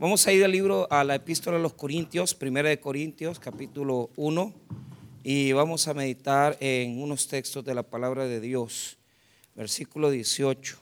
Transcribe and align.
Vamos 0.00 0.24
a 0.28 0.32
ir 0.32 0.44
al 0.44 0.52
libro, 0.52 0.86
a 0.92 1.02
la 1.02 1.16
epístola 1.16 1.56
de 1.56 1.62
los 1.64 1.74
Corintios, 1.74 2.32
primera 2.32 2.68
de 2.68 2.78
Corintios, 2.78 3.40
capítulo 3.40 4.10
1, 4.14 4.54
y 5.24 5.50
vamos 5.50 5.88
a 5.88 5.94
meditar 5.94 6.56
en 6.60 7.02
unos 7.02 7.26
textos 7.26 7.64
de 7.64 7.74
la 7.74 7.82
palabra 7.82 8.28
de 8.28 8.38
Dios, 8.38 8.96
versículo 9.56 10.10
18. 10.10 10.78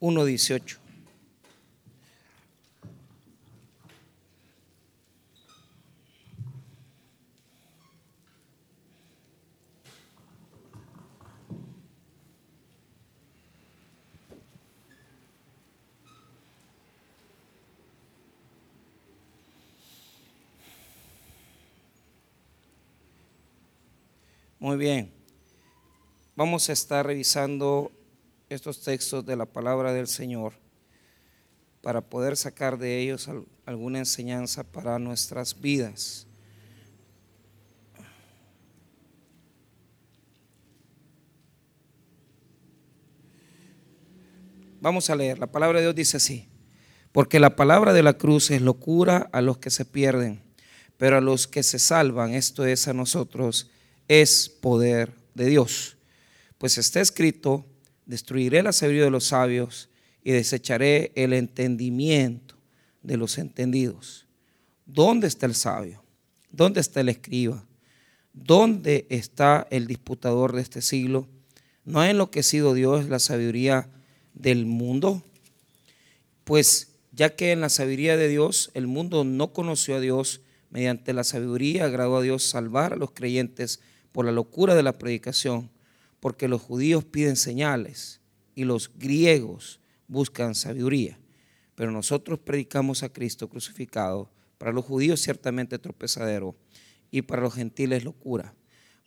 Uno 0.00 0.26
dieciocho. 0.26 0.79
Muy 24.60 24.76
bien. 24.76 25.10
Vamos 26.36 26.68
a 26.68 26.74
estar 26.74 27.06
revisando 27.06 27.90
estos 28.50 28.82
textos 28.82 29.24
de 29.24 29.34
la 29.34 29.46
palabra 29.46 29.94
del 29.94 30.06
Señor 30.06 30.52
para 31.80 32.02
poder 32.02 32.36
sacar 32.36 32.76
de 32.76 33.00
ellos 33.00 33.30
alguna 33.64 34.00
enseñanza 34.00 34.62
para 34.62 34.98
nuestras 34.98 35.58
vidas. 35.58 36.26
Vamos 44.82 45.08
a 45.08 45.16
leer. 45.16 45.38
La 45.38 45.50
palabra 45.50 45.78
de 45.78 45.86
Dios 45.86 45.94
dice 45.94 46.18
así. 46.18 46.50
Porque 47.12 47.40
la 47.40 47.56
palabra 47.56 47.94
de 47.94 48.02
la 48.02 48.18
cruz 48.18 48.50
es 48.50 48.60
locura 48.60 49.30
a 49.32 49.40
los 49.40 49.56
que 49.56 49.70
se 49.70 49.86
pierden, 49.86 50.42
pero 50.98 51.16
a 51.16 51.22
los 51.22 51.48
que 51.48 51.62
se 51.62 51.78
salvan, 51.78 52.34
esto 52.34 52.66
es 52.66 52.88
a 52.88 52.92
nosotros, 52.92 53.70
es 54.10 54.48
poder 54.48 55.12
de 55.34 55.46
Dios. 55.46 55.96
Pues 56.58 56.78
está 56.78 57.00
escrito, 57.00 57.64
destruiré 58.06 58.60
la 58.60 58.72
sabiduría 58.72 59.04
de 59.04 59.12
los 59.12 59.26
sabios 59.26 59.88
y 60.24 60.32
desecharé 60.32 61.12
el 61.14 61.32
entendimiento 61.32 62.56
de 63.02 63.16
los 63.16 63.38
entendidos. 63.38 64.26
¿Dónde 64.84 65.28
está 65.28 65.46
el 65.46 65.54
sabio? 65.54 66.02
¿Dónde 66.50 66.80
está 66.80 67.02
el 67.02 67.08
escriba? 67.08 67.64
¿Dónde 68.32 69.06
está 69.10 69.68
el 69.70 69.86
disputador 69.86 70.56
de 70.56 70.62
este 70.62 70.82
siglo? 70.82 71.28
¿No 71.84 72.00
ha 72.00 72.10
enloquecido 72.10 72.74
Dios 72.74 73.08
la 73.08 73.20
sabiduría 73.20 73.88
del 74.34 74.66
mundo? 74.66 75.22
Pues 76.42 76.96
ya 77.12 77.36
que 77.36 77.52
en 77.52 77.60
la 77.60 77.68
sabiduría 77.68 78.16
de 78.16 78.26
Dios 78.26 78.72
el 78.74 78.88
mundo 78.88 79.22
no 79.22 79.52
conoció 79.52 79.94
a 79.94 80.00
Dios, 80.00 80.40
mediante 80.68 81.12
la 81.12 81.22
sabiduría 81.22 81.84
agradó 81.84 82.16
a 82.16 82.22
Dios 82.22 82.42
salvar 82.42 82.94
a 82.94 82.96
los 82.96 83.12
creyentes 83.12 83.78
por 84.12 84.24
la 84.24 84.32
locura 84.32 84.74
de 84.74 84.82
la 84.82 84.98
predicación, 84.98 85.70
porque 86.20 86.48
los 86.48 86.60
judíos 86.60 87.04
piden 87.04 87.36
señales 87.36 88.20
y 88.54 88.64
los 88.64 88.90
griegos 88.98 89.80
buscan 90.08 90.54
sabiduría. 90.54 91.18
Pero 91.74 91.90
nosotros 91.90 92.38
predicamos 92.38 93.02
a 93.02 93.12
Cristo 93.12 93.48
crucificado, 93.48 94.30
para 94.58 94.72
los 94.72 94.84
judíos 94.84 95.22
ciertamente 95.22 95.78
tropezadero 95.78 96.54
y 97.10 97.22
para 97.22 97.40
los 97.40 97.54
gentiles 97.54 98.04
locura, 98.04 98.54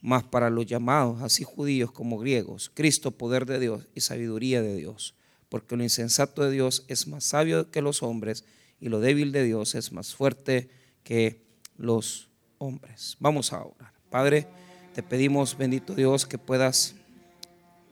mas 0.02 0.24
para 0.24 0.50
los 0.50 0.66
llamados, 0.66 1.22
así 1.22 1.44
judíos 1.44 1.92
como 1.92 2.18
griegos, 2.18 2.72
Cristo 2.74 3.12
poder 3.12 3.46
de 3.46 3.60
Dios 3.60 3.88
y 3.94 4.02
sabiduría 4.02 4.64
de 4.64 4.76
Dios, 4.76 5.14
porque 5.50 5.78
lo 5.78 5.84
insensato 5.84 6.44
de 6.44 6.50
Dios 6.50 6.86
es 6.88 7.08
más 7.08 7.24
sabio 7.24 7.70
que 7.70 7.84
los 7.84 8.02
hombres 8.02 8.46
y 8.80 8.90
lo 8.90 9.00
débil 9.00 9.32
de 9.32 9.44
Dios 9.44 9.76
es 9.76 9.92
más 9.92 10.16
fuerte 10.16 10.70
que 11.04 11.46
los 11.78 12.30
hombres. 12.58 13.16
Vamos 13.20 13.54
a 13.54 13.64
orar. 13.64 13.94
Padre, 14.10 14.48
te 14.94 15.02
pedimos, 15.02 15.58
bendito 15.58 15.96
Dios, 15.96 16.28
que 16.28 16.38
puedas 16.38 16.94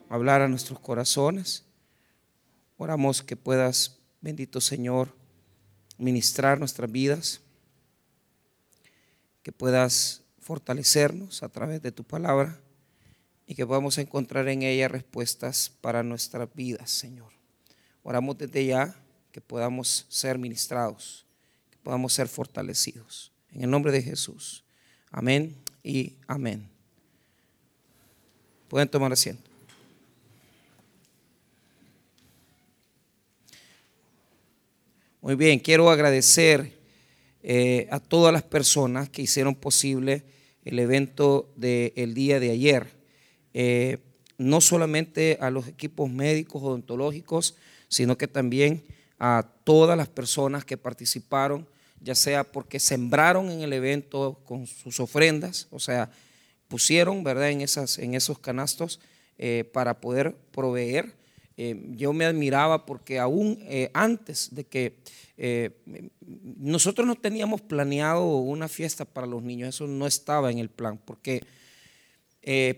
hablar 0.08 0.42
a 0.42 0.48
nuestros 0.48 0.80
corazones. 0.80 1.66
Oramos 2.78 3.24
que 3.24 3.36
puedas, 3.36 3.98
bendito 4.22 4.62
Señor, 4.62 5.16
ministrar 5.98 6.60
nuestras 6.60 6.92
vidas, 6.92 7.42
que 9.42 9.52
puedas 9.52 10.22
fortalecernos 10.40 11.42
a 11.42 11.50
través 11.50 11.82
de 11.82 11.92
tu 11.92 12.04
palabra 12.04 12.60
y 13.48 13.56
que 13.56 13.66
podamos 13.66 13.98
encontrar 13.98 14.48
en 14.48 14.62
ella 14.62 14.88
respuestas 14.88 15.72
para 15.82 16.04
nuestras 16.04 16.54
vidas, 16.54 16.92
Señor. 16.92 17.34
Oramos 18.04 18.38
desde 18.38 18.64
ya 18.64 18.96
que 19.32 19.42
podamos 19.42 20.06
ser 20.08 20.38
ministrados, 20.38 21.26
que 21.72 21.78
podamos 21.80 22.14
ser 22.14 22.28
fortalecidos. 22.28 23.32
En 23.50 23.64
el 23.64 23.72
nombre 23.72 23.92
de 23.92 24.04
Jesús. 24.04 24.64
Amén 25.10 25.56
y 25.84 26.18
amén. 26.28 26.81
Pueden 28.72 28.88
tomar 28.88 29.12
asiento. 29.12 29.44
Muy 35.20 35.36
bien, 35.36 35.60
quiero 35.60 35.90
agradecer 35.90 36.72
eh, 37.44 37.90
a 37.92 38.00
todas 38.00 38.32
las 38.32 38.44
personas 38.44 39.10
que 39.10 39.24
hicieron 39.24 39.56
posible 39.56 40.24
el 40.64 40.80
evento 40.80 41.52
del 41.58 42.14
día 42.14 42.40
de 42.40 42.52
ayer. 42.52 42.88
Eh, 43.54 43.98
no 44.38 44.62
solamente 44.62 45.38
a 45.42 45.50
los 45.50 45.68
equipos 45.68 46.10
médicos 46.10 46.64
odontológicos, 46.64 47.58
sino 47.90 48.18
que 48.18 48.30
también 48.30 48.86
a 49.20 49.52
todas 49.66 49.98
las 49.98 50.08
personas 50.08 50.64
que 50.64 50.78
participaron, 50.78 51.68
ya 52.00 52.16
sea 52.16 52.46
porque 52.46 52.80
sembraron 52.80 53.52
en 53.52 53.64
el 53.64 53.74
evento 53.74 54.40
con 54.46 54.66
sus 54.66 55.02
ofrendas, 55.02 55.68
o 55.72 55.80
sea, 55.80 56.10
pusieron, 56.72 57.22
¿verdad?, 57.26 57.50
en, 57.50 57.60
esas, 57.60 58.00
en 58.00 58.16
esos 58.16 58.40
canastos 58.40 59.02
eh, 59.38 59.70
para 59.74 60.00
poder 60.00 60.34
proveer. 60.54 61.14
Eh, 61.58 61.76
yo 61.98 62.14
me 62.14 62.24
admiraba 62.24 62.86
porque 62.86 63.20
aún 63.20 63.60
eh, 63.64 63.92
antes 63.94 64.56
de 64.56 64.64
que 64.64 64.96
nosotros 66.58 67.06
no 67.08 67.16
teníamos 67.16 67.62
planeado 67.62 68.24
una 68.38 68.68
fiesta 68.68 69.06
para 69.06 69.26
los 69.26 69.42
niños, 69.42 69.70
eso 69.70 69.88
no 69.88 70.06
estaba 70.06 70.52
en 70.52 70.60
el 70.60 70.70
plan, 70.70 71.00
porque 71.04 71.42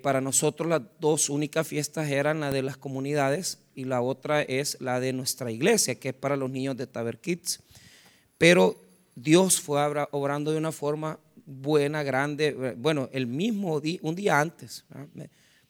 para 0.01 0.21
nosotros 0.21 0.69
las 0.69 0.81
dos 0.97 1.29
únicas 1.29 1.67
fiestas 1.67 2.09
eran 2.09 2.39
la 2.39 2.51
de 2.51 2.61
las 2.61 2.77
comunidades 2.77 3.59
y 3.75 3.83
la 3.83 4.01
otra 4.01 4.41
es 4.41 4.77
la 4.79 5.01
de 5.01 5.11
nuestra 5.11 5.51
iglesia, 5.51 5.95
que 5.95 6.09
es 6.09 6.15
para 6.15 6.37
los 6.37 6.49
niños 6.49 6.77
de 6.77 6.87
Taber 6.87 7.19
Kids. 7.19 7.61
Pero 8.37 8.77
Dios 9.13 9.59
fue 9.59 9.81
obrando 10.11 10.51
de 10.51 10.57
una 10.57 10.71
forma 10.71 11.19
buena, 11.45 12.03
grande. 12.03 12.75
Bueno, 12.77 13.09
el 13.11 13.27
mismo 13.27 13.79
día, 13.79 13.99
un 14.01 14.15
día 14.15 14.39
antes, 14.39 14.85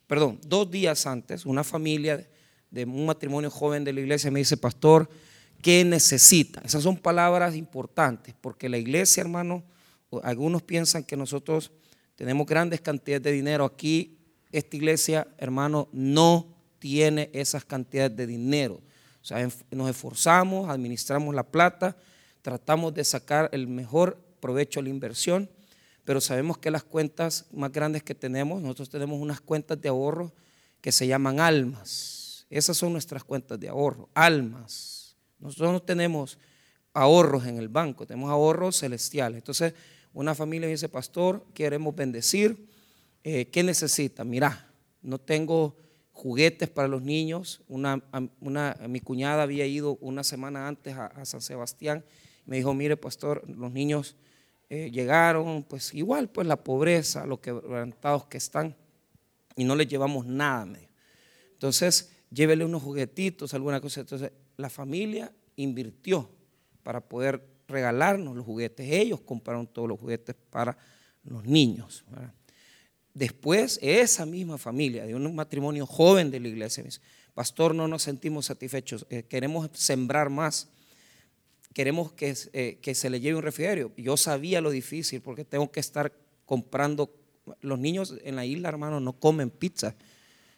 perdón, 0.06 0.38
dos 0.46 0.70
días 0.70 1.06
antes, 1.06 1.46
una 1.46 1.64
familia 1.64 2.28
de 2.70 2.84
un 2.84 3.06
matrimonio 3.06 3.50
joven 3.50 3.84
de 3.84 3.92
la 3.92 4.00
iglesia 4.00 4.30
me 4.30 4.40
dice, 4.40 4.56
pastor, 4.56 5.08
¿qué 5.62 5.84
necesita? 5.84 6.60
Esas 6.64 6.82
son 6.82 6.96
palabras 6.96 7.54
importantes, 7.54 8.34
porque 8.40 8.68
la 8.68 8.78
iglesia, 8.78 9.20
hermano, 9.20 9.62
algunos 10.22 10.62
piensan 10.62 11.04
que 11.04 11.16
nosotros 11.16 11.72
tenemos 12.16 12.46
grandes 12.46 12.80
cantidades 12.80 13.22
de 13.22 13.32
dinero. 13.32 13.64
Aquí, 13.64 14.18
esta 14.52 14.76
iglesia, 14.76 15.26
hermano, 15.38 15.88
no 15.92 16.54
tiene 16.78 17.30
esas 17.32 17.64
cantidades 17.64 18.16
de 18.16 18.26
dinero. 18.26 18.80
O 19.22 19.24
sea, 19.24 19.48
nos 19.70 19.90
esforzamos, 19.90 20.68
administramos 20.68 21.34
la 21.34 21.44
plata, 21.44 21.96
tratamos 22.42 22.92
de 22.92 23.04
sacar 23.04 23.48
el 23.52 23.66
mejor 23.66 24.18
provecho 24.40 24.80
a 24.80 24.82
la 24.82 24.90
inversión 24.90 25.48
pero 26.04 26.20
sabemos 26.20 26.58
que 26.58 26.70
las 26.70 26.84
cuentas 26.84 27.46
más 27.52 27.72
grandes 27.72 28.02
que 28.02 28.14
tenemos, 28.14 28.60
nosotros 28.60 28.90
tenemos 28.90 29.20
unas 29.20 29.40
cuentas 29.40 29.80
de 29.80 29.88
ahorro 29.88 30.32
que 30.80 30.92
se 30.92 31.06
llaman 31.06 31.40
almas. 31.40 32.46
Esas 32.50 32.76
son 32.76 32.92
nuestras 32.92 33.24
cuentas 33.24 33.58
de 33.58 33.68
ahorro, 33.68 34.10
almas. 34.14 35.16
Nosotros 35.38 35.72
no 35.72 35.82
tenemos 35.82 36.38
ahorros 36.92 37.46
en 37.46 37.56
el 37.56 37.68
banco, 37.68 38.06
tenemos 38.06 38.30
ahorros 38.30 38.78
celestiales. 38.78 39.38
Entonces, 39.38 39.74
una 40.12 40.34
familia 40.34 40.68
dice, 40.68 40.88
pastor, 40.88 41.44
queremos 41.54 41.96
bendecir, 41.96 42.68
eh, 43.24 43.46
¿qué 43.46 43.62
necesita? 43.62 44.24
Mira, 44.24 44.70
no 45.02 45.18
tengo 45.18 45.76
juguetes 46.12 46.68
para 46.68 46.86
los 46.86 47.02
niños. 47.02 47.62
Una, 47.66 48.02
una, 48.40 48.76
mi 48.88 49.00
cuñada 49.00 49.42
había 49.42 49.66
ido 49.66 49.96
una 50.00 50.22
semana 50.22 50.68
antes 50.68 50.94
a, 50.94 51.06
a 51.06 51.24
San 51.24 51.40
Sebastián. 51.40 52.04
Me 52.44 52.56
dijo, 52.58 52.74
mire, 52.74 52.96
pastor, 52.96 53.42
los 53.48 53.72
niños 53.72 54.16
eh, 54.68 54.90
llegaron, 54.90 55.62
pues 55.64 55.94
igual, 55.94 56.28
pues 56.28 56.46
la 56.46 56.56
pobreza, 56.56 57.26
los 57.26 57.40
quebrantados 57.40 58.26
que 58.26 58.38
están, 58.38 58.74
y 59.56 59.64
no 59.64 59.76
les 59.76 59.88
llevamos 59.88 60.26
nada. 60.26 60.78
Entonces, 61.52 62.12
llévele 62.30 62.64
unos 62.64 62.82
juguetitos, 62.82 63.54
alguna 63.54 63.80
cosa. 63.80 64.00
Entonces, 64.00 64.32
la 64.56 64.68
familia 64.68 65.32
invirtió 65.56 66.28
para 66.82 67.00
poder 67.00 67.42
regalarnos 67.68 68.36
los 68.36 68.44
juguetes. 68.44 68.90
Ellos 68.90 69.20
compraron 69.20 69.66
todos 69.66 69.88
los 69.88 69.98
juguetes 69.98 70.34
para 70.50 70.76
los 71.24 71.44
niños. 71.44 72.04
después 73.14 73.78
esa 73.80 74.26
misma 74.26 74.58
familia, 74.58 75.06
de 75.06 75.14
un 75.14 75.34
matrimonio 75.34 75.86
joven 75.86 76.30
de 76.30 76.40
la 76.40 76.48
iglesia, 76.48 76.82
dice, 76.82 77.00
pastor, 77.32 77.74
no 77.74 77.88
nos 77.88 78.02
sentimos 78.02 78.46
satisfechos, 78.46 79.06
eh, 79.08 79.22
queremos 79.22 79.70
sembrar 79.72 80.30
más, 80.30 80.68
queremos 81.74 82.12
que, 82.12 82.34
eh, 82.52 82.78
que 82.80 82.94
se 82.94 83.10
le 83.10 83.20
lleve 83.20 83.36
un 83.36 83.42
refrigerio. 83.42 83.92
Yo 83.98 84.16
sabía 84.16 84.62
lo 84.62 84.70
difícil 84.70 85.20
porque 85.20 85.44
tengo 85.44 85.70
que 85.70 85.80
estar 85.80 86.12
comprando, 86.46 87.12
los 87.60 87.78
niños 87.78 88.14
en 88.22 88.36
la 88.36 88.46
isla, 88.46 88.70
hermano, 88.70 89.00
no 89.00 89.12
comen 89.12 89.50
pizza, 89.50 89.94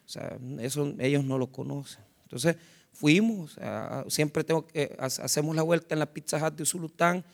o 0.04 0.08
sea, 0.08 0.38
eso 0.60 0.94
ellos 1.00 1.24
no 1.24 1.38
lo 1.38 1.48
conocen. 1.48 2.04
Entonces, 2.22 2.56
fuimos, 2.92 3.58
siempre 4.08 4.44
tengo 4.44 4.66
que, 4.66 4.96
hacemos 4.98 5.56
la 5.56 5.62
vuelta 5.62 5.94
en 5.94 5.98
la 5.98 6.06
Pizza 6.06 6.44
Hut 6.44 6.54
de 6.54 6.62
Usulután, 6.62 7.24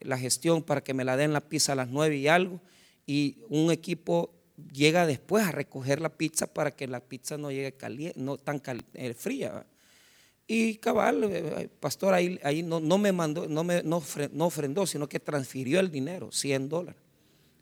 la 0.00 0.16
gestión 0.16 0.62
para 0.62 0.82
que 0.82 0.94
me 0.94 1.04
la 1.04 1.16
den 1.16 1.32
la 1.32 1.40
pizza 1.40 1.72
a 1.72 1.76
las 1.76 1.88
nueve 1.88 2.16
y 2.16 2.28
algo, 2.28 2.60
y 3.06 3.38
un 3.48 3.70
equipo 3.70 4.32
llega 4.72 5.06
después 5.06 5.44
a 5.44 5.52
recoger 5.52 6.00
la 6.00 6.10
pizza 6.10 6.46
para 6.46 6.70
que 6.70 6.86
la 6.86 7.00
pizza 7.00 7.36
no 7.36 7.50
llegue 7.50 7.72
caliente, 7.72 8.18
no 8.20 8.36
tan 8.38 8.62
eh, 8.94 9.14
fría. 9.14 9.66
Y 10.54 10.76
cabal, 10.76 11.24
eh, 11.24 11.62
eh, 11.62 11.68
pastor 11.80 12.12
ahí, 12.12 12.38
ahí 12.42 12.62
no, 12.62 12.78
no, 12.78 12.98
me 12.98 13.10
mandó, 13.10 13.48
no 13.48 13.64
me 13.64 13.82
no, 13.82 14.02
ofrendó, 14.44 14.86
sino 14.86 15.08
que 15.08 15.18
transfirió 15.18 15.80
el 15.80 15.90
dinero, 15.90 16.30
100 16.30 16.68
dólares. 16.68 17.00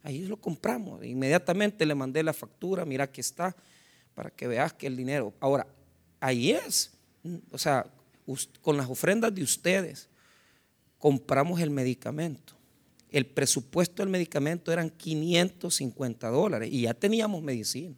Ahí 0.02 0.22
lo 0.26 0.36
compramos. 0.36 1.04
Inmediatamente 1.04 1.86
le 1.86 1.94
mandé 1.94 2.24
la 2.24 2.32
factura, 2.32 2.84
mira 2.84 3.06
que 3.12 3.20
está, 3.20 3.54
para 4.12 4.30
que 4.30 4.48
veas 4.48 4.72
que 4.72 4.88
el 4.88 4.96
dinero. 4.96 5.32
Ahora, 5.38 5.68
ahí 6.18 6.50
es 6.50 6.90
o 7.52 7.58
sea, 7.58 7.86
con 8.60 8.76
las 8.76 8.90
ofrendas 8.90 9.32
de 9.32 9.44
ustedes, 9.44 10.08
compramos 10.98 11.60
el 11.60 11.70
medicamento. 11.70 12.54
El 13.08 13.24
presupuesto 13.24 14.02
del 14.02 14.10
medicamento 14.10 14.72
eran 14.72 14.90
550 14.90 16.28
dólares 16.28 16.70
y 16.72 16.82
ya 16.82 16.94
teníamos 16.94 17.40
medicina. 17.40 17.94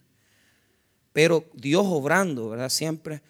Pero 1.14 1.46
Dios 1.54 1.86
obrando, 1.86 2.50
¿verdad? 2.50 2.68
Siempre 2.68 3.22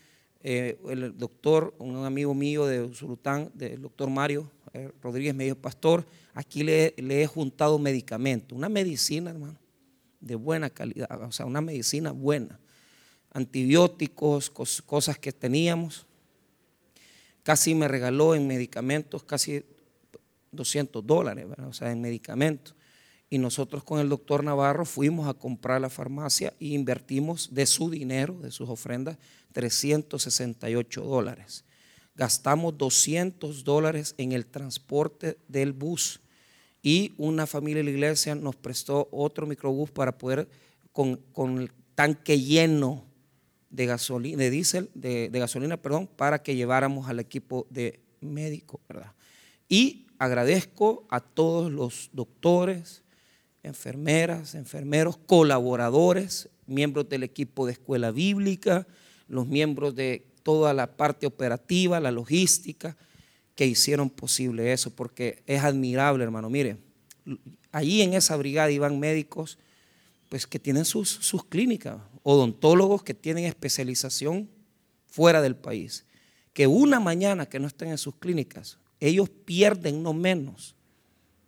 eh, 0.42 0.78
el 0.88 1.16
doctor, 1.16 1.74
un 1.78 2.04
amigo 2.04 2.34
mío 2.34 2.66
de 2.66 2.82
Usulután, 2.82 3.50
del 3.54 3.82
doctor 3.82 4.10
Mario 4.10 4.50
eh, 4.72 4.90
Rodríguez, 5.02 5.34
medio 5.34 5.56
pastor, 5.56 6.06
aquí 6.34 6.62
le, 6.62 6.94
le 6.96 7.22
he 7.22 7.26
juntado 7.26 7.78
medicamento, 7.78 8.54
una 8.54 8.68
medicina, 8.68 9.30
hermano, 9.30 9.58
de 10.20 10.34
buena 10.34 10.70
calidad, 10.70 11.08
o 11.22 11.32
sea, 11.32 11.46
una 11.46 11.60
medicina 11.60 12.12
buena 12.12 12.58
antibióticos, 13.32 14.50
cosas 14.50 15.18
que 15.18 15.32
teníamos. 15.32 16.06
Casi 17.42 17.74
me 17.74 17.88
regaló 17.88 18.34
en 18.34 18.46
medicamentos 18.46 19.24
casi 19.24 19.64
200 20.52 21.04
dólares, 21.04 21.46
o 21.66 21.72
sea, 21.72 21.90
en 21.90 22.00
medicamentos. 22.00 22.74
Y 23.32 23.38
nosotros 23.38 23.82
con 23.82 23.98
el 23.98 24.10
doctor 24.10 24.44
Navarro 24.44 24.84
fuimos 24.84 25.26
a 25.26 25.32
comprar 25.32 25.80
la 25.80 25.88
farmacia 25.88 26.52
y 26.58 26.74
invertimos 26.74 27.54
de 27.54 27.64
su 27.64 27.88
dinero, 27.88 28.34
de 28.34 28.50
sus 28.50 28.68
ofrendas, 28.68 29.16
368 29.52 31.00
dólares. 31.00 31.64
Gastamos 32.14 32.76
200 32.76 33.64
dólares 33.64 34.14
en 34.18 34.32
el 34.32 34.44
transporte 34.44 35.38
del 35.48 35.72
bus 35.72 36.20
y 36.82 37.14
una 37.16 37.46
familia 37.46 37.78
de 37.78 37.84
la 37.84 37.90
iglesia 37.92 38.34
nos 38.34 38.54
prestó 38.54 39.08
otro 39.10 39.46
microbús 39.46 39.90
para 39.90 40.18
poder, 40.18 40.46
con, 40.92 41.16
con 41.32 41.58
el 41.58 41.72
tanque 41.94 42.38
lleno, 42.38 43.02
de 43.70 43.86
gasolina, 43.86 44.42
de 44.42 44.50
diésel, 44.50 44.90
de, 44.92 45.30
gasolina, 45.32 45.78
perdón, 45.78 46.06
para 46.06 46.42
que 46.42 46.54
lleváramos 46.54 47.08
al 47.08 47.18
equipo 47.18 47.66
de 47.70 47.98
médico, 48.20 48.78
¿verdad? 48.86 49.14
Y 49.70 50.04
agradezco 50.18 51.06
a 51.08 51.20
todos 51.20 51.72
los 51.72 52.10
doctores, 52.12 53.01
enfermeras, 53.62 54.54
enfermeros, 54.54 55.16
colaboradores, 55.16 56.48
miembros 56.66 57.08
del 57.08 57.22
equipo 57.22 57.66
de 57.66 57.72
escuela 57.72 58.10
bíblica, 58.10 58.86
los 59.28 59.46
miembros 59.46 59.94
de 59.94 60.26
toda 60.42 60.74
la 60.74 60.96
parte 60.96 61.26
operativa, 61.26 62.00
la 62.00 62.10
logística, 62.10 62.96
que 63.54 63.66
hicieron 63.66 64.10
posible 64.10 64.72
eso, 64.72 64.90
porque 64.90 65.42
es 65.46 65.62
admirable, 65.62 66.24
hermano. 66.24 66.50
Mire, 66.50 66.78
allí 67.70 68.02
en 68.02 68.14
esa 68.14 68.36
brigada 68.36 68.70
iban 68.70 68.98
médicos, 68.98 69.58
pues 70.28 70.46
que 70.46 70.58
tienen 70.58 70.84
sus, 70.84 71.08
sus 71.08 71.44
clínicas, 71.44 71.98
odontólogos 72.22 73.02
que 73.02 73.14
tienen 73.14 73.44
especialización 73.44 74.48
fuera 75.06 75.42
del 75.42 75.56
país, 75.56 76.06
que 76.52 76.66
una 76.66 77.00
mañana 77.00 77.46
que 77.46 77.58
no 77.58 77.66
estén 77.66 77.88
en 77.88 77.98
sus 77.98 78.14
clínicas, 78.16 78.78
ellos 78.98 79.28
pierden 79.28 80.02
no 80.02 80.12
menos, 80.12 80.74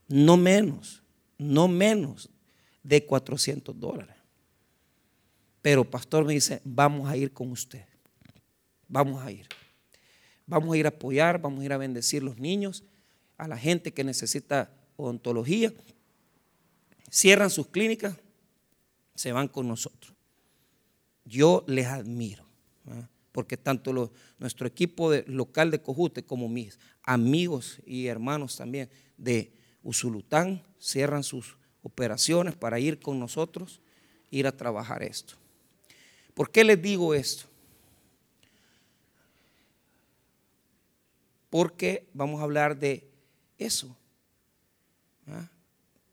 no 0.09 0.37
menos, 0.37 1.04
no 1.45 1.69
menos 1.69 2.31
de 2.83 3.05
400 3.05 3.79
dólares. 3.79 4.17
Pero 5.63 5.89
pastor 5.89 6.25
me 6.25 6.35
dice, 6.35 6.61
vamos 6.65 7.09
a 7.09 7.17
ir 7.17 7.33
con 7.33 7.51
usted, 7.51 7.85
vamos 8.89 9.23
a 9.23 9.31
ir. 9.31 9.47
Vamos 10.47 10.75
a 10.75 10.77
ir 10.77 10.85
a 10.85 10.91
apoyar, 10.91 11.41
vamos 11.41 11.63
a 11.63 11.65
ir 11.65 11.73
a 11.73 11.79
bendecir 11.79 12.23
los 12.23 12.39
niños, 12.39 12.85
a 13.39 13.49
la 13.49 13.57
gente 13.57 13.95
que 13.95 14.05
necesita 14.05 14.71
odontología. 14.97 15.73
Cierran 17.11 17.49
sus 17.49 17.69
clínicas, 17.69 18.17
se 19.15 19.33
van 19.33 19.49
con 19.49 19.67
nosotros 19.67 20.15
yo 21.25 21.65
les 21.67 21.87
admiro, 21.87 22.45
porque 23.33 23.57
tanto 23.57 24.13
nuestro 24.39 24.67
equipo 24.67 25.13
local 25.27 25.71
de 25.71 25.81
Cojute 25.81 26.25
como 26.25 26.49
mis 26.49 26.79
amigos 27.03 27.81
y 27.87 28.07
hermanos 28.07 28.57
también 28.57 28.91
de 29.17 29.53
Usulután 29.85 30.65
cierran 30.81 31.23
sus 31.23 31.57
operaciones 31.83 32.57
para 32.57 32.81
ir 32.81 32.99
con 32.99 33.21
nosotros, 33.21 33.81
ir 34.31 34.47
a 34.47 34.57
trabajar 34.57 35.03
esto. 35.03 35.35
¿Por 36.33 36.51
qué 36.51 36.65
les 36.65 36.81
digo 36.81 37.15
esto? 37.15 37.45
Porque 41.51 42.09
vamos 42.13 42.41
a 42.41 42.45
hablar 42.45 42.77
de 42.77 43.09
eso. 43.59 43.97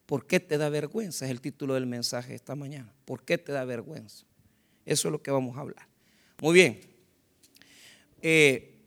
¿Por 0.05 0.27
qué 0.27 0.41
te 0.41 0.57
da 0.57 0.69
vergüenza? 0.69 1.25
Es 1.25 1.31
el 1.31 1.39
título 1.41 1.73
del 1.73 1.87
mensaje 1.87 2.35
esta 2.35 2.53
mañana. 2.53 2.93
¿Por 3.05 3.23
qué 3.23 3.37
te 3.37 3.53
da 3.53 3.63
vergüenza? 3.63 4.25
Eso 4.85 5.07
es 5.07 5.11
lo 5.13 5.23
que 5.23 5.31
vamos 5.31 5.57
a 5.57 5.61
hablar. 5.61 5.87
Muy 6.41 6.53
bien. 6.53 6.81
Eh, 8.21 8.79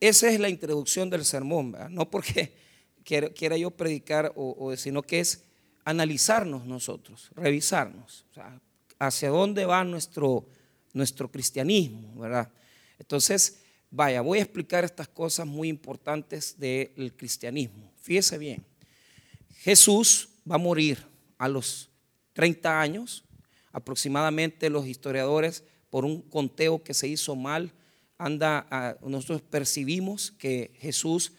esa 0.00 0.30
es 0.30 0.40
la 0.40 0.48
introducción 0.48 1.10
del 1.10 1.24
sermón, 1.24 1.76
no 1.90 2.10
porque 2.10 2.63
quiera, 3.04 3.56
yo 3.56 3.70
predicar, 3.70 4.32
o, 4.34 4.74
sino 4.76 5.02
que 5.02 5.20
es 5.20 5.44
analizarnos 5.84 6.64
nosotros, 6.64 7.30
revisarnos, 7.34 8.24
hacia 8.98 9.28
dónde 9.28 9.66
va 9.66 9.84
nuestro, 9.84 10.46
nuestro 10.92 11.30
cristianismo, 11.30 12.18
¿verdad? 12.18 12.50
Entonces, 12.98 13.60
vaya, 13.90 14.22
voy 14.22 14.38
a 14.38 14.42
explicar 14.42 14.84
estas 14.84 15.08
cosas 15.08 15.46
muy 15.46 15.68
importantes 15.68 16.58
del 16.58 17.12
cristianismo. 17.16 17.92
Fíjese 18.00 18.38
bien, 18.38 18.64
Jesús 19.58 20.30
va 20.50 20.56
a 20.56 20.58
morir 20.58 20.98
a 21.38 21.48
los 21.48 21.90
30 22.32 22.80
años, 22.80 23.24
aproximadamente 23.72 24.70
los 24.70 24.86
historiadores, 24.86 25.64
por 25.90 26.04
un 26.04 26.22
conteo 26.22 26.82
que 26.82 26.94
se 26.94 27.08
hizo 27.08 27.36
mal, 27.36 27.72
anda 28.18 28.96
nosotros 29.02 29.42
percibimos 29.42 30.30
que 30.32 30.72
Jesús 30.78 31.32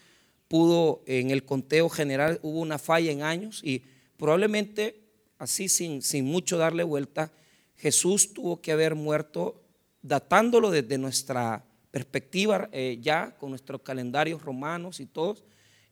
pudo, 0.48 1.04
en 1.06 1.32
el 1.32 1.46
conteo 1.46 1.90
general 1.90 2.40
hubo 2.44 2.60
una 2.60 2.78
falla 2.78 3.12
en 3.12 3.24
años 3.24 3.62
y 3.64 3.84
probablemente 4.18 5.06
así 5.38 5.70
sin, 5.70 6.02
sin 6.02 6.26
mucho 6.26 6.58
darle 6.58 6.84
vuelta, 6.84 7.32
Jesús 7.76 8.34
tuvo 8.34 8.62
que 8.62 8.72
haber 8.72 8.96
muerto, 8.96 9.62
datándolo 10.02 10.72
desde 10.72 10.98
nuestra 10.98 11.66
perspectiva 11.92 12.70
eh, 12.72 13.00
ya, 13.02 13.36
con 13.38 13.50
nuestros 13.50 13.82
calendarios 13.82 14.42
romanos 14.42 15.00
y 15.00 15.06
todos, 15.06 15.44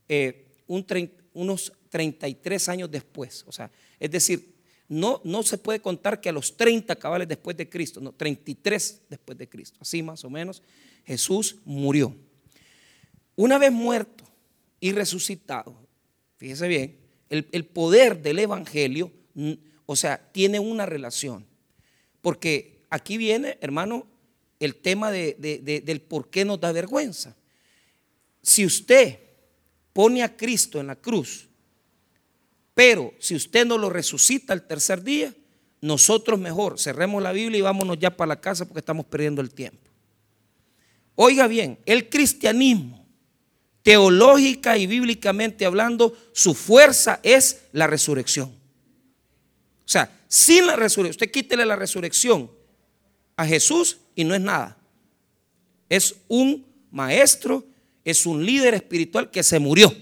eh, 0.07 0.47
unos 0.67 1.73
33 1.89 2.69
años 2.69 2.91
después. 2.91 3.43
O 3.47 3.51
sea, 3.51 3.69
es 3.99 4.11
decir, 4.11 4.53
no, 4.87 5.21
no 5.23 5.43
se 5.43 5.57
puede 5.57 5.79
contar 5.79 6.21
que 6.21 6.29
a 6.29 6.33
los 6.33 6.55
30 6.55 6.95
cabales 6.95 7.27
después 7.27 7.57
de 7.57 7.69
Cristo, 7.69 7.99
no, 7.99 8.11
33 8.13 9.03
después 9.09 9.37
de 9.37 9.49
Cristo, 9.49 9.79
así 9.81 10.03
más 10.03 10.23
o 10.23 10.29
menos, 10.29 10.61
Jesús 11.05 11.57
murió. 11.65 12.15
Una 13.35 13.57
vez 13.57 13.71
muerto 13.71 14.22
y 14.83 14.91
resucitado, 14.91 15.73
fíjese 16.35 16.67
bien, 16.67 16.99
el, 17.29 17.65
poder 17.67 18.21
del 18.21 18.39
Evangelio, 18.39 19.13
o 19.85 19.95
sea, 19.95 20.29
tiene 20.33 20.59
una 20.59 20.85
relación. 20.85 21.45
Porque 22.19 22.81
aquí 22.89 23.15
viene, 23.15 23.57
hermano, 23.61 24.05
el 24.59 24.75
tema 24.75 25.09
del 25.09 26.01
por 26.01 26.29
qué 26.29 26.43
nos 26.43 26.59
da 26.59 26.73
vergüenza. 26.73 27.33
Si 28.41 28.65
usted 28.65 29.19
pone 29.93 30.21
a 30.21 30.35
Cristo 30.35 30.81
en 30.81 30.87
la 30.87 30.97
cruz, 30.97 31.47
pero 32.73 33.13
si 33.19 33.35
usted 33.35 33.65
no 33.65 33.77
lo 33.77 33.89
resucita 33.89 34.51
el 34.53 34.63
tercer 34.63 35.01
día, 35.01 35.33
nosotros 35.79 36.37
mejor 36.37 36.77
cerremos 36.77 37.23
la 37.23 37.31
Biblia 37.31 37.59
y 37.59 37.61
vámonos 37.61 37.97
ya 37.99 38.17
para 38.17 38.27
la 38.27 38.41
casa 38.41 38.65
porque 38.65 38.79
estamos 38.79 39.05
perdiendo 39.05 39.41
el 39.41 39.53
tiempo. 39.53 39.89
Oiga 41.15 41.47
bien, 41.47 41.79
el 41.85 42.09
cristianismo, 42.09 43.02
teológica 43.83 44.77
y 44.77 44.87
bíblicamente 44.87 45.65
hablando, 45.65 46.17
su 46.31 46.53
fuerza 46.55 47.19
es 47.21 47.65
la 47.73 47.85
resurrección. 47.85 48.47
O 48.49 49.89
sea, 49.89 50.09
sin 50.27 50.65
la 50.65 50.75
resurrección, 50.75 51.11
usted 51.11 51.31
quítele 51.31 51.65
la 51.65 51.75
resurrección 51.75 52.49
a 53.35 53.45
Jesús 53.45 53.97
y 54.15 54.23
no 54.23 54.33
es 54.33 54.41
nada. 54.41 54.77
Es 55.89 56.15
un 56.29 56.65
maestro, 56.91 57.65
es 58.05 58.25
un 58.25 58.45
líder 58.45 58.73
espiritual 58.73 59.29
que 59.29 59.43
se 59.43 59.59
murió. 59.59 59.93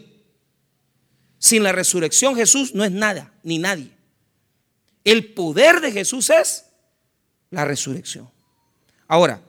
Sin 1.40 1.64
la 1.64 1.72
resurrección 1.72 2.36
Jesús 2.36 2.76
no 2.76 2.86
es 2.86 2.92
nada, 2.92 3.34
ni 3.44 3.58
nadie. 3.58 3.92
El 5.04 5.34
poder 5.34 5.82
de 5.82 5.92
Jesús 5.92 6.30
es 6.30 6.66
la 7.50 7.66
resurrección. 7.66 8.30
Ahora, 9.08 9.42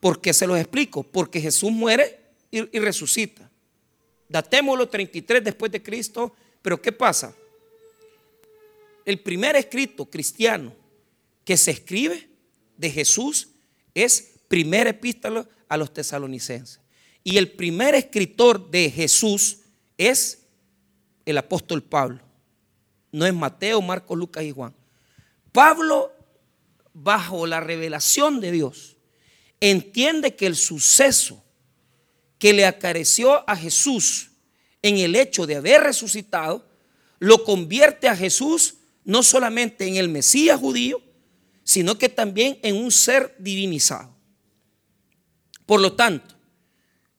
¿por 0.00 0.20
qué 0.20 0.34
se 0.34 0.48
los 0.48 0.58
explico? 0.58 1.04
Porque 1.04 1.40
Jesús 1.40 1.70
muere 1.70 2.20
y, 2.50 2.76
y 2.76 2.80
resucita. 2.80 3.43
Datémoslo 4.28 4.88
33 4.88 5.44
después 5.44 5.70
de 5.70 5.82
Cristo, 5.82 6.34
pero 6.62 6.80
¿qué 6.80 6.92
pasa? 6.92 7.34
El 9.04 9.20
primer 9.20 9.54
escrito 9.56 10.06
cristiano 10.06 10.72
que 11.44 11.56
se 11.56 11.72
escribe 11.72 12.28
de 12.76 12.90
Jesús 12.90 13.48
es 13.94 14.32
primer 14.48 14.86
epístola 14.86 15.46
a 15.68 15.76
los 15.76 15.92
tesalonicenses. 15.92 16.80
Y 17.22 17.36
el 17.36 17.52
primer 17.52 17.94
escritor 17.94 18.70
de 18.70 18.90
Jesús 18.90 19.58
es 19.98 20.46
el 21.24 21.38
apóstol 21.38 21.82
Pablo. 21.82 22.20
No 23.12 23.26
es 23.26 23.34
Mateo, 23.34 23.80
Marcos, 23.80 24.18
Lucas 24.18 24.44
y 24.44 24.50
Juan. 24.50 24.74
Pablo, 25.52 26.12
bajo 26.92 27.46
la 27.46 27.60
revelación 27.60 28.40
de 28.40 28.52
Dios, 28.52 28.96
entiende 29.60 30.34
que 30.34 30.46
el 30.46 30.56
suceso 30.56 31.43
que 32.38 32.52
le 32.52 32.66
acareció 32.66 33.48
a 33.48 33.56
Jesús 33.56 34.30
en 34.82 34.98
el 34.98 35.16
hecho 35.16 35.46
de 35.46 35.56
haber 35.56 35.82
resucitado, 35.82 36.66
lo 37.18 37.42
convierte 37.44 38.08
a 38.08 38.16
Jesús 38.16 38.74
no 39.04 39.22
solamente 39.22 39.86
en 39.86 39.96
el 39.96 40.08
Mesías 40.08 40.60
judío, 40.60 41.00
sino 41.62 41.96
que 41.96 42.08
también 42.08 42.58
en 42.62 42.76
un 42.76 42.90
ser 42.90 43.34
divinizado. 43.38 44.14
Por 45.64 45.80
lo 45.80 45.94
tanto, 45.94 46.34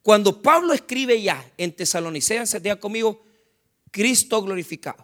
cuando 0.03 0.41
Pablo 0.41 0.73
escribe 0.73 1.19
ya 1.21 1.51
en 1.57 1.75
Tesalonicenses, 1.75 2.61
diga 2.61 2.79
conmigo, 2.79 3.25
Cristo 3.89 4.41
glorificado. 4.43 5.03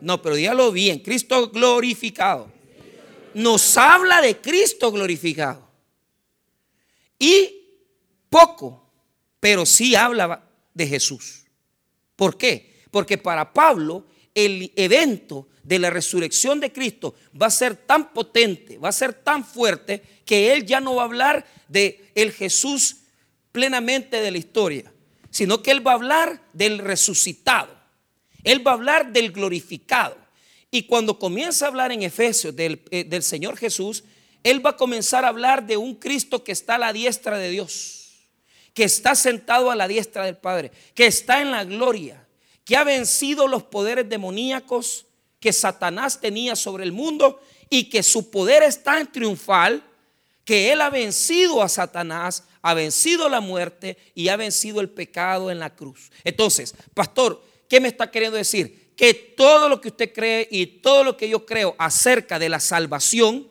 No, 0.00 0.20
pero 0.20 0.34
dígalo 0.34 0.70
bien, 0.70 0.98
Cristo 0.98 1.48
glorificado. 1.48 2.52
Nos 3.32 3.76
habla 3.78 4.20
de 4.20 4.36
Cristo 4.36 4.92
glorificado. 4.92 5.66
Y 7.18 7.62
poco, 8.28 8.83
pero 9.44 9.66
sí 9.66 9.94
habla 9.94 10.42
de 10.72 10.86
Jesús. 10.86 11.44
¿Por 12.16 12.38
qué? 12.38 12.80
Porque 12.90 13.18
para 13.18 13.52
Pablo 13.52 14.06
el 14.34 14.72
evento 14.74 15.48
de 15.62 15.78
la 15.78 15.90
resurrección 15.90 16.60
de 16.60 16.72
Cristo 16.72 17.14
va 17.38 17.48
a 17.48 17.50
ser 17.50 17.76
tan 17.76 18.14
potente, 18.14 18.78
va 18.78 18.88
a 18.88 18.92
ser 18.92 19.12
tan 19.12 19.44
fuerte 19.44 20.02
que 20.24 20.54
él 20.54 20.64
ya 20.64 20.80
no 20.80 20.94
va 20.94 21.02
a 21.02 21.04
hablar 21.04 21.46
de 21.68 22.10
el 22.14 22.32
Jesús 22.32 23.00
plenamente 23.52 24.22
de 24.22 24.30
la 24.30 24.38
historia, 24.38 24.90
sino 25.28 25.62
que 25.62 25.72
él 25.72 25.86
va 25.86 25.90
a 25.90 25.96
hablar 25.96 26.40
del 26.54 26.78
resucitado. 26.78 27.78
Él 28.44 28.66
va 28.66 28.70
a 28.70 28.74
hablar 28.76 29.12
del 29.12 29.30
glorificado. 29.30 30.16
Y 30.70 30.84
cuando 30.84 31.18
comienza 31.18 31.66
a 31.66 31.68
hablar 31.68 31.92
en 31.92 32.02
Efesios 32.02 32.56
del, 32.56 32.80
eh, 32.90 33.04
del 33.04 33.22
Señor 33.22 33.58
Jesús, 33.58 34.04
él 34.42 34.64
va 34.64 34.70
a 34.70 34.76
comenzar 34.78 35.26
a 35.26 35.28
hablar 35.28 35.66
de 35.66 35.76
un 35.76 35.96
Cristo 35.96 36.42
que 36.42 36.52
está 36.52 36.76
a 36.76 36.78
la 36.78 36.94
diestra 36.94 37.36
de 37.36 37.50
Dios, 37.50 38.03
que 38.74 38.84
está 38.84 39.14
sentado 39.14 39.70
a 39.70 39.76
la 39.76 39.88
diestra 39.88 40.26
del 40.26 40.36
Padre, 40.36 40.72
que 40.94 41.06
está 41.06 41.40
en 41.40 41.50
la 41.50 41.64
gloria 41.64 42.24
que 42.64 42.76
ha 42.76 42.84
vencido 42.84 43.46
los 43.46 43.62
poderes 43.62 44.08
demoníacos 44.08 45.06
que 45.38 45.52
Satanás 45.52 46.20
tenía 46.20 46.56
sobre 46.56 46.84
el 46.84 46.92
mundo 46.92 47.40
y 47.68 47.90
que 47.90 48.02
su 48.02 48.30
poder 48.30 48.62
es 48.62 48.82
tan 48.82 49.10
triunfal 49.12 49.82
que 50.44 50.72
él 50.72 50.80
ha 50.80 50.90
vencido 50.90 51.62
a 51.62 51.68
Satanás, 51.68 52.44
ha 52.62 52.74
vencido 52.74 53.28
la 53.28 53.40
muerte 53.40 53.96
y 54.14 54.28
ha 54.28 54.36
vencido 54.36 54.80
el 54.80 54.90
pecado 54.90 55.50
en 55.50 55.58
la 55.58 55.74
cruz. 55.74 56.10
Entonces, 56.22 56.74
pastor, 56.94 57.42
¿qué 57.68 57.80
me 57.80 57.88
está 57.88 58.10
queriendo 58.10 58.36
decir? 58.36 58.92
Que 58.96 59.12
todo 59.12 59.68
lo 59.68 59.80
que 59.80 59.88
usted 59.88 60.12
cree 60.12 60.48
y 60.50 60.66
todo 60.66 61.04
lo 61.04 61.16
que 61.16 61.28
yo 61.28 61.44
creo 61.44 61.74
acerca 61.78 62.38
de 62.38 62.48
la 62.48 62.60
salvación, 62.60 63.48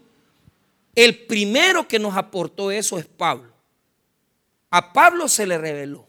el 0.96 1.26
primero 1.26 1.88
que 1.88 2.00
nos 2.00 2.16
aportó 2.16 2.72
eso 2.72 2.98
es 2.98 3.06
Pablo. 3.06 3.53
A 4.74 4.92
Pablo 4.92 5.28
se 5.28 5.46
le 5.46 5.60
reveló. 5.60 6.08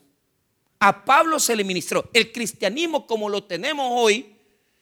A 0.79 1.05
Pablo 1.05 1.39
se 1.39 1.55
le 1.55 1.65
ministró. 1.65 2.09
El 2.15 2.33
cristianismo 2.33 3.07
como 3.07 3.29
lo 3.29 3.45
tenemos 3.45 3.87
hoy 3.91 4.37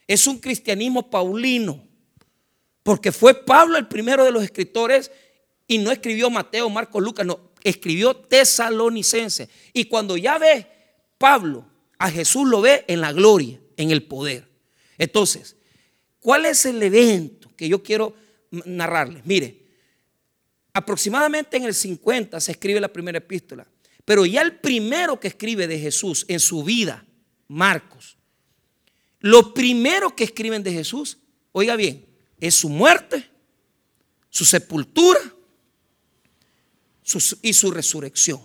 es 0.06 0.24
un 0.28 0.38
cristianismo 0.38 1.10
paulino. 1.10 1.82
Porque 2.84 3.10
fue 3.10 3.34
Pablo 3.34 3.76
el 3.76 3.88
primero 3.88 4.24
de 4.24 4.30
los 4.30 4.44
escritores 4.44 5.10
y 5.66 5.78
no 5.78 5.90
escribió 5.90 6.30
Mateo, 6.30 6.70
Marcos, 6.70 7.02
Lucas, 7.02 7.26
no, 7.26 7.40
escribió 7.64 8.14
tesalonicense. 8.14 9.48
Y 9.72 9.86
cuando 9.86 10.16
ya 10.16 10.38
ve 10.38 10.64
Pablo, 11.18 11.66
a 11.98 12.08
Jesús 12.08 12.48
lo 12.48 12.60
ve 12.60 12.84
en 12.86 13.00
la 13.00 13.12
gloria, 13.12 13.58
en 13.76 13.90
el 13.90 14.04
poder. 14.04 14.48
Entonces, 14.96 15.56
¿cuál 16.20 16.46
es 16.46 16.64
el 16.66 16.80
evento 16.80 17.50
que 17.56 17.68
yo 17.68 17.82
quiero 17.82 18.14
narrarles? 18.48 19.26
Mire, 19.26 19.60
aproximadamente 20.72 21.56
en 21.56 21.64
el 21.64 21.74
50 21.74 22.40
se 22.40 22.52
escribe 22.52 22.78
la 22.78 22.92
primera 22.92 23.18
epístola. 23.18 23.66
Pero 24.04 24.26
ya 24.26 24.42
el 24.42 24.56
primero 24.56 25.20
que 25.20 25.28
escribe 25.28 25.66
de 25.66 25.78
Jesús 25.78 26.24
en 26.28 26.40
su 26.40 26.64
vida, 26.64 27.04
Marcos, 27.48 28.16
lo 29.20 29.54
primero 29.54 30.16
que 30.16 30.24
escriben 30.24 30.62
de 30.62 30.72
Jesús, 30.72 31.18
oiga 31.52 31.76
bien, 31.76 32.06
es 32.40 32.54
su 32.54 32.68
muerte, 32.68 33.30
su 34.28 34.44
sepultura 34.44 35.20
y 37.42 37.52
su 37.52 37.70
resurrección. 37.70 38.40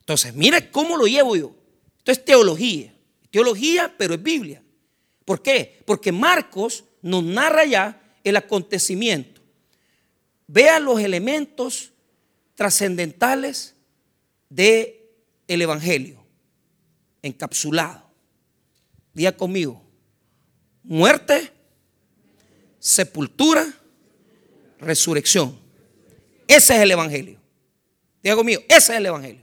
Entonces, 0.00 0.34
mire 0.34 0.70
cómo 0.70 0.96
lo 0.96 1.06
llevo 1.06 1.34
yo. 1.36 1.56
Esto 1.98 2.12
es 2.12 2.24
teología. 2.24 2.94
Teología, 3.30 3.94
pero 3.98 4.14
es 4.14 4.22
Biblia. 4.22 4.62
¿Por 5.24 5.42
qué? 5.42 5.82
Porque 5.84 6.12
Marcos 6.12 6.84
nos 7.02 7.24
narra 7.24 7.64
ya 7.64 8.00
el 8.22 8.36
acontecimiento. 8.36 9.40
Vea 10.46 10.78
los 10.78 11.00
elementos 11.00 11.92
trascendentales 12.54 13.75
de 14.48 15.10
el 15.48 15.62
evangelio 15.62 16.24
encapsulado. 17.22 18.02
Día 19.12 19.36
conmigo. 19.36 19.82
Muerte, 20.82 21.50
sepultura, 22.78 23.66
resurrección. 24.78 25.58
Ese 26.46 26.76
es 26.76 26.80
el 26.80 26.90
evangelio. 26.90 27.40
Diga 28.22 28.36
conmigo, 28.36 28.62
ese 28.68 28.92
es 28.92 28.98
el 28.98 29.06
evangelio. 29.06 29.42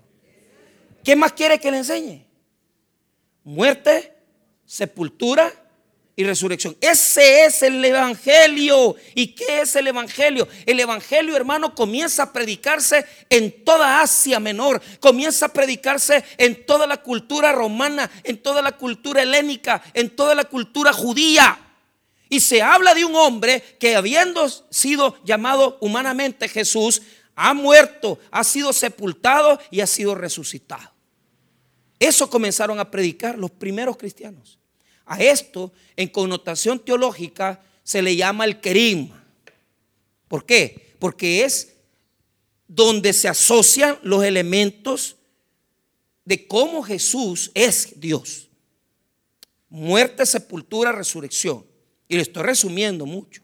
¿Qué 1.03 1.15
más 1.15 1.33
quiere 1.33 1.59
que 1.59 1.71
le 1.71 1.77
enseñe? 1.77 2.25
Muerte, 3.43 4.13
sepultura 4.65 5.51
y 6.15 6.23
resurrección. 6.23 6.77
Ese 6.79 7.45
es 7.45 7.63
el 7.63 7.83
Evangelio. 7.83 8.95
¿Y 9.15 9.27
qué 9.27 9.61
es 9.61 9.75
el 9.75 9.87
Evangelio? 9.87 10.47
El 10.65 10.79
Evangelio, 10.79 11.35
hermano, 11.35 11.73
comienza 11.73 12.23
a 12.23 12.33
predicarse 12.33 13.05
en 13.29 13.63
toda 13.63 14.01
Asia 14.01 14.39
Menor, 14.39 14.81
comienza 14.99 15.47
a 15.47 15.53
predicarse 15.53 16.23
en 16.37 16.65
toda 16.65 16.85
la 16.85 16.97
cultura 16.97 17.51
romana, 17.51 18.09
en 18.23 18.37
toda 18.37 18.61
la 18.61 18.73
cultura 18.73 19.23
helénica, 19.23 19.81
en 19.93 20.09
toda 20.11 20.35
la 20.35 20.45
cultura 20.45 20.93
judía. 20.93 21.59
Y 22.29 22.39
se 22.39 22.61
habla 22.61 22.93
de 22.93 23.05
un 23.05 23.15
hombre 23.15 23.61
que 23.79 23.95
habiendo 23.95 24.47
sido 24.49 25.17
llamado 25.23 25.77
humanamente 25.81 26.47
Jesús, 26.47 27.01
ha 27.35 27.53
muerto, 27.53 28.19
ha 28.29 28.43
sido 28.43 28.73
sepultado 28.73 29.59
y 29.71 29.81
ha 29.81 29.87
sido 29.87 30.13
resucitado. 30.13 30.91
Eso 31.99 32.29
comenzaron 32.29 32.79
a 32.79 32.91
predicar 32.91 33.37
los 33.37 33.49
primeros 33.49 33.97
cristianos. 33.97 34.59
A 35.05 35.21
esto, 35.21 35.71
en 35.95 36.09
connotación 36.09 36.79
teológica, 36.79 37.63
se 37.83 38.01
le 38.01 38.15
llama 38.15 38.45
el 38.45 38.59
querigma. 38.61 39.23
¿Por 40.27 40.45
qué? 40.45 40.95
Porque 40.99 41.43
es 41.43 41.73
donde 42.67 43.13
se 43.13 43.27
asocian 43.27 43.99
los 44.01 44.23
elementos 44.23 45.17
de 46.25 46.47
cómo 46.47 46.81
Jesús 46.83 47.51
es 47.53 47.99
Dios. 47.99 48.47
Muerte, 49.69 50.25
sepultura, 50.25 50.91
resurrección. 50.91 51.65
Y 52.07 52.15
lo 52.15 52.21
estoy 52.21 52.43
resumiendo 52.43 53.05
mucho. 53.05 53.41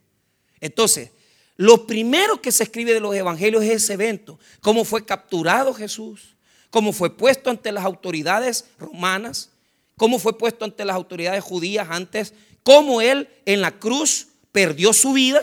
Entonces, 0.60 1.12
lo 1.56 1.86
primero 1.86 2.42
que 2.42 2.52
se 2.52 2.64
escribe 2.64 2.94
de 2.94 3.00
los 3.00 3.14
evangelios 3.16 3.64
es 3.64 3.84
ese 3.84 3.94
evento. 3.94 4.40
Cómo 4.62 4.86
fue 4.86 5.06
capturado 5.06 5.74
Jesús, 5.74 6.36
cómo 6.70 6.94
fue 6.94 7.16
puesto 7.16 7.50
ante 7.50 7.72
las 7.72 7.84
autoridades 7.84 8.66
romanas, 8.78 9.52
cómo 10.00 10.18
fue 10.18 10.38
puesto 10.38 10.64
ante 10.64 10.86
las 10.86 10.96
autoridades 10.96 11.44
judías 11.44 11.90
antes, 11.92 12.34
cómo 12.64 13.02
él 13.02 13.28
en 13.46 13.60
la 13.60 13.78
cruz 13.78 14.28
perdió 14.54 14.94
su 14.94 15.12
vida, 15.12 15.42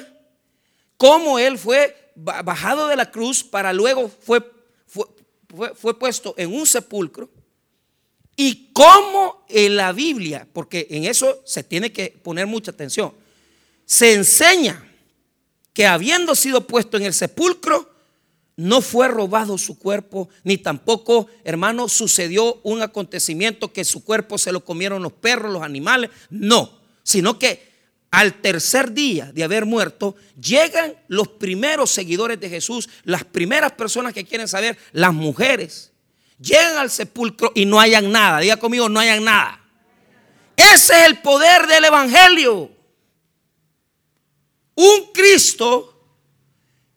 cómo 0.97 1.39
él 1.39 1.59
fue 1.59 1.95
bajado 2.15 2.89
de 2.89 2.97
la 2.97 3.11
cruz 3.11 3.45
para 3.45 3.75
luego 3.75 4.09
fue, 4.09 4.41
fue, 4.87 5.99
puesto 5.99 6.35
en 6.39 6.55
un 6.55 6.67
sepulcro. 6.67 7.29
Y 8.35 8.71
cómo 8.73 9.45
en 9.51 9.77
la 9.77 9.93
Biblia, 9.93 10.49
porque 10.51 10.87
en 10.91 11.05
eso 11.05 11.43
se 11.45 11.63
tiene 11.63 11.93
que 11.93 12.09
poner 12.23 12.47
mucha 12.47 12.71
atención, 12.71 13.13
se 13.85 14.15
enseña 14.15 14.91
que 15.75 15.87
habiendo 15.87 16.35
sido 16.35 16.67
puesto 16.67 16.97
en 16.97 17.03
el 17.03 17.13
sepulcro, 17.13 17.95
no 18.57 18.81
fue 18.81 19.09
robado 19.09 19.59
su 19.59 19.79
cuerpo, 19.79 20.31
ni 20.43 20.57
tampoco, 20.57 21.27
hermano, 21.45 21.89
sucedió 21.89 22.61
un 22.63 22.81
acontecimiento 22.81 23.73
que 23.73 23.85
su 23.85 24.03
cuerpo 24.03 24.39
se 24.39 24.51
lo 24.51 24.65
comieron 24.65 25.03
los 25.03 25.13
perros, 25.13 25.53
los 25.53 25.63
animales. 25.63 26.11
No, 26.31 26.71
sino 27.03 27.39
que 27.39 27.77
al 28.11 28.41
tercer 28.41 28.93
día 28.93 29.31
de 29.33 29.45
haber 29.45 29.67
muerto, 29.67 30.17
llegan 30.41 30.95
los 31.09 31.29
primeros 31.29 31.91
seguidores 31.91 32.41
de 32.41 32.49
Jesús, 32.49 32.89
las 33.05 33.25
primeras 33.25 33.73
personas 33.73 34.15
que 34.15 34.25
quieren 34.25 34.49
saber, 34.49 34.79
las 34.93 35.13
mujeres. 35.13 35.93
Llegan 36.41 36.79
al 36.79 36.91
sepulcro 36.91 37.53
y 37.55 37.67
no 37.67 37.79
hayan 37.79 38.11
nada. 38.11 38.41
Diga 38.41 38.57
conmigo, 38.57 38.89
no 38.89 39.01
hayan 39.01 39.25
nada. 39.25 39.61
Ese 40.57 40.95
es 40.95 41.07
el 41.07 41.19
poder 41.19 41.67
del 41.67 41.85
Evangelio. 41.85 42.71
Un 44.77 45.13
Cristo 45.13 45.96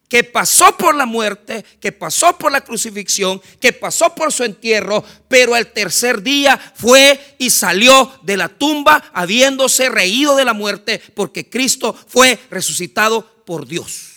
que 0.10 0.24
pasó 0.24 0.76
por 0.76 0.96
la 0.96 1.06
muerte, 1.06 1.64
que 1.80 1.92
pasó 1.92 2.36
por 2.36 2.52
la 2.52 2.62
crucifixión, 2.62 3.40
que 3.62 3.72
pasó 3.72 4.16
por 4.16 4.34
su 4.34 4.44
entierro, 4.44 5.06
pero 5.28 5.56
el 5.56 5.72
tercer 5.72 6.24
día 6.24 6.58
fue 6.58 7.36
y 7.38 7.52
salió 7.52 8.12
de 8.24 8.36
la 8.36 8.50
tumba 8.50 9.12
habiéndose 9.14 9.88
reído 9.88 10.36
de 10.36 10.46
la 10.46 10.54
muerte, 10.54 11.00
porque 11.14 11.48
Cristo 11.48 11.94
fue 11.94 12.40
resucitado 12.50 13.46
por 13.46 13.68
Dios, 13.68 14.14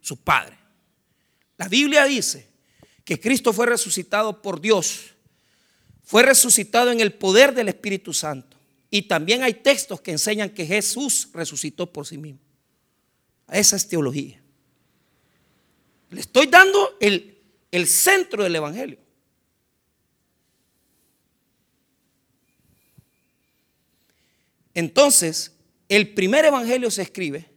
su 0.00 0.16
Padre. 0.16 0.56
La 1.58 1.66
Biblia 1.66 2.04
dice 2.04 2.48
que 3.04 3.18
Cristo 3.18 3.52
fue 3.52 3.66
resucitado 3.66 4.40
por 4.40 4.60
Dios, 4.60 5.14
fue 6.04 6.22
resucitado 6.22 6.92
en 6.92 7.00
el 7.00 7.12
poder 7.12 7.52
del 7.52 7.68
Espíritu 7.68 8.14
Santo. 8.14 8.56
Y 8.90 9.02
también 9.02 9.42
hay 9.42 9.54
textos 9.54 10.00
que 10.00 10.12
enseñan 10.12 10.50
que 10.50 10.64
Jesús 10.64 11.28
resucitó 11.34 11.92
por 11.92 12.06
sí 12.06 12.16
mismo. 12.16 12.38
Esa 13.48 13.74
es 13.74 13.88
teología. 13.88 14.40
Le 16.16 16.22
estoy 16.22 16.46
dando 16.46 16.96
el, 16.98 17.36
el 17.70 17.86
centro 17.86 18.42
del 18.42 18.56
Evangelio. 18.56 18.98
Entonces, 24.72 25.52
el 25.90 26.14
primer 26.14 26.46
Evangelio 26.46 26.90
se 26.90 27.02
escribe 27.02 27.50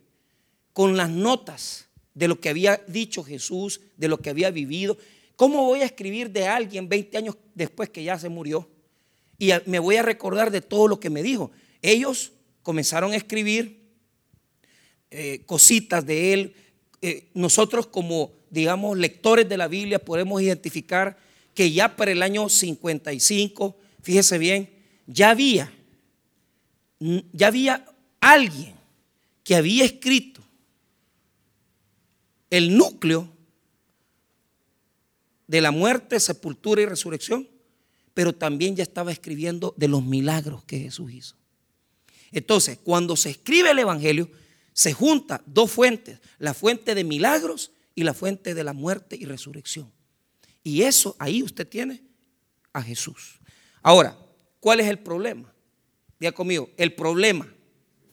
con 0.73 0.97
las 0.97 1.09
notas 1.09 1.87
de 2.13 2.27
lo 2.27 2.41
que 2.41 2.49
había 2.49 2.83
dicho 2.85 3.23
Jesús, 3.23 3.79
de 3.95 4.09
lo 4.09 4.17
que 4.17 4.29
había 4.29 4.51
vivido. 4.51 4.97
¿Cómo 5.37 5.63
voy 5.63 5.79
a 5.79 5.85
escribir 5.85 6.29
de 6.29 6.45
alguien 6.45 6.89
20 6.89 7.17
años 7.17 7.37
después 7.55 7.89
que 7.89 8.03
ya 8.03 8.19
se 8.19 8.27
murió? 8.27 8.69
Y 9.37 9.51
me 9.67 9.79
voy 9.79 9.95
a 9.95 10.03
recordar 10.03 10.51
de 10.51 10.59
todo 10.59 10.89
lo 10.89 10.99
que 10.99 11.09
me 11.09 11.23
dijo. 11.23 11.49
Ellos 11.81 12.33
comenzaron 12.61 13.13
a 13.13 13.15
escribir 13.15 13.79
eh, 15.11 15.43
cositas 15.45 16.05
de 16.05 16.33
él. 16.33 16.55
Eh, 17.01 17.29
nosotros 17.33 17.87
como 17.87 18.37
digamos, 18.49 18.97
lectores 18.97 19.47
de 19.47 19.57
la 19.57 19.67
Biblia, 19.67 19.99
podemos 19.99 20.41
identificar 20.41 21.17
que 21.53 21.71
ya 21.71 21.95
para 21.95 22.11
el 22.11 22.21
año 22.21 22.49
55, 22.49 23.77
fíjese 24.01 24.37
bien, 24.37 24.69
ya 25.07 25.31
había, 25.31 25.73
ya 26.99 27.47
había 27.47 27.85
alguien 28.19 28.75
que 29.43 29.55
había 29.55 29.85
escrito 29.85 30.41
el 32.49 32.77
núcleo 32.77 33.29
de 35.47 35.61
la 35.61 35.71
muerte, 35.71 36.19
sepultura 36.19 36.81
y 36.81 36.85
resurrección, 36.85 37.47
pero 38.13 38.33
también 38.33 38.75
ya 38.75 38.83
estaba 38.83 39.11
escribiendo 39.11 39.73
de 39.77 39.87
los 39.87 40.03
milagros 40.03 40.63
que 40.63 40.79
Jesús 40.79 41.11
hizo. 41.11 41.35
Entonces, 42.31 42.77
cuando 42.83 43.15
se 43.15 43.31
escribe 43.31 43.71
el 43.71 43.79
Evangelio, 43.79 44.29
se 44.73 44.93
junta 44.93 45.41
dos 45.45 45.71
fuentes, 45.71 46.19
la 46.37 46.53
fuente 46.53 46.95
de 46.95 47.03
milagros 47.03 47.71
y 47.95 48.03
la 48.03 48.13
fuente 48.13 48.53
de 48.53 48.63
la 48.63 48.73
muerte 48.73 49.15
y 49.15 49.25
resurrección. 49.25 49.91
Y 50.63 50.83
eso 50.83 51.15
ahí 51.19 51.43
usted 51.43 51.67
tiene 51.67 52.03
a 52.73 52.81
Jesús. 52.81 53.39
Ahora, 53.81 54.17
¿cuál 54.59 54.79
es 54.79 54.87
el 54.87 54.99
problema? 54.99 55.53
Diga 56.19 56.31
conmigo, 56.31 56.69
el 56.77 56.93
problema. 56.93 57.51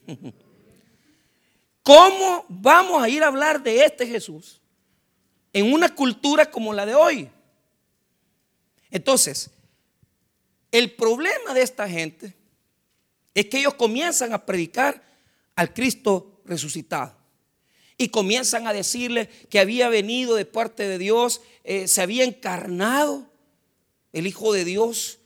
¿Cómo 1.83 2.45
vamos 2.49 3.01
a 3.01 3.09
ir 3.09 3.23
a 3.23 3.27
hablar 3.27 3.61
de 3.61 3.83
este 3.85 4.05
Jesús 4.05 4.61
en 5.53 5.71
una 5.73 5.93
cultura 5.93 6.49
como 6.49 6.73
la 6.73 6.85
de 6.85 6.95
hoy? 6.95 7.29
Entonces, 8.89 9.49
el 10.71 10.93
problema 10.95 11.53
de 11.53 11.61
esta 11.61 11.87
gente 11.87 12.35
es 13.33 13.45
que 13.45 13.59
ellos 13.59 13.75
comienzan 13.75 14.33
a 14.33 14.45
predicar 14.45 15.01
al 15.55 15.73
Cristo 15.73 16.41
resucitado 16.45 17.16
y 17.97 18.09
comienzan 18.09 18.67
a 18.67 18.73
decirle 18.73 19.27
que 19.49 19.59
había 19.59 19.89
venido 19.89 20.35
de 20.35 20.45
parte 20.45 20.87
de 20.87 20.97
Dios, 20.97 21.41
eh, 21.63 21.87
se 21.87 22.01
había 22.01 22.23
encarnado 22.23 23.27
el 24.13 24.27
Hijo 24.27 24.53
de 24.53 24.65
Dios 24.65 25.19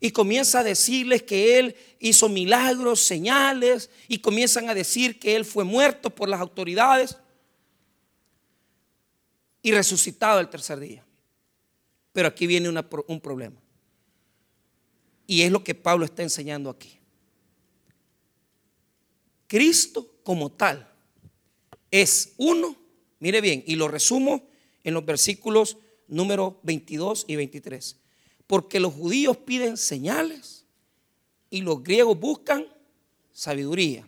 y 0.00 0.10
comienza 0.10 0.60
a 0.60 0.64
decirles 0.64 1.22
que 1.22 1.58
Él 1.58 1.76
hizo 1.98 2.28
milagros, 2.28 3.00
señales 3.00 3.90
y 4.08 4.18
comienzan 4.18 4.68
a 4.68 4.74
decir 4.74 5.18
que 5.18 5.36
Él 5.36 5.44
fue 5.44 5.64
muerto 5.64 6.10
por 6.10 6.28
las 6.28 6.40
autoridades 6.40 7.18
y 9.62 9.72
resucitado 9.72 10.40
el 10.40 10.48
tercer 10.48 10.80
día. 10.80 11.04
Pero 12.12 12.28
aquí 12.28 12.46
viene 12.46 12.68
un 12.68 13.20
problema. 13.20 13.60
Y 15.26 15.42
es 15.42 15.50
lo 15.50 15.64
que 15.64 15.74
Pablo 15.74 16.04
está 16.04 16.22
enseñando 16.22 16.70
aquí. 16.70 16.98
Cristo 19.46 20.06
como 20.22 20.52
tal 20.52 20.93
es 21.94 22.32
uno, 22.38 22.74
mire 23.20 23.40
bien, 23.40 23.62
y 23.68 23.76
lo 23.76 23.86
resumo 23.86 24.42
en 24.82 24.94
los 24.94 25.04
versículos 25.04 25.76
número 26.08 26.58
22 26.64 27.24
y 27.28 27.36
23. 27.36 27.96
Porque 28.48 28.80
los 28.80 28.94
judíos 28.94 29.36
piden 29.36 29.76
señales 29.76 30.64
y 31.50 31.62
los 31.62 31.84
griegos 31.84 32.18
buscan 32.18 32.66
sabiduría. 33.32 34.04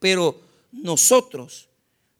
Pero 0.00 0.40
nosotros 0.72 1.68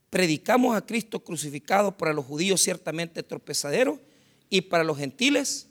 predicamos 0.09 0.77
a 0.77 0.85
Cristo 0.85 1.19
crucificado 1.19 1.97
para 1.97 2.13
los 2.13 2.23
judíos 2.23 2.61
ciertamente 2.61 3.23
tropezadero 3.23 3.99
y 4.49 4.61
para 4.61 4.85
los 4.85 4.97
gentiles 4.97 5.67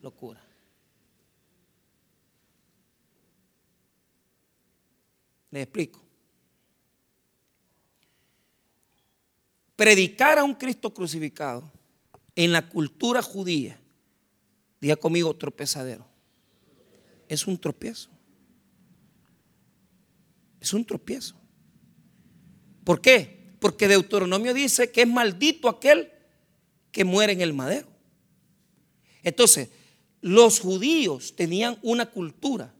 locura. 0.00 0.40
Les 5.50 5.64
explico. 5.64 6.03
Predicar 9.76 10.38
a 10.38 10.44
un 10.44 10.54
Cristo 10.54 10.92
crucificado 10.92 11.70
en 12.36 12.52
la 12.52 12.68
cultura 12.68 13.22
judía, 13.22 13.78
diga 14.80 14.96
conmigo 14.96 15.34
tropezadero, 15.34 16.06
es 17.28 17.46
un 17.46 17.58
tropiezo. 17.58 18.10
Es 20.60 20.72
un 20.72 20.84
tropiezo. 20.84 21.34
¿Por 22.84 23.00
qué? 23.00 23.54
Porque 23.60 23.88
Deuteronomio 23.88 24.54
dice 24.54 24.90
que 24.90 25.02
es 25.02 25.08
maldito 25.08 25.68
aquel 25.68 26.10
que 26.90 27.04
muere 27.04 27.32
en 27.32 27.40
el 27.40 27.52
madero. 27.52 27.88
Entonces, 29.22 29.68
los 30.20 30.60
judíos 30.60 31.34
tenían 31.36 31.78
una 31.82 32.06
cultura. 32.06 32.74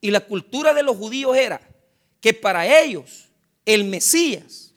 Y 0.00 0.10
la 0.10 0.20
cultura 0.20 0.74
de 0.74 0.82
los 0.82 0.96
judíos 0.96 1.36
era 1.36 1.60
que 2.20 2.34
para 2.34 2.80
ellos 2.82 3.28
el 3.64 3.84
Mesías 3.84 4.67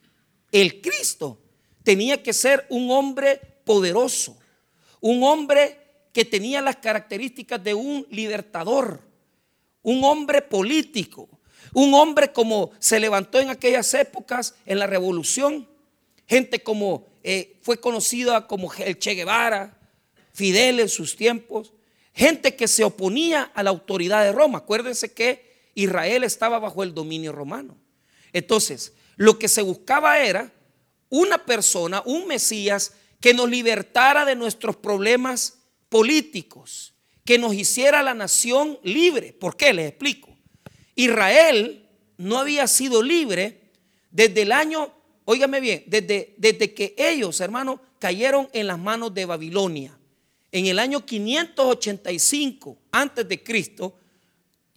el 0.51 0.81
Cristo 0.81 1.39
tenía 1.83 2.21
que 2.21 2.33
ser 2.33 2.65
un 2.69 2.91
hombre 2.91 3.39
poderoso, 3.63 4.37
un 4.99 5.23
hombre 5.23 5.77
que 6.13 6.25
tenía 6.25 6.61
las 6.61 6.77
características 6.77 7.63
de 7.63 7.73
un 7.73 8.05
libertador, 8.09 9.01
un 9.81 10.03
hombre 10.03 10.41
político, 10.41 11.29
un 11.73 11.93
hombre 11.93 12.31
como 12.33 12.71
se 12.79 12.99
levantó 12.99 13.39
en 13.39 13.49
aquellas 13.49 13.93
épocas 13.93 14.55
en 14.65 14.79
la 14.79 14.87
revolución, 14.87 15.67
gente 16.27 16.61
como 16.61 17.07
eh, 17.23 17.57
fue 17.61 17.79
conocida 17.79 18.47
como 18.47 18.73
el 18.73 18.99
Che 18.99 19.13
Guevara, 19.13 19.77
Fidel 20.33 20.79
en 20.79 20.89
sus 20.89 21.15
tiempos, 21.15 21.73
gente 22.13 22.55
que 22.55 22.67
se 22.67 22.83
oponía 22.83 23.51
a 23.53 23.63
la 23.63 23.69
autoridad 23.69 24.23
de 24.23 24.31
Roma. 24.31 24.59
Acuérdense 24.59 25.13
que 25.13 25.69
Israel 25.75 26.23
estaba 26.23 26.59
bajo 26.59 26.83
el 26.83 26.93
dominio 26.93 27.31
romano. 27.31 27.77
Entonces, 28.33 28.93
lo 29.15 29.38
que 29.38 29.47
se 29.47 29.62
buscaba 29.62 30.19
era 30.19 30.52
una 31.10 31.45
persona, 31.45 32.02
un 32.06 32.28
Mesías, 32.28 32.93
que 33.19 33.34
nos 33.34 33.50
libertara 33.50 34.26
de 34.26 34.36
nuestros 34.36 34.76
problemas 34.76 35.60
políticos, 35.89 36.93
que 37.24 37.38
nos 37.38 37.54
hiciera 37.54 38.02
la 38.02 38.13
nación 38.13 38.80
libre. 38.84 39.34
¿Por 39.34 39.56
qué? 39.56 39.74
Les 39.74 39.89
explico. 39.89 40.36
Israel 40.95 41.88
no 42.17 42.39
había 42.39 42.67
sido 42.67 43.04
libre 43.04 43.71
desde 44.10 44.41
el 44.41 44.52
año, 44.52 44.91
óigame 45.26 45.60
bien, 45.60 45.84
desde, 45.86 46.34
desde 46.38 46.74
que 46.74 46.95
ellos, 46.97 47.39
hermanos, 47.41 47.80
cayeron 48.00 48.50
en 48.54 48.67
las 48.67 48.80
manos 48.80 49.13
de 49.13 49.26
Babilonia. 49.26 49.97
En 50.52 50.65
el 50.65 50.80
año 50.80 51.06
585 51.06 52.78
antes 52.91 53.28
de 53.28 53.43
Cristo, 53.43 53.97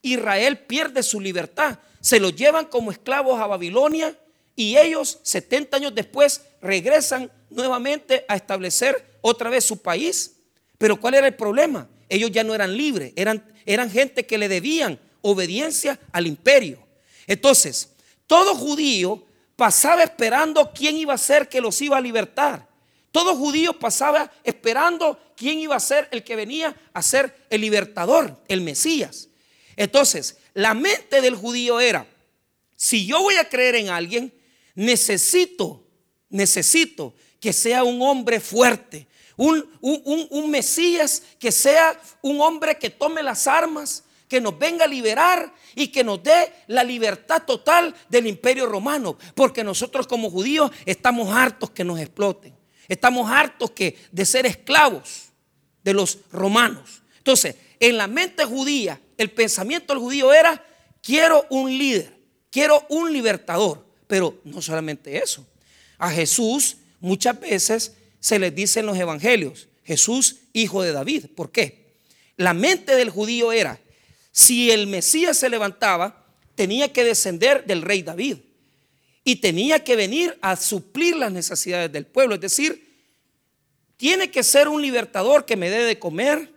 Israel 0.03 0.59
pierde 0.59 1.03
su 1.03 1.20
libertad. 1.20 1.79
Se 2.01 2.20
los 2.20 2.37
llevan 2.37 2.66
como 2.66 2.90
esclavos 2.90 3.40
a 3.40 3.47
Babilonia 3.47 4.16
y 4.57 4.77
ellos 4.77 5.19
70 5.23 5.77
años 5.77 5.95
después 5.95 6.43
regresan 6.61 7.31
nuevamente 7.51 8.25
a 8.29 8.37
establecer 8.37 9.19
otra 9.21 9.51
vez 9.51 9.64
su 9.64 9.83
país. 9.83 10.37
Pero 10.79 11.01
¿cuál 11.01 11.14
era 11.14 11.27
el 11.27 11.35
problema? 11.35 11.88
Ellos 12.09 12.31
ya 12.31 12.45
no 12.45 12.55
eran 12.55 12.77
libres, 12.77 13.12
eran, 13.17 13.45
eran 13.67 13.90
gente 13.90 14.27
que 14.27 14.38
le 14.38 14.49
debían 14.49 14.99
obediencia 15.23 15.99
al 16.12 16.27
imperio. 16.27 16.79
Entonces, 17.27 17.90
todo 18.27 18.55
judío 18.55 19.25
pasaba 19.57 20.03
esperando 20.03 20.73
quién 20.75 20.97
iba 20.97 21.14
a 21.14 21.19
ser 21.19 21.49
que 21.49 21.61
los 21.61 21.81
iba 21.81 21.97
a 21.97 22.01
libertar. 22.01 22.69
Todo 23.11 23.37
judío 23.37 23.79
pasaba 23.79 24.31
esperando 24.43 25.19
quién 25.37 25.59
iba 25.59 25.77
a 25.77 25.81
ser 25.81 26.09
el 26.11 26.25
que 26.25 26.37
venía 26.37 26.75
a 26.93 27.03
ser 27.03 27.47
el 27.49 27.61
libertador, 27.61 28.37
el 28.49 28.61
Mesías. 28.61 29.29
Entonces, 29.77 30.38
la 30.53 30.75
mente 30.75 31.21
del 31.21 31.37
judío 31.37 31.81
era, 31.81 32.07
si 32.77 33.07
yo 33.07 33.23
voy 33.23 33.37
a 33.37 33.49
creer 33.49 33.77
en 33.77 33.88
alguien, 33.88 34.33
necesito, 34.74 35.84
necesito 36.28 37.14
que 37.40 37.52
sea 37.52 37.84
un 37.84 38.00
hombre 38.02 38.40
fuerte, 38.40 39.06
un, 39.37 39.68
un, 39.80 40.50
Mesías 40.50 41.22
que 41.38 41.50
sea 41.50 42.00
un 42.22 42.40
hombre 42.40 42.78
que 42.78 42.90
tome 42.90 43.22
las 43.22 43.46
armas, 43.46 44.04
que 44.28 44.40
nos 44.40 44.58
venga 44.58 44.84
a 44.84 44.88
liberar 44.88 45.52
y 45.74 45.88
que 45.88 46.04
nos 46.04 46.22
dé 46.22 46.52
la 46.68 46.84
libertad 46.84 47.42
total 47.44 47.94
del 48.08 48.26
imperio 48.26 48.66
romano. 48.66 49.18
Porque 49.34 49.64
nosotros 49.64 50.06
como 50.06 50.30
judíos 50.30 50.70
estamos 50.87 51.34
hartos 51.34 51.70
que 51.70 51.84
nos 51.84 51.98
exploten. 52.00 52.54
Estamos 52.88 53.30
hartos 53.30 53.72
que, 53.72 53.98
de 54.12 54.24
ser 54.24 54.46
esclavos 54.46 55.30
de 55.82 55.94
los 55.94 56.18
romanos. 56.30 57.02
Entonces, 57.18 57.56
en 57.80 57.96
la 57.96 58.06
mente 58.06 58.44
judía, 58.44 59.00
el 59.16 59.30
pensamiento 59.30 59.92
del 59.92 60.02
judío 60.02 60.32
era, 60.32 60.64
quiero 61.02 61.44
un 61.50 61.76
líder, 61.76 62.16
quiero 62.50 62.84
un 62.88 63.12
libertador. 63.12 63.84
Pero 64.07 64.38
no 64.45 64.61
solamente 64.62 65.17
eso. 65.17 65.47
A 65.99 66.11
Jesús 66.11 66.77
muchas 67.01 67.38
veces 67.40 67.93
se 68.21 68.38
les 68.38 68.55
dice 68.55 68.81
en 68.81 68.87
los 68.87 68.99
evangelios, 68.99 69.69
Jesús 69.85 70.37
hijo 70.53 70.83
de 70.83 70.93
David. 70.93 71.27
¿Por 71.35 71.51
qué? 71.51 71.85
La 72.37 72.55
mente 72.55 72.97
del 72.97 73.11
judío 73.11 73.53
era, 73.53 73.79
si 74.33 74.71
el 74.71 74.87
Mesías 74.87 75.37
se 75.38 75.49
levantaba, 75.49 76.25
tenía 76.55 76.93
que 76.93 77.05
descender 77.05 77.64
del 77.67 77.83
rey 77.83 78.03
David 78.03 78.38
y 79.25 79.37
tenía 79.37 79.83
que 79.83 79.97
venir 79.97 80.37
a 80.40 80.57
suplir 80.57 81.17
las 81.17 81.33
necesidades 81.33 81.90
del 81.93 82.07
pueblo. 82.07 82.35
Es 82.35 82.40
decir, 82.40 82.85
tiene 83.97 84.31
que 84.31 84.43
ser 84.43 84.69
un 84.69 84.83
libertador 84.83 85.45
que 85.45 85.57
me 85.57 85.71
dé 85.71 85.85
de 85.85 85.99
comer, 85.99 86.53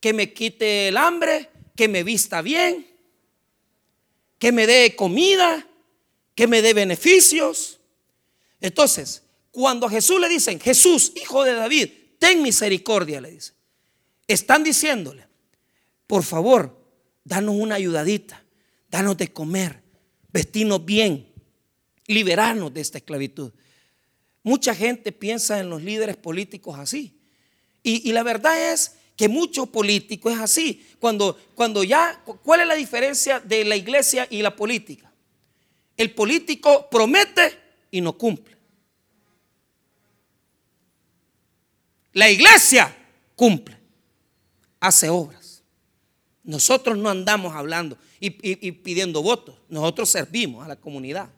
que 0.00 0.12
me 0.12 0.32
quite 0.32 0.88
el 0.88 0.96
hambre, 0.96 1.48
que 1.76 1.88
me 1.88 2.02
vista 2.02 2.42
bien, 2.42 2.86
que 4.38 4.52
me 4.52 4.66
dé 4.66 4.94
comida, 4.96 5.66
que 6.34 6.46
me 6.46 6.62
dé 6.62 6.74
beneficios. 6.74 7.80
Entonces, 8.60 9.22
cuando 9.50 9.86
a 9.86 9.90
Jesús 9.90 10.20
le 10.20 10.28
dicen, 10.28 10.58
Jesús, 10.58 11.12
hijo 11.16 11.44
de 11.44 11.54
David, 11.54 11.90
ten 12.18 12.42
misericordia, 12.42 13.20
le 13.20 13.30
dice. 13.32 13.52
Están 14.26 14.64
diciéndole, 14.64 15.26
por 16.06 16.22
favor, 16.22 16.76
danos 17.24 17.54
una 17.56 17.76
ayudadita, 17.76 18.42
danos 18.90 19.16
de 19.16 19.32
comer, 19.32 19.82
vestirnos 20.32 20.84
bien, 20.84 21.28
liberarnos 22.06 22.72
de 22.72 22.80
esta 22.80 22.98
esclavitud. 22.98 23.52
Mucha 24.42 24.74
gente 24.74 25.12
piensa 25.12 25.58
en 25.58 25.70
los 25.70 25.82
líderes 25.82 26.16
políticos 26.16 26.78
así. 26.78 27.18
Y, 27.82 28.12
la 28.12 28.22
verdad 28.22 28.72
es 28.72 28.96
que 29.14 29.28
mucho 29.28 29.66
político 29.66 30.30
es 30.30 30.38
así. 30.38 30.86
Cuando, 30.98 31.38
cuando 31.54 31.84
ya, 31.84 32.22
¿cuál 32.24 32.62
es 32.62 32.66
la 32.66 32.74
diferencia 32.74 33.40
de 33.40 33.64
la 33.64 33.76
iglesia 33.76 34.26
y 34.30 34.40
la 34.40 34.56
política? 34.56 35.03
El 35.96 36.12
político 36.14 36.88
promete 36.90 37.58
y 37.90 38.00
no 38.00 38.16
cumple. 38.18 38.56
La 42.12 42.30
iglesia 42.30 42.96
cumple, 43.34 43.76
hace 44.80 45.08
obras. 45.08 45.62
Nosotros 46.44 46.96
no 46.96 47.10
andamos 47.10 47.54
hablando 47.54 47.98
y, 48.20 48.30
pidiendo 48.30 49.22
votos, 49.22 49.56
nosotros 49.68 50.08
servimos 50.10 50.64
a 50.64 50.68
la 50.68 50.76
comunidad. 50.76 51.30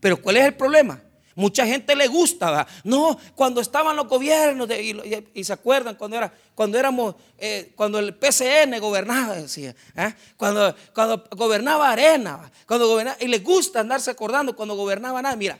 Pero 0.00 0.20
¿cuál 0.20 0.38
es 0.38 0.44
el 0.46 0.54
problema? 0.54 1.02
Mucha 1.38 1.64
gente 1.64 1.94
le 1.94 2.08
gusta, 2.08 2.66
no, 2.82 3.16
cuando 3.36 3.60
estaban 3.60 3.94
los 3.94 4.08
gobiernos 4.08 4.68
y, 4.72 5.44
se 5.44 5.52
acuerdan 5.52 5.94
cuando 5.94 6.16
era, 6.16 6.34
cuando 6.52 6.76
éramos, 6.76 7.14
eh, 7.38 7.72
cuando 7.76 8.00
el 8.00 8.16
PCN 8.16 8.80
gobernaba, 8.80 9.36
decía, 9.36 9.72
¿eh? 9.94 10.14
cuando, 10.36 10.74
cuando 10.92 11.24
gobernaba 11.30 11.92
Arena, 11.92 12.50
cuando 12.66 12.88
gobernaba, 12.88 13.18
y 13.20 13.28
les 13.28 13.44
gusta 13.44 13.78
andarse 13.78 14.10
acordando 14.10 14.56
cuando 14.56 14.74
gobernaba 14.74 15.22
nada. 15.22 15.36
Mira, 15.36 15.56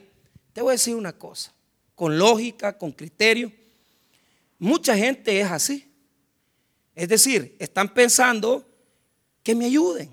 te 0.53 0.63
voy 0.63 0.71
a 0.71 0.73
decir 0.73 0.97
una 0.97 1.13
cosa, 1.13 1.53
con 1.95 2.19
lógica, 2.19 2.77
con 2.77 2.91
criterio. 2.91 3.53
Mucha 4.59 4.97
gente 4.97 5.39
es 5.39 5.49
así. 5.49 5.89
Es 6.97 7.09
decir, 7.09 7.55
están 7.61 7.95
pensando 7.95 8.69
que 9.45 9.55
me 9.55 9.67
ayuden, 9.67 10.11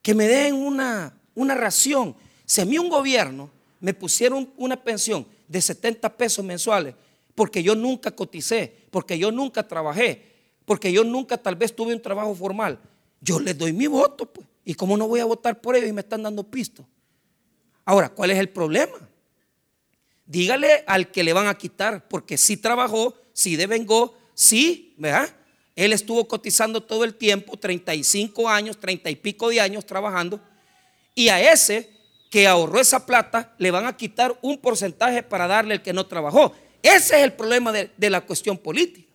que 0.00 0.14
me 0.14 0.26
den 0.26 0.54
una, 0.54 1.20
una 1.34 1.54
ración. 1.54 2.16
Si 2.46 2.62
a 2.62 2.64
mí 2.64 2.78
un 2.78 2.88
gobierno 2.88 3.50
me 3.84 3.92
pusieron 3.92 4.50
una 4.56 4.82
pensión 4.82 5.26
de 5.46 5.60
70 5.60 6.16
pesos 6.16 6.42
mensuales, 6.42 6.94
porque 7.34 7.62
yo 7.62 7.74
nunca 7.74 8.10
coticé, 8.10 8.74
porque 8.90 9.18
yo 9.18 9.30
nunca 9.30 9.68
trabajé, 9.68 10.32
porque 10.64 10.90
yo 10.90 11.04
nunca 11.04 11.36
tal 11.36 11.54
vez 11.54 11.76
tuve 11.76 11.94
un 11.94 12.00
trabajo 12.00 12.34
formal, 12.34 12.80
yo 13.20 13.38
les 13.38 13.58
doy 13.58 13.74
mi 13.74 13.86
voto, 13.86 14.24
pues. 14.24 14.48
¿Y 14.64 14.72
cómo 14.72 14.96
no 14.96 15.06
voy 15.06 15.20
a 15.20 15.26
votar 15.26 15.60
por 15.60 15.76
ellos 15.76 15.90
y 15.90 15.92
me 15.92 16.00
están 16.00 16.22
dando 16.22 16.44
pisto? 16.44 16.88
Ahora, 17.84 18.08
¿cuál 18.08 18.30
es 18.30 18.38
el 18.38 18.48
problema? 18.48 19.06
Dígale 20.24 20.82
al 20.86 21.10
que 21.10 21.22
le 21.22 21.34
van 21.34 21.46
a 21.46 21.58
quitar, 21.58 22.08
porque 22.08 22.38
si 22.38 22.56
trabajó, 22.56 23.14
sí 23.34 23.54
devengó, 23.54 24.16
sí, 24.32 24.94
¿verdad? 24.96 25.28
Él 25.76 25.92
estuvo 25.92 26.26
cotizando 26.26 26.82
todo 26.82 27.04
el 27.04 27.16
tiempo, 27.16 27.58
35 27.58 28.48
años, 28.48 28.80
30 28.80 29.10
y 29.10 29.16
pico 29.16 29.50
de 29.50 29.60
años 29.60 29.84
trabajando, 29.84 30.40
y 31.14 31.28
a 31.28 31.52
ese 31.52 31.93
que 32.34 32.48
ahorró 32.48 32.80
esa 32.80 33.06
plata 33.06 33.54
le 33.58 33.70
van 33.70 33.86
a 33.86 33.96
quitar 33.96 34.36
un 34.42 34.58
porcentaje 34.58 35.22
para 35.22 35.46
darle 35.46 35.74
el 35.74 35.82
que 35.82 35.92
no 35.92 36.04
trabajó. 36.08 36.52
Ese 36.82 37.16
es 37.16 37.22
el 37.22 37.32
problema 37.34 37.70
de, 37.70 37.92
de 37.96 38.10
la 38.10 38.22
cuestión 38.26 38.58
política. 38.58 39.08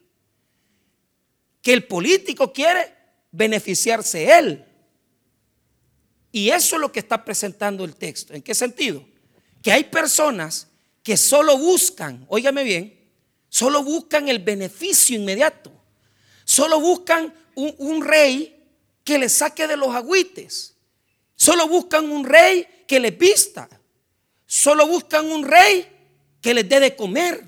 Que 1.61 1.73
el 1.73 1.83
político 1.83 2.53
quiere 2.53 2.95
beneficiarse 3.31 4.39
él. 4.39 4.65
Y 6.31 6.49
eso 6.49 6.77
es 6.77 6.81
lo 6.81 6.93
que 6.93 6.99
está 6.99 7.25
presentando 7.25 7.83
el 7.83 7.97
texto. 7.97 8.33
¿En 8.33 8.41
qué 8.41 8.55
sentido? 8.55 9.05
Que 9.61 9.73
hay 9.73 9.83
personas 9.83 10.69
que 11.03 11.17
solo 11.17 11.57
buscan, 11.57 12.25
óigame 12.29 12.63
bien, 12.63 12.99
Solo 13.49 13.83
buscan 13.83 14.29
el 14.29 14.39
beneficio 14.39 15.15
inmediato. 15.15 15.71
Solo 16.45 16.79
buscan 16.79 17.33
un, 17.55 18.05
rey 18.05 18.63
que 19.03 19.17
les 19.17 19.33
saque 19.33 19.67
de 19.67 19.75
los 19.75 19.93
agüites. 19.93 20.75
Solo 21.39 21.69
buscan 21.69 22.11
un 22.11 22.25
rey 22.25 22.67
que 22.85 22.99
les 22.99 23.17
vista. 23.17 23.69
Solo 24.45 24.85
buscan 24.85 25.25
un 25.25 25.45
rey 25.45 25.87
que 26.41 26.53
les 26.53 26.67
dé 26.67 26.81
de 26.81 26.97
comer. 26.97 27.41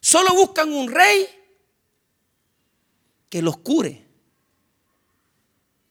Solo 0.00 0.34
buscan 0.34 0.72
un 0.72 0.90
rey 0.90 1.28
que 3.28 3.42
los 3.42 3.58
cure. 3.58 4.02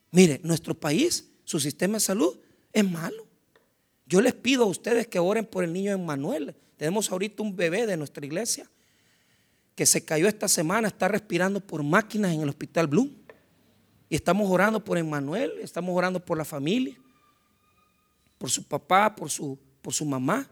Mire, 0.10 0.42
nuestro 0.44 0.74
país, 0.74 1.30
su 1.44 1.60
sistema 1.60 1.94
de 1.94 2.00
salud 2.00 2.36
es 2.72 2.90
malo. 2.90 3.28
Yo 4.08 4.20
les 4.20 4.34
pido 4.34 4.64
a 4.64 4.68
ustedes 4.68 5.06
que 5.08 5.20
oren 5.20 5.46
por 5.46 5.64
el 5.64 5.72
niño 5.72 5.92
Emmanuel. 5.92 6.56
Tenemos 6.78 7.12
ahorita 7.12 7.44
un 7.44 7.56
bebé 7.56 7.86
de 7.86 7.96
nuestra 7.96 8.26
iglesia 8.26 8.68
que 9.76 9.86
se 9.86 10.04
cayó 10.04 10.28
esta 10.28 10.48
semana, 10.48 10.88
está 10.88 11.08
respirando 11.08 11.60
por 11.60 11.84
máquinas 11.84 12.34
en 12.34 12.42
el 12.42 12.50
hospital 12.50 12.88
Blue. 12.88 13.12
Y 14.10 14.16
estamos 14.16 14.50
orando 14.50 14.84
por 14.84 14.98
Emmanuel, 14.98 15.54
estamos 15.62 15.96
orando 15.96 16.20
por 16.20 16.38
la 16.38 16.46
familia, 16.46 16.96
por 18.44 18.52
su 18.52 18.62
papá, 18.66 19.16
por 19.16 19.30
su, 19.30 19.58
por 19.82 19.94
su 19.94 20.04
mamá, 20.04 20.46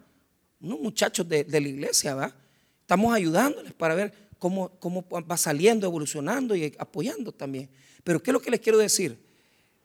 unos 0.62 0.80
muchachos 0.80 1.28
de, 1.28 1.44
la 1.44 1.60
iglesia, 1.60 2.16
¿va? 2.16 2.34
Estamos 2.80 3.14
ayudándoles 3.14 3.74
para 3.74 3.96
ver 3.96 4.14
cómo, 4.40 4.70
cómo 4.80 5.06
va 5.10 5.36
saliendo, 5.36 5.86
evolucionando 5.86 6.56
y 6.56 6.74
apoyando 6.80 7.34
también. 7.34 7.70
Pero 8.02 8.24
¿qué 8.24 8.32
es 8.32 8.34
lo 8.34 8.42
que 8.42 8.50
les 8.50 8.62
quiero 8.62 8.78
decir? 8.78 9.22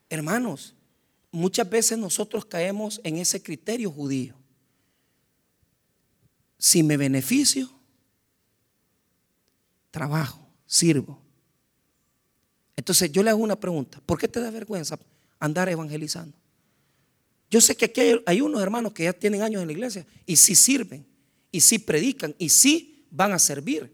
Hermanos, 0.09 0.77
muchas 1.33 1.69
veces 1.69 1.99
nosotros 1.99 2.45
caemos 2.45 3.01
en 3.03 3.17
ese 3.17 3.43
criterio 3.43 3.91
judío. 3.91 4.37
Si 6.59 6.85
me 6.85 6.97
beneficio, 6.97 7.69
trabajo, 9.91 10.47
sirvo. 10.65 11.21
Entonces 12.77 13.11
yo 13.11 13.25
le 13.25 13.31
hago 13.31 13.43
una 13.43 13.59
pregunta, 13.59 14.01
¿por 14.07 14.17
qué 14.17 14.29
te 14.29 14.41
da 14.41 14.53
vergüenza 14.53 14.97
andar 15.41 15.69
evangelizando? 15.69 16.46
Yo 17.51 17.61
sé 17.61 17.77
que 17.77 17.87
aquí 17.87 18.01
hay, 18.27 18.41
unos 18.41 18.61
hermanos 18.61 18.93
que 18.93 19.05
ya 19.05 19.13
tienen 19.13 19.43
años 19.43 19.63
en 19.63 19.69
la 19.69 19.73
iglesia 19.73 20.07
y 20.25 20.37
sí 20.37 20.55
sirven, 20.55 21.07
y 21.53 21.61
sí 21.61 21.79
predican, 21.79 22.35
y 22.39 22.49
sí 22.49 23.07
van 23.11 23.33
a 23.33 23.39
servir. 23.39 23.93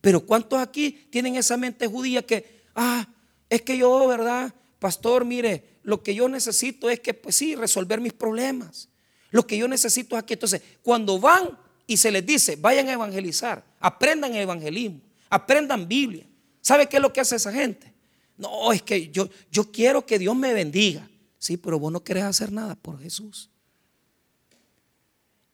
Pero 0.00 0.24
¿cuántos 0.24 0.58
aquí 0.58 1.06
tienen 1.10 1.36
esa 1.36 1.56
mente 1.56 1.86
judía 1.86 2.22
que, 2.22 2.62
ah, 2.74 3.06
es 3.48 3.62
que 3.62 3.76
yo, 3.76 4.06
¿verdad? 4.06 4.54
Pastor, 4.78 5.24
mire, 5.24 5.78
lo 5.82 6.02
que 6.02 6.14
yo 6.14 6.28
necesito 6.28 6.90
es 6.90 7.00
que, 7.00 7.14
pues 7.14 7.36
sí, 7.36 7.54
resolver 7.54 8.00
mis 8.00 8.12
problemas. 8.12 8.88
Lo 9.30 9.46
que 9.46 9.56
yo 9.56 9.68
necesito 9.68 10.16
es 10.16 10.22
aquí. 10.22 10.34
Entonces, 10.34 10.62
cuando 10.82 11.18
van 11.18 11.58
y 11.86 11.96
se 11.96 12.10
les 12.10 12.24
dice, 12.24 12.56
vayan 12.56 12.88
a 12.88 12.92
evangelizar, 12.92 13.64
aprendan 13.80 14.34
el 14.34 14.42
evangelismo, 14.42 15.00
aprendan 15.28 15.86
Biblia. 15.86 16.26
¿Sabe 16.60 16.88
qué 16.88 16.96
es 16.96 17.02
lo 17.02 17.12
que 17.12 17.20
hace 17.20 17.36
esa 17.36 17.52
gente? 17.52 17.92
No, 18.36 18.72
es 18.72 18.82
que 18.82 19.10
yo, 19.10 19.28
yo 19.50 19.70
quiero 19.70 20.04
que 20.04 20.18
Dios 20.18 20.34
me 20.34 20.54
bendiga. 20.54 21.08
Sí, 21.44 21.58
pero 21.58 21.78
vos 21.78 21.92
no 21.92 22.02
querés 22.02 22.24
hacer 22.24 22.50
nada 22.50 22.74
por 22.74 22.98
Jesús. 23.02 23.50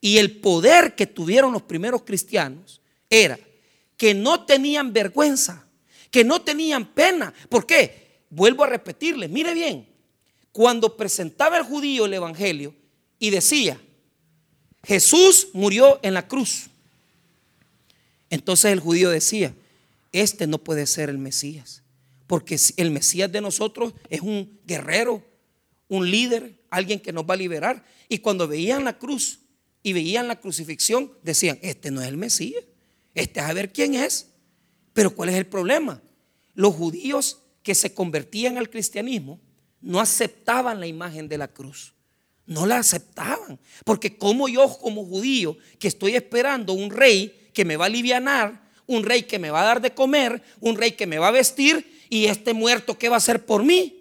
Y 0.00 0.18
el 0.18 0.38
poder 0.38 0.94
que 0.94 1.04
tuvieron 1.04 1.52
los 1.52 1.62
primeros 1.62 2.02
cristianos 2.02 2.80
era 3.10 3.36
que 3.96 4.14
no 4.14 4.44
tenían 4.44 4.92
vergüenza, 4.92 5.66
que 6.12 6.22
no 6.22 6.42
tenían 6.42 6.94
pena. 6.94 7.34
¿Por 7.48 7.66
qué? 7.66 8.20
Vuelvo 8.30 8.62
a 8.62 8.68
repetirles, 8.68 9.30
mire 9.30 9.52
bien, 9.52 9.88
cuando 10.52 10.96
presentaba 10.96 11.58
el 11.58 11.64
judío 11.64 12.06
el 12.06 12.14
Evangelio 12.14 12.72
y 13.18 13.30
decía, 13.30 13.80
Jesús 14.84 15.48
murió 15.54 15.98
en 16.04 16.14
la 16.14 16.28
cruz. 16.28 16.66
Entonces 18.30 18.70
el 18.70 18.78
judío 18.78 19.10
decía, 19.10 19.52
este 20.12 20.46
no 20.46 20.58
puede 20.58 20.86
ser 20.86 21.10
el 21.10 21.18
Mesías, 21.18 21.82
porque 22.28 22.56
el 22.76 22.92
Mesías 22.92 23.32
de 23.32 23.40
nosotros 23.40 23.92
es 24.08 24.20
un 24.20 24.56
guerrero, 24.64 25.28
un 25.90 26.10
líder, 26.10 26.54
alguien 26.70 27.00
que 27.00 27.12
nos 27.12 27.24
va 27.24 27.34
a 27.34 27.36
liberar. 27.36 27.84
Y 28.08 28.18
cuando 28.18 28.48
veían 28.48 28.84
la 28.84 28.96
cruz 28.96 29.40
y 29.82 29.92
veían 29.92 30.28
la 30.28 30.40
crucifixión, 30.40 31.12
decían, 31.22 31.58
este 31.62 31.90
no 31.90 32.00
es 32.00 32.08
el 32.08 32.16
Mesías, 32.16 32.64
este 33.14 33.40
es 33.40 33.46
a 33.46 33.52
ver 33.52 33.72
quién 33.72 33.94
es. 33.94 34.28
Pero 34.94 35.14
¿cuál 35.14 35.28
es 35.30 35.34
el 35.34 35.46
problema? 35.46 36.00
Los 36.54 36.74
judíos 36.74 37.42
que 37.62 37.74
se 37.74 37.92
convertían 37.92 38.56
al 38.56 38.70
cristianismo 38.70 39.40
no 39.80 40.00
aceptaban 40.00 40.78
la 40.78 40.86
imagen 40.86 41.28
de 41.28 41.38
la 41.38 41.48
cruz. 41.48 41.92
No 42.46 42.66
la 42.66 42.78
aceptaban. 42.78 43.58
Porque 43.84 44.16
como 44.16 44.48
yo 44.48 44.68
como 44.78 45.04
judío 45.04 45.58
que 45.78 45.88
estoy 45.88 46.14
esperando 46.14 46.72
un 46.72 46.90
rey 46.90 47.50
que 47.52 47.64
me 47.64 47.76
va 47.76 47.86
a 47.86 47.88
alivianar, 47.88 48.70
un 48.86 49.02
rey 49.04 49.24
que 49.24 49.40
me 49.40 49.50
va 49.50 49.62
a 49.62 49.64
dar 49.64 49.80
de 49.80 49.92
comer, 49.92 50.40
un 50.60 50.76
rey 50.76 50.92
que 50.92 51.06
me 51.06 51.18
va 51.18 51.28
a 51.28 51.32
vestir 51.32 52.06
y 52.08 52.26
este 52.26 52.54
muerto 52.54 52.96
¿qué 52.96 53.08
va 53.08 53.16
a 53.16 53.18
hacer 53.18 53.44
por 53.44 53.64
mí? 53.64 53.99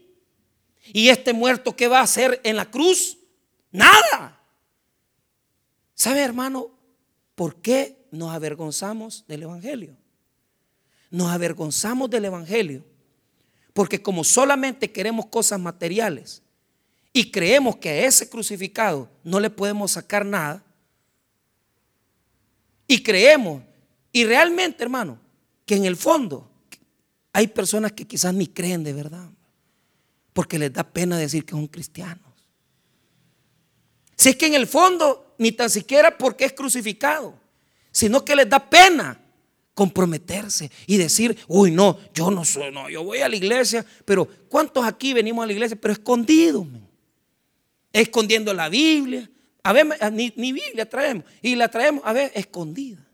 ¿Y 0.94 1.10
este 1.10 1.34
muerto 1.34 1.76
qué 1.76 1.88
va 1.88 2.00
a 2.00 2.04
hacer 2.04 2.40
en 2.44 2.56
la 2.56 2.70
cruz? 2.70 3.18
Nada. 3.72 4.42
¿Sabe 5.94 6.22
hermano 6.22 6.72
por 7.36 7.62
qué 7.62 8.06
nos 8.12 8.32
avergonzamos 8.32 9.26
del 9.28 9.44
Evangelio? 9.44 9.96
Nos 11.12 11.30
avergonzamos 11.30 12.10
del 12.10 12.26
Evangelio 12.26 12.84
porque 13.74 14.02
como 14.02 14.24
solamente 14.24 14.92
queremos 14.92 15.28
cosas 15.28 15.60
materiales 15.60 16.42
y 17.14 17.32
creemos 17.32 17.78
que 17.78 17.90
a 17.90 18.06
ese 18.06 18.30
crucificado 18.30 19.10
no 19.24 19.40
le 19.40 19.50
podemos 19.50 19.92
sacar 19.92 20.26
nada, 20.26 20.64
y 22.88 23.04
creemos, 23.04 23.64
y 24.12 24.26
realmente 24.26 24.84
hermano, 24.84 25.20
que 25.66 25.76
en 25.76 25.86
el 25.86 25.96
fondo 25.96 26.50
hay 27.32 27.48
personas 27.48 27.92
que 27.92 28.08
quizás 28.08 28.34
ni 28.34 28.48
creen 28.48 28.84
de 28.84 28.94
verdad, 28.94 29.30
porque 30.34 30.60
les 30.60 30.72
da 30.72 30.84
pena 30.84 31.18
decir 31.18 31.46
que 31.46 31.52
son 31.52 31.68
cristianos. 31.68 32.26
Si 34.16 34.30
es 34.30 34.36
que 34.36 34.48
en 34.48 34.54
el 34.54 34.68
fondo 34.68 35.36
ni 35.38 35.52
tan 35.52 35.70
siquiera 35.70 36.18
porque 36.18 36.46
es 36.46 36.54
crucificado, 36.54 37.40
sino 37.92 38.24
que 38.24 38.36
les 38.36 38.50
da 38.50 38.70
pena 38.70 39.20
comprometerse 39.74 40.70
y 40.88 40.98
decir, 40.98 41.38
uy, 41.48 41.72
no, 41.72 41.98
yo 42.14 42.30
no 42.30 42.44
soy, 42.44 42.70
no, 42.72 42.90
yo 42.90 43.04
voy 43.04 43.20
a 43.20 43.30
la 43.30 43.36
iglesia, 43.38 43.86
pero 44.04 44.28
¿cuántos 44.50 44.86
aquí 44.86 45.14
venimos 45.14 45.42
a 45.44 45.48
la 45.48 45.54
iglesia? 45.54 45.78
Pero 45.80 45.94
escondidos, 45.94 46.68
escondiendo 47.94 48.54
la 48.54 48.68
Biblia. 48.68 49.30
A 49.64 49.72
ver, 49.72 49.88
ni, 50.12 50.32
Biblia 50.32 50.90
traemos, 50.90 51.24
y 51.42 51.56
la 51.56 51.70
traemos, 51.70 52.04
a 52.06 52.12
ver, 52.12 52.32
escondida. 52.36 53.09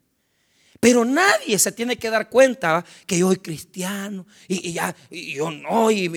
Pero 0.85 1.03
nadie 1.03 1.57
se 1.57 1.71
tiene 1.71 1.97
que 1.97 2.11
dar 2.11 2.29
cuenta 2.29 2.85
que 3.07 3.17
yo 3.17 3.25
soy 3.25 3.37
cristiano 3.37 4.27
y, 4.47 4.71
ya, 4.71 4.95
yo 5.09 5.49
no. 5.49 5.89
Y, 5.89 6.11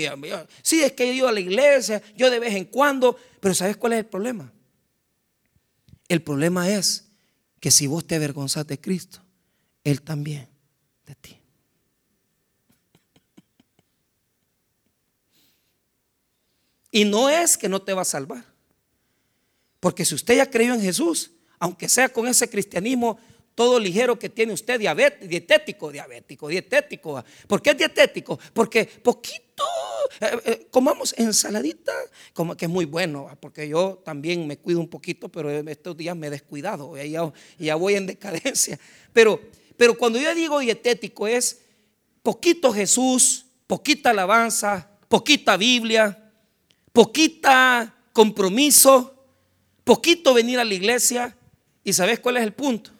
sí, 0.60 0.82
es 0.82 0.92
que 0.92 1.04
he 1.04 1.14
ido 1.14 1.26
a 1.26 1.32
la 1.32 1.40
iglesia, 1.40 2.02
yo 2.14 2.30
de 2.30 2.38
vez 2.38 2.54
en 2.54 2.66
cuando. 2.66 3.16
Pero 3.40 3.54
¿sabes 3.54 3.78
cuál 3.78 3.94
es 3.94 4.00
el 4.00 4.04
problema? 4.04 4.52
El 6.06 6.20
problema 6.20 6.68
es 6.68 7.08
que 7.60 7.70
si 7.70 7.86
vos 7.86 8.06
te 8.06 8.16
avergonzás 8.16 8.66
de 8.66 8.78
Cristo, 8.78 9.22
él 9.84 10.02
también 10.02 10.50
de 11.06 11.14
ti. 11.14 11.40
Y 16.90 17.06
no 17.06 17.30
es 17.30 17.56
que 17.56 17.70
no 17.70 17.80
te 17.80 17.94
va 17.94 18.02
a 18.02 18.04
salvar. 18.04 18.44
Porque 19.80 20.04
si 20.04 20.14
usted 20.14 20.36
ya 20.36 20.50
creyó 20.50 20.74
en 20.74 20.82
Jesús, 20.82 21.30
aunque 21.58 21.88
sea 21.88 22.10
con 22.10 22.28
ese 22.28 22.50
cristianismo 22.50 23.18
todo 23.58 23.80
ligero 23.80 24.16
que 24.16 24.28
tiene 24.28 24.52
usted, 24.52 24.78
dietético, 24.78 25.90
diabético, 25.90 26.46
dietético. 26.46 27.24
¿Por 27.48 27.60
qué 27.60 27.70
es 27.70 27.78
dietético? 27.78 28.38
Porque 28.52 28.84
poquito, 28.84 29.64
eh, 30.20 30.38
eh, 30.44 30.68
comamos 30.70 31.12
ensaladita, 31.18 31.92
como 32.32 32.56
que 32.56 32.66
es 32.66 32.70
muy 32.70 32.84
bueno, 32.84 33.28
porque 33.40 33.68
yo 33.68 34.00
también 34.04 34.46
me 34.46 34.58
cuido 34.58 34.78
un 34.78 34.86
poquito, 34.88 35.28
pero 35.28 35.50
estos 35.50 35.96
días 35.96 36.16
me 36.16 36.28
he 36.28 36.30
descuidado, 36.30 36.96
ya, 36.96 37.32
ya 37.58 37.74
voy 37.74 37.96
en 37.96 38.06
decadencia. 38.06 38.78
Pero 39.12 39.40
pero 39.76 39.98
cuando 39.98 40.20
yo 40.20 40.32
digo 40.36 40.60
dietético 40.60 41.26
es 41.26 41.62
poquito 42.22 42.72
Jesús, 42.72 43.46
poquita 43.66 44.10
alabanza, 44.10 44.88
poquita 45.08 45.56
Biblia, 45.56 46.32
poquita 46.92 47.92
compromiso, 48.12 49.14
poquito 49.82 50.32
venir 50.32 50.60
a 50.60 50.64
la 50.64 50.74
iglesia. 50.74 51.36
¿Y 51.82 51.92
sabes 51.92 52.20
cuál 52.20 52.36
es 52.36 52.44
el 52.44 52.52
punto? 52.52 52.90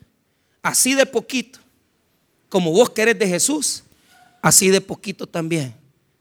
Así 0.63 0.95
de 0.95 1.07
poquito, 1.07 1.59
como 2.49 2.73
vos 2.73 2.91
querés 2.91 3.19
de 3.19 3.29
Jesús, 3.29 3.85
así 4.43 4.69
de 4.69 4.81
poquito 4.81 5.27
también 5.27 5.75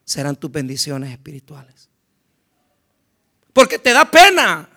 serán 0.03 0.35
tus 0.35 0.51
bendiciones 0.51 1.11
espirituales. 1.11 1.89
Porque 3.53 3.79
te 3.79 3.91
da 3.91 4.09
pena, 4.09 4.69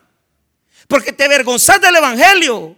porque 0.89 1.13
te 1.13 1.25
avergonzás 1.25 1.81
del 1.81 1.97
Evangelio, 1.97 2.77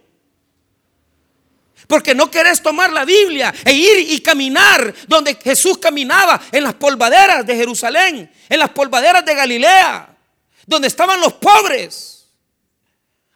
porque 1.87 2.15
no 2.15 2.29
querés 2.29 2.61
tomar 2.61 2.91
la 2.91 3.05
Biblia 3.05 3.53
e 3.65 3.73
ir 3.73 4.11
y 4.11 4.19
caminar 4.21 4.93
donde 5.07 5.35
Jesús 5.35 5.77
caminaba, 5.77 6.41
en 6.51 6.63
las 6.63 6.73
polvaderas 6.75 7.45
de 7.45 7.55
Jerusalén, 7.55 8.31
en 8.49 8.59
las 8.59 8.69
polvaderas 8.69 9.25
de 9.25 9.35
Galilea, 9.35 10.17
donde 10.65 10.87
estaban 10.87 11.19
los 11.19 11.33
pobres. 11.33 12.27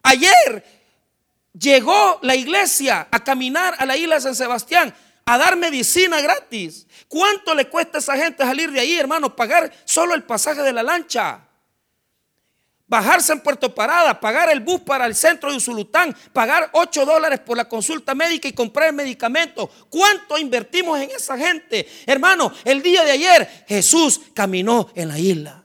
Ayer 0.02 0.77
llegó 1.58 2.18
la 2.22 2.34
iglesia 2.34 3.08
a 3.10 3.24
caminar 3.24 3.74
a 3.78 3.86
la 3.86 3.96
isla 3.96 4.16
de 4.16 4.20
San 4.20 4.34
Sebastián 4.34 4.94
a 5.24 5.38
dar 5.38 5.56
medicina 5.56 6.20
gratis. 6.20 6.86
¿Cuánto 7.08 7.54
le 7.54 7.68
cuesta 7.68 7.98
a 7.98 8.00
esa 8.00 8.16
gente 8.16 8.44
salir 8.44 8.70
de 8.70 8.80
ahí, 8.80 8.98
hermano? 8.98 9.34
Pagar 9.34 9.72
solo 9.84 10.14
el 10.14 10.22
pasaje 10.22 10.62
de 10.62 10.72
la 10.72 10.82
lancha 10.82 11.48
bajarse 12.88 13.34
en 13.34 13.40
Puerto 13.40 13.72
Parada, 13.74 14.18
pagar 14.18 14.50
el 14.50 14.60
bus 14.60 14.80
para 14.80 15.06
el 15.06 15.14
centro 15.14 15.50
de 15.50 15.58
Usulután, 15.58 16.16
pagar 16.32 16.70
8 16.72 17.04
dólares 17.04 17.40
por 17.40 17.56
la 17.56 17.68
consulta 17.68 18.14
médica 18.14 18.48
y 18.48 18.52
comprar 18.52 18.88
el 18.88 18.94
medicamento. 18.94 19.70
¿Cuánto 19.90 20.38
invertimos 20.38 20.98
en 20.98 21.10
esa 21.10 21.36
gente? 21.36 21.86
Hermano, 22.06 22.52
el 22.64 22.82
día 22.82 23.04
de 23.04 23.12
ayer 23.12 23.64
Jesús 23.68 24.20
caminó 24.34 24.88
en 24.94 25.08
la 25.08 25.18
isla. 25.18 25.64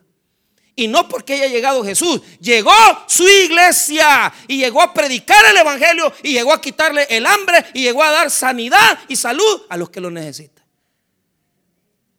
Y 0.76 0.88
no 0.88 1.08
porque 1.08 1.34
haya 1.34 1.46
llegado 1.46 1.84
Jesús, 1.84 2.20
llegó 2.40 2.72
su 3.06 3.26
iglesia 3.28 4.32
y 4.48 4.58
llegó 4.58 4.82
a 4.82 4.92
predicar 4.92 5.44
el 5.46 5.56
Evangelio 5.56 6.12
y 6.22 6.32
llegó 6.32 6.52
a 6.52 6.60
quitarle 6.60 7.06
el 7.10 7.26
hambre 7.26 7.64
y 7.74 7.82
llegó 7.82 8.02
a 8.02 8.10
dar 8.10 8.30
sanidad 8.30 8.98
y 9.08 9.14
salud 9.14 9.62
a 9.68 9.76
los 9.76 9.90
que 9.90 10.00
lo 10.00 10.10
necesitan. 10.10 10.64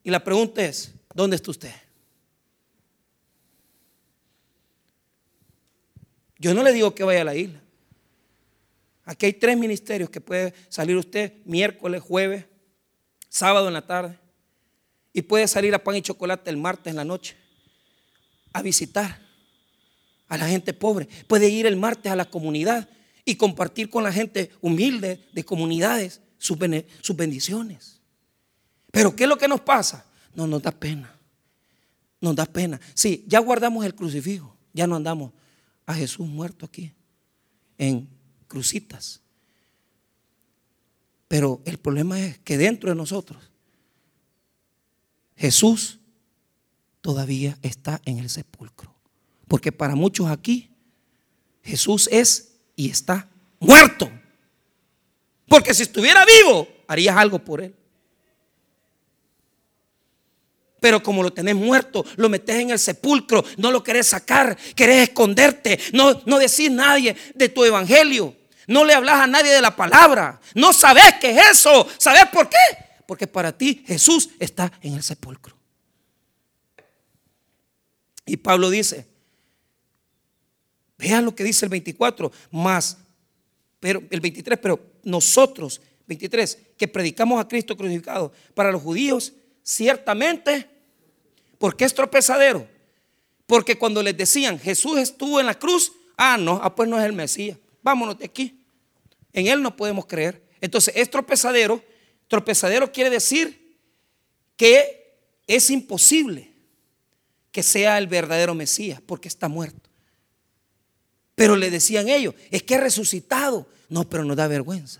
Y 0.04 0.10
la 0.10 0.24
pregunta 0.24 0.64
es, 0.64 0.94
¿dónde 1.14 1.36
está 1.36 1.52
usted? 1.52 1.74
Yo 6.38 6.54
no 6.54 6.64
le 6.64 6.72
digo 6.72 6.96
que 6.96 7.04
vaya 7.04 7.22
a 7.22 7.26
la 7.26 7.36
isla. 7.36 7.60
Aquí 9.04 9.26
hay 9.26 9.34
tres 9.34 9.58
ministerios 9.58 10.10
que 10.10 10.22
puede 10.22 10.54
salir 10.70 10.96
usted 10.96 11.34
miércoles, 11.44 12.02
jueves, 12.02 12.46
sábado 13.28 13.68
en 13.68 13.74
la 13.74 13.86
tarde. 13.86 14.18
Y 15.12 15.24
puede 15.24 15.48
salir 15.48 15.76
a 15.76 15.84
pan 15.84 15.98
y 15.98 16.02
chocolate 16.02 16.50
el 16.50 16.58
martes 16.58 16.92
en 16.92 16.98
la 16.98 17.04
noche 17.04 17.36
a 18.56 18.62
visitar 18.62 19.20
a 20.30 20.38
la 20.38 20.48
gente 20.48 20.74
pobre. 20.74 21.10
Puede 21.28 21.50
ir 21.50 21.66
el 21.66 21.76
martes 21.76 22.10
a 22.10 22.16
la 22.16 22.30
comunidad 22.30 22.88
y 23.26 23.36
compartir 23.36 23.90
con 23.90 24.02
la 24.02 24.14
gente 24.14 24.50
humilde 24.62 25.28
de 25.34 25.44
comunidades 25.44 26.22
sus, 26.38 26.58
bendiciones. 27.18 28.00
Pero 28.92 29.14
¿qué 29.14 29.24
es 29.24 29.30
lo 29.30 29.38
que 29.38 29.50
nos 29.50 29.60
pasa? 29.60 30.06
No 30.34 30.48
nos 30.48 30.62
da 30.62 30.72
pena. 30.72 31.14
Nos 32.22 32.34
da 32.34 32.46
pena. 32.46 32.80
Sí, 32.94 33.26
ya 33.28 33.40
guardamos 33.40 33.86
el 33.86 33.94
crucifijo. 33.94 34.56
Ya 34.72 34.88
no 34.88 34.96
andamos 34.96 35.34
a 35.86 35.94
Jesús 35.94 36.26
muerto 36.26 36.66
aquí, 36.66 36.94
en 37.78 38.08
crucitas. 38.48 39.20
Pero 41.28 41.62
el 41.66 41.78
problema 41.78 42.22
es 42.22 42.40
que 42.40 42.58
dentro 42.58 42.90
de 42.90 42.96
nosotros, 42.96 43.52
Jesús 45.36 46.00
todavía 47.06 47.56
está 47.62 48.02
en 48.04 48.18
el 48.18 48.32
sepulcro. 48.32 48.92
Porque 49.48 49.72
para 49.72 49.94
muchos 49.94 50.28
aquí 50.28 50.72
Jesús 51.62 52.10
es 52.12 52.56
y 52.76 52.90
está 52.90 53.30
muerto. 53.60 54.10
Porque 55.48 55.76
si 55.76 55.84
estuviera 55.84 56.26
vivo, 56.26 56.68
harías 56.88 57.16
algo 57.16 57.38
por 57.38 57.62
él. 57.62 57.76
Pero 60.80 61.04
como 61.04 61.22
lo 61.22 61.32
tenés 61.32 61.54
muerto, 61.54 62.04
lo 62.16 62.28
metes 62.28 62.56
en 62.56 62.72
el 62.72 62.80
sepulcro, 62.80 63.46
no 63.58 63.70
lo 63.70 63.84
querés 63.84 64.08
sacar, 64.08 64.58
querés 64.76 65.10
esconderte, 65.10 65.80
no, 65.94 66.24
no 66.26 66.40
decís 66.40 66.72
nadie 66.72 67.16
de 67.36 67.50
tu 67.50 67.64
evangelio, 67.64 68.36
no 68.66 68.84
le 68.84 68.96
hablas 68.96 69.22
a 69.22 69.28
nadie 69.28 69.52
de 69.52 69.62
la 69.62 69.76
palabra, 69.76 70.42
no 70.56 70.74
sabes 70.74 71.14
qué 71.22 71.38
es 71.38 71.52
eso, 71.52 71.88
¿sabes 72.00 72.26
por 72.34 72.50
qué? 72.50 72.58
Porque 73.06 73.28
para 73.28 73.56
ti 73.56 73.84
Jesús 73.86 74.32
está 74.40 74.72
en 74.82 74.96
el 74.96 75.04
sepulcro. 75.04 75.55
Y 78.26 78.38
Pablo 78.38 78.70
dice, 78.70 79.06
vean 80.98 81.26
lo 81.26 81.36
que 81.36 81.44
dice 81.44 81.66
el 81.66 81.70
24, 81.70 82.32
más, 82.52 82.98
pero 83.80 84.02
el 84.10 84.20
23, 84.20 84.60
pero 84.60 84.80
nosotros, 85.04 85.82
23, 86.08 86.60
que 86.78 86.88
predicamos 86.88 87.40
a 87.40 87.48
Cristo 87.48 87.78
crucificado, 87.78 88.32
para 88.54 88.72
los 88.72 88.82
judíos, 88.82 89.34
ciertamente 89.64 90.76
¿Por 91.58 91.76
qué 91.76 91.86
es 91.86 91.94
tropezadero? 91.94 92.68
Porque 93.48 93.78
cuando 93.78 94.02
les 94.04 94.16
decían 94.18 94.60
Jesús 94.60 94.98
estuvo 94.98 95.40
en 95.40 95.46
la 95.46 95.58
cruz, 95.58 95.94
ah, 96.18 96.38
no, 96.38 96.60
ah, 96.62 96.74
pues 96.76 96.90
no 96.90 97.00
es 97.00 97.06
el 97.06 97.14
Mesías. 97.14 97.58
Vámonos 97.82 98.18
de 98.18 98.26
aquí. 98.26 98.62
En 99.34 99.48
él 99.48 99.62
no 99.62 99.76
podemos 99.76 100.06
creer. 100.06 100.44
Entonces 100.62 100.94
es 100.98 101.10
tropezadero. 101.10 101.84
Tropezadero 102.28 102.92
quiere 102.92 103.10
decir 103.10 103.80
que 104.58 105.20
es 105.48 105.70
imposible 105.70 106.52
que 107.56 107.64
sea 107.64 107.98
el 107.98 108.08
verdadero 108.08 108.54
Mesías 108.54 109.00
porque 109.00 109.30
está 109.30 109.48
muerto. 109.48 109.90
Pero 111.36 111.56
le 111.56 111.72
decían 111.72 112.10
ellos, 112.10 112.36
es 112.52 112.64
que 112.64 112.76
ha 112.76 112.82
resucitado. 112.82 113.66
No, 113.88 114.10
pero 114.10 114.26
nos 114.26 114.36
da 114.36 114.46
vergüenza. 114.50 115.00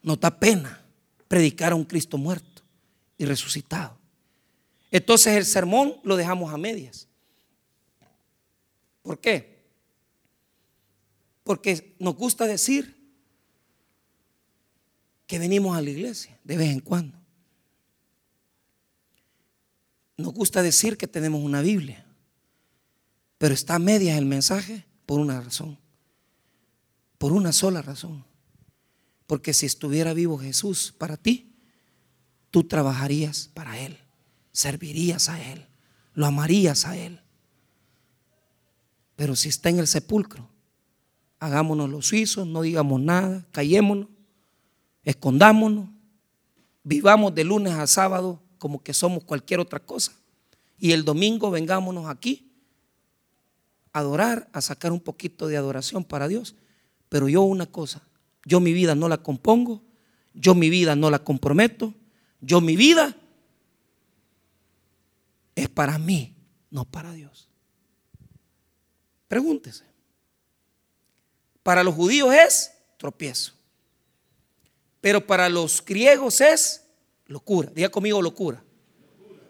Nos 0.00 0.20
da 0.20 0.30
pena 0.38 0.80
predicar 1.26 1.72
a 1.72 1.74
un 1.74 1.82
Cristo 1.82 2.18
muerto 2.18 2.62
y 3.18 3.24
resucitado. 3.24 3.98
Entonces 4.92 5.34
el 5.34 5.44
sermón 5.44 5.96
lo 6.04 6.16
dejamos 6.16 6.54
a 6.54 6.56
medias. 6.56 7.08
¿Por 9.02 9.18
qué? 9.18 9.58
Porque 11.42 11.96
nos 11.98 12.14
gusta 12.14 12.46
decir 12.46 12.96
que 15.26 15.40
venimos 15.40 15.76
a 15.76 15.82
la 15.82 15.90
iglesia 15.90 16.38
de 16.44 16.56
vez 16.56 16.70
en 16.70 16.78
cuando. 16.78 17.19
Nos 20.20 20.34
gusta 20.34 20.62
decir 20.62 20.96
que 20.96 21.08
tenemos 21.08 21.42
una 21.42 21.62
Biblia, 21.62 22.06
pero 23.38 23.54
está 23.54 23.76
a 23.76 23.78
medias 23.78 24.18
el 24.18 24.26
mensaje 24.26 24.84
por 25.06 25.20
una 25.20 25.40
razón, 25.40 25.78
por 27.18 27.32
una 27.32 27.52
sola 27.52 27.82
razón. 27.82 28.24
Porque 29.26 29.52
si 29.52 29.66
estuviera 29.66 30.12
vivo 30.12 30.38
Jesús 30.38 30.94
para 30.96 31.16
ti, 31.16 31.52
tú 32.50 32.64
trabajarías 32.64 33.50
para 33.54 33.78
Él 33.78 33.98
servirías 34.52 35.28
a 35.28 35.40
Él, 35.52 35.66
lo 36.14 36.26
amarías 36.26 36.86
a 36.86 36.96
Él. 36.96 37.20
Pero 39.16 39.36
si 39.36 39.48
está 39.48 39.68
en 39.68 39.78
el 39.78 39.86
sepulcro, 39.86 40.48
hagámonos 41.38 41.88
los 41.88 42.06
suizos, 42.06 42.46
no 42.46 42.62
digamos 42.62 43.00
nada, 43.00 43.46
callémonos, 43.52 44.08
escondámonos, 45.04 45.88
vivamos 46.82 47.34
de 47.34 47.44
lunes 47.44 47.72
a 47.74 47.86
sábado 47.86 48.42
como 48.60 48.82
que 48.82 48.92
somos 48.92 49.24
cualquier 49.24 49.58
otra 49.58 49.80
cosa. 49.80 50.12
Y 50.78 50.92
el 50.92 51.04
domingo 51.04 51.50
vengámonos 51.50 52.08
aquí 52.08 52.52
a 53.92 54.00
adorar, 54.00 54.48
a 54.52 54.60
sacar 54.60 54.92
un 54.92 55.00
poquito 55.00 55.48
de 55.48 55.56
adoración 55.56 56.04
para 56.04 56.28
Dios. 56.28 56.54
Pero 57.08 57.28
yo 57.28 57.42
una 57.42 57.64
cosa, 57.64 58.02
yo 58.44 58.60
mi 58.60 58.74
vida 58.74 58.94
no 58.94 59.08
la 59.08 59.16
compongo, 59.16 59.82
yo 60.34 60.54
mi 60.54 60.68
vida 60.68 60.94
no 60.94 61.10
la 61.10 61.24
comprometo, 61.24 61.94
yo 62.40 62.60
mi 62.60 62.76
vida 62.76 63.16
es 65.54 65.68
para 65.70 65.98
mí, 65.98 66.36
no 66.70 66.84
para 66.84 67.12
Dios. 67.12 67.48
Pregúntese. 69.26 69.84
Para 71.62 71.82
los 71.82 71.94
judíos 71.94 72.34
es 72.34 72.72
tropiezo. 72.98 73.54
Pero 75.00 75.26
para 75.26 75.48
los 75.48 75.82
griegos 75.82 76.42
es 76.42 76.79
locura. 77.30 77.70
Diga 77.74 77.88
conmigo 77.88 78.20
locura. 78.20 78.62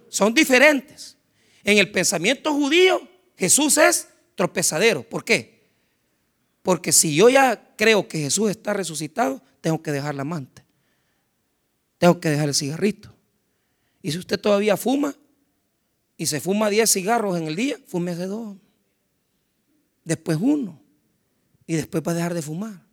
Son 0.08 0.34
diferentes. 0.34 1.16
En 1.64 1.78
el 1.78 1.90
pensamiento 1.90 2.52
judío, 2.52 3.00
Jesús 3.36 3.78
es 3.78 4.08
tropezadero. 4.34 5.02
¿Por 5.02 5.24
qué? 5.24 5.70
Porque 6.62 6.92
si 6.92 7.14
yo 7.14 7.30
ya 7.30 7.74
creo 7.76 8.06
que 8.06 8.18
Jesús 8.18 8.50
está 8.50 8.74
resucitado, 8.74 9.42
tengo 9.60 9.82
que 9.82 9.92
dejar 9.92 10.14
la 10.14 10.22
amante. 10.22 10.64
Tengo 11.98 12.20
que 12.20 12.28
dejar 12.28 12.48
el 12.48 12.54
cigarrito. 12.54 13.14
Y 14.02 14.12
si 14.12 14.18
usted 14.18 14.38
todavía 14.38 14.76
fuma, 14.76 15.16
y 16.16 16.26
se 16.26 16.38
fuma 16.38 16.68
10 16.68 16.90
cigarros 16.90 17.38
en 17.38 17.46
el 17.46 17.56
día, 17.56 17.78
fúmese 17.86 18.26
dos. 18.26 18.58
Después 20.04 20.36
uno. 20.38 20.82
Y 21.66 21.76
después 21.76 22.02
va 22.06 22.12
a 22.12 22.14
dejar 22.14 22.34
de 22.34 22.42
fumar. 22.42 22.86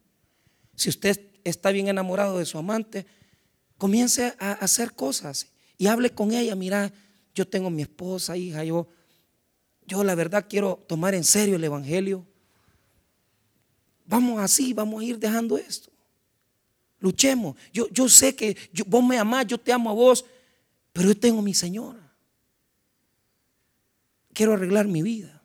Si 0.76 0.88
usted 0.88 1.20
está 1.44 1.72
bien 1.72 1.90
enamorado 1.90 2.38
de 2.38 2.46
su 2.46 2.58
amante, 2.58 3.06
comience 3.78 4.34
a 4.40 4.54
hacer 4.54 4.94
cosas 4.94 5.48
y 5.78 5.88
hable 5.88 6.10
con 6.10 6.32
ella. 6.34 6.56
Mira, 6.56 6.92
yo 7.34 7.48
tengo 7.48 7.70
mi 7.70 7.82
esposa, 7.82 8.36
hija, 8.36 8.64
yo, 8.64 8.88
yo 9.86 10.04
la 10.04 10.16
verdad 10.16 10.46
quiero 10.50 10.84
tomar 10.88 11.14
en 11.16 11.24
serio 11.24 11.56
el 11.56 11.64
Evangelio. 11.64 12.26
Vamos 14.06 14.40
así, 14.40 14.74
vamos 14.74 15.02
a 15.02 15.06
ir 15.06 15.20
dejando 15.20 15.58
esto. 15.58 15.92
Luchemos. 17.00 17.56
Yo, 17.72 17.88
yo 17.90 18.10
sé 18.10 18.36
que 18.36 18.58
vos 18.88 19.04
me 19.04 19.18
amás, 19.18 19.46
yo 19.48 19.58
te 19.58 19.72
amo 19.72 19.90
a 19.90 19.94
vos, 19.94 20.26
pero 20.94 21.10
yo 21.10 21.18
tengo 21.18 21.42
mi 21.42 21.54
Señora 21.54 22.08
quiero 24.38 24.54
arreglar 24.54 24.88
mi 24.88 25.02
vida. 25.02 25.42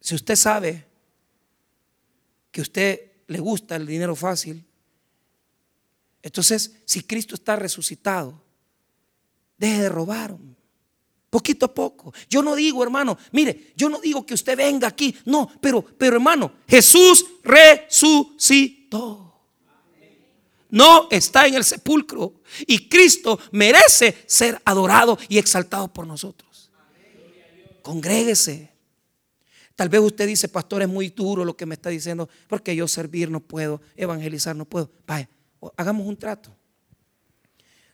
Si 0.00 0.14
usted 0.14 0.34
sabe 0.34 0.86
que 2.50 2.62
a 2.62 2.62
usted 2.62 3.00
le 3.26 3.38
gusta 3.38 3.76
el 3.76 3.86
dinero 3.86 4.16
fácil, 4.16 4.64
entonces 6.22 6.72
si 6.84 7.02
Cristo 7.02 7.34
está 7.34 7.56
resucitado, 7.56 8.42
deje 9.56 9.82
de 9.82 9.88
robar. 9.88 10.36
Poquito 11.28 11.66
a 11.66 11.74
poco. 11.74 12.12
Yo 12.28 12.42
no 12.42 12.56
digo, 12.56 12.82
hermano, 12.82 13.16
mire, 13.30 13.72
yo 13.76 13.88
no 13.88 14.00
digo 14.00 14.26
que 14.26 14.34
usted 14.34 14.56
venga 14.56 14.88
aquí, 14.88 15.16
no, 15.26 15.48
pero, 15.60 15.80
pero 15.82 16.16
hermano, 16.16 16.52
Jesús 16.66 17.24
resucitó 17.44 19.30
no 20.70 21.08
está 21.10 21.46
en 21.46 21.54
el 21.54 21.64
sepulcro. 21.64 22.34
Y 22.66 22.88
Cristo 22.88 23.38
merece 23.52 24.16
ser 24.26 24.60
adorado 24.64 25.18
y 25.28 25.38
exaltado 25.38 25.88
por 25.88 26.06
nosotros. 26.06 26.70
Congréguese. 27.82 28.70
Tal 29.74 29.88
vez 29.88 30.00
usted 30.00 30.26
dice, 30.26 30.48
pastor, 30.48 30.82
es 30.82 30.88
muy 30.88 31.08
duro 31.08 31.44
lo 31.44 31.56
que 31.56 31.64
me 31.64 31.74
está 31.74 31.88
diciendo, 31.88 32.28
porque 32.48 32.76
yo 32.76 32.86
servir 32.86 33.30
no 33.30 33.40
puedo, 33.40 33.80
evangelizar 33.96 34.54
no 34.54 34.66
puedo. 34.66 34.90
Vaya, 35.06 35.28
hagamos 35.76 36.06
un 36.06 36.16
trato. 36.16 36.54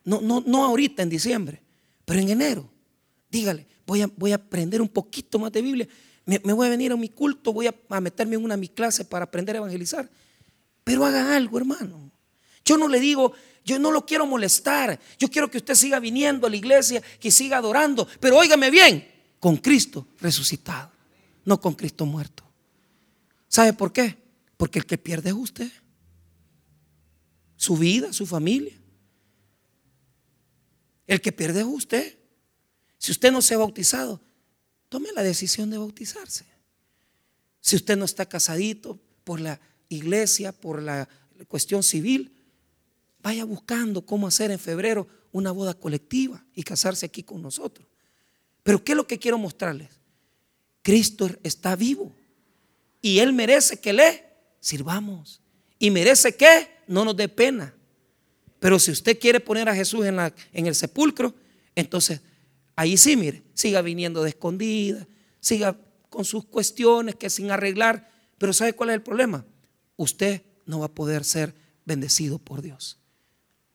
No, 0.04 0.20
no, 0.20 0.42
no 0.46 0.64
ahorita 0.64 1.02
en 1.02 1.08
diciembre, 1.08 1.62
pero 2.04 2.20
en 2.20 2.28
enero. 2.28 2.68
Dígale, 3.30 3.66
voy 3.86 4.02
a, 4.02 4.10
voy 4.16 4.32
a 4.32 4.36
aprender 4.36 4.80
un 4.80 4.88
poquito 4.88 5.38
más 5.38 5.52
de 5.52 5.62
Biblia. 5.62 5.88
Me, 6.24 6.38
voy 6.38 6.66
a 6.66 6.70
venir 6.70 6.90
a 6.92 6.96
mi 6.96 7.08
culto, 7.08 7.52
voy 7.52 7.68
a, 7.68 8.00
meterme 8.00 8.34
en 8.34 8.44
una 8.44 8.54
de 8.54 8.60
mis 8.60 8.70
clases 8.70 9.06
para 9.06 9.24
aprender 9.24 9.56
a 9.56 9.58
evangelizar. 9.58 10.08
Pero 10.82 11.04
haga 11.04 11.36
algo, 11.36 11.58
hermano. 11.58 12.10
Yo 12.64 12.76
no 12.76 12.88
le 12.88 12.98
digo, 12.98 13.32
yo 13.64 13.78
no 13.78 13.92
lo 13.92 14.04
quiero 14.04 14.26
molestar. 14.26 14.98
Yo 15.18 15.28
quiero 15.28 15.50
que 15.50 15.58
usted 15.58 15.74
siga 15.74 16.00
viniendo 16.00 16.46
a 16.46 16.50
la 16.50 16.56
iglesia, 16.56 17.02
que 17.20 17.30
siga 17.30 17.58
adorando. 17.58 18.08
Pero 18.20 18.38
óigame 18.38 18.70
bien, 18.70 19.06
con 19.38 19.56
Cristo 19.56 20.08
resucitado, 20.20 20.90
no 21.44 21.60
con 21.60 21.74
Cristo 21.74 22.06
muerto. 22.06 22.42
¿Sabe 23.48 23.72
por 23.72 23.92
qué? 23.92 24.16
Porque 24.56 24.80
el 24.80 24.86
que 24.86 24.98
pierde 24.98 25.30
es 25.30 25.36
usted. 25.36 25.70
Su 27.56 27.76
vida, 27.76 28.12
su 28.12 28.26
familia. 28.26 28.78
El 31.06 31.20
que 31.20 31.32
pierde 31.32 31.60
es 31.60 31.66
usted. 31.66 32.18
Si 32.98 33.12
usted 33.12 33.32
no 33.32 33.42
se 33.42 33.54
ha 33.54 33.58
bautizado, 33.58 34.20
tome 34.88 35.08
la 35.14 35.22
decisión 35.22 35.70
de 35.70 35.78
bautizarse. 35.78 36.44
Si 37.60 37.76
usted 37.76 37.96
no 37.96 38.04
está 38.04 38.26
casadito 38.26 38.98
por 39.24 39.40
la 39.40 39.60
iglesia, 39.88 40.52
por 40.52 40.82
la 40.82 41.08
cuestión 41.48 41.82
civil, 41.82 42.32
vaya 43.22 43.44
buscando 43.44 44.04
cómo 44.04 44.26
hacer 44.26 44.50
en 44.50 44.58
febrero 44.58 45.06
una 45.32 45.50
boda 45.50 45.74
colectiva 45.74 46.44
y 46.54 46.62
casarse 46.62 47.06
aquí 47.06 47.22
con 47.22 47.42
nosotros. 47.42 47.86
Pero 48.62 48.82
¿qué 48.82 48.92
es 48.92 48.96
lo 48.96 49.06
que 49.06 49.18
quiero 49.18 49.38
mostrarles? 49.38 49.90
Cristo 50.82 51.28
está 51.42 51.76
vivo 51.76 52.12
y 53.02 53.18
Él 53.18 53.32
merece 53.32 53.80
que 53.80 53.92
le 53.92 54.24
sirvamos 54.60 55.40
y 55.78 55.90
merece 55.90 56.36
que 56.36 56.75
no 56.86 57.04
nos 57.04 57.16
dé 57.16 57.28
pena. 57.28 57.74
Pero 58.58 58.78
si 58.78 58.90
usted 58.90 59.18
quiere 59.18 59.40
poner 59.40 59.68
a 59.68 59.74
Jesús 59.74 60.06
en, 60.06 60.16
la, 60.16 60.32
en 60.52 60.66
el 60.66 60.74
sepulcro, 60.74 61.34
entonces 61.74 62.20
Ahí 62.76 62.98
sí, 62.98 63.16
mire, 63.16 63.42
siga 63.54 63.80
viniendo 63.80 64.22
de 64.22 64.28
escondida, 64.28 65.08
siga 65.40 65.78
con 66.10 66.26
sus 66.26 66.44
cuestiones 66.44 67.14
que 67.14 67.30
sin 67.30 67.50
arreglar. 67.50 68.10
Pero 68.36 68.52
¿sabe 68.52 68.74
cuál 68.74 68.90
es 68.90 68.94
el 68.94 69.02
problema? 69.02 69.46
Usted 69.96 70.42
no 70.66 70.80
va 70.80 70.86
a 70.86 70.94
poder 70.94 71.24
ser 71.24 71.54
bendecido 71.86 72.38
por 72.38 72.60
Dios. 72.60 72.98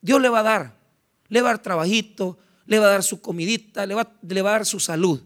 Dios 0.02 0.22
le 0.22 0.30
va 0.30 0.42
a 0.42 0.44
dar, 0.44 0.78
le 1.30 1.42
va 1.42 1.50
a 1.50 1.54
dar 1.54 1.64
trabajito, 1.64 2.38
le 2.68 2.78
va 2.78 2.86
a 2.88 2.92
dar 2.92 3.04
su 3.04 3.22
comidita, 3.22 3.88
le 3.88 3.96
va, 3.96 4.16
le 4.22 4.42
va 4.42 4.52
a 4.52 4.54
dar 4.54 4.66
su 4.68 4.80
salud, 4.80 5.22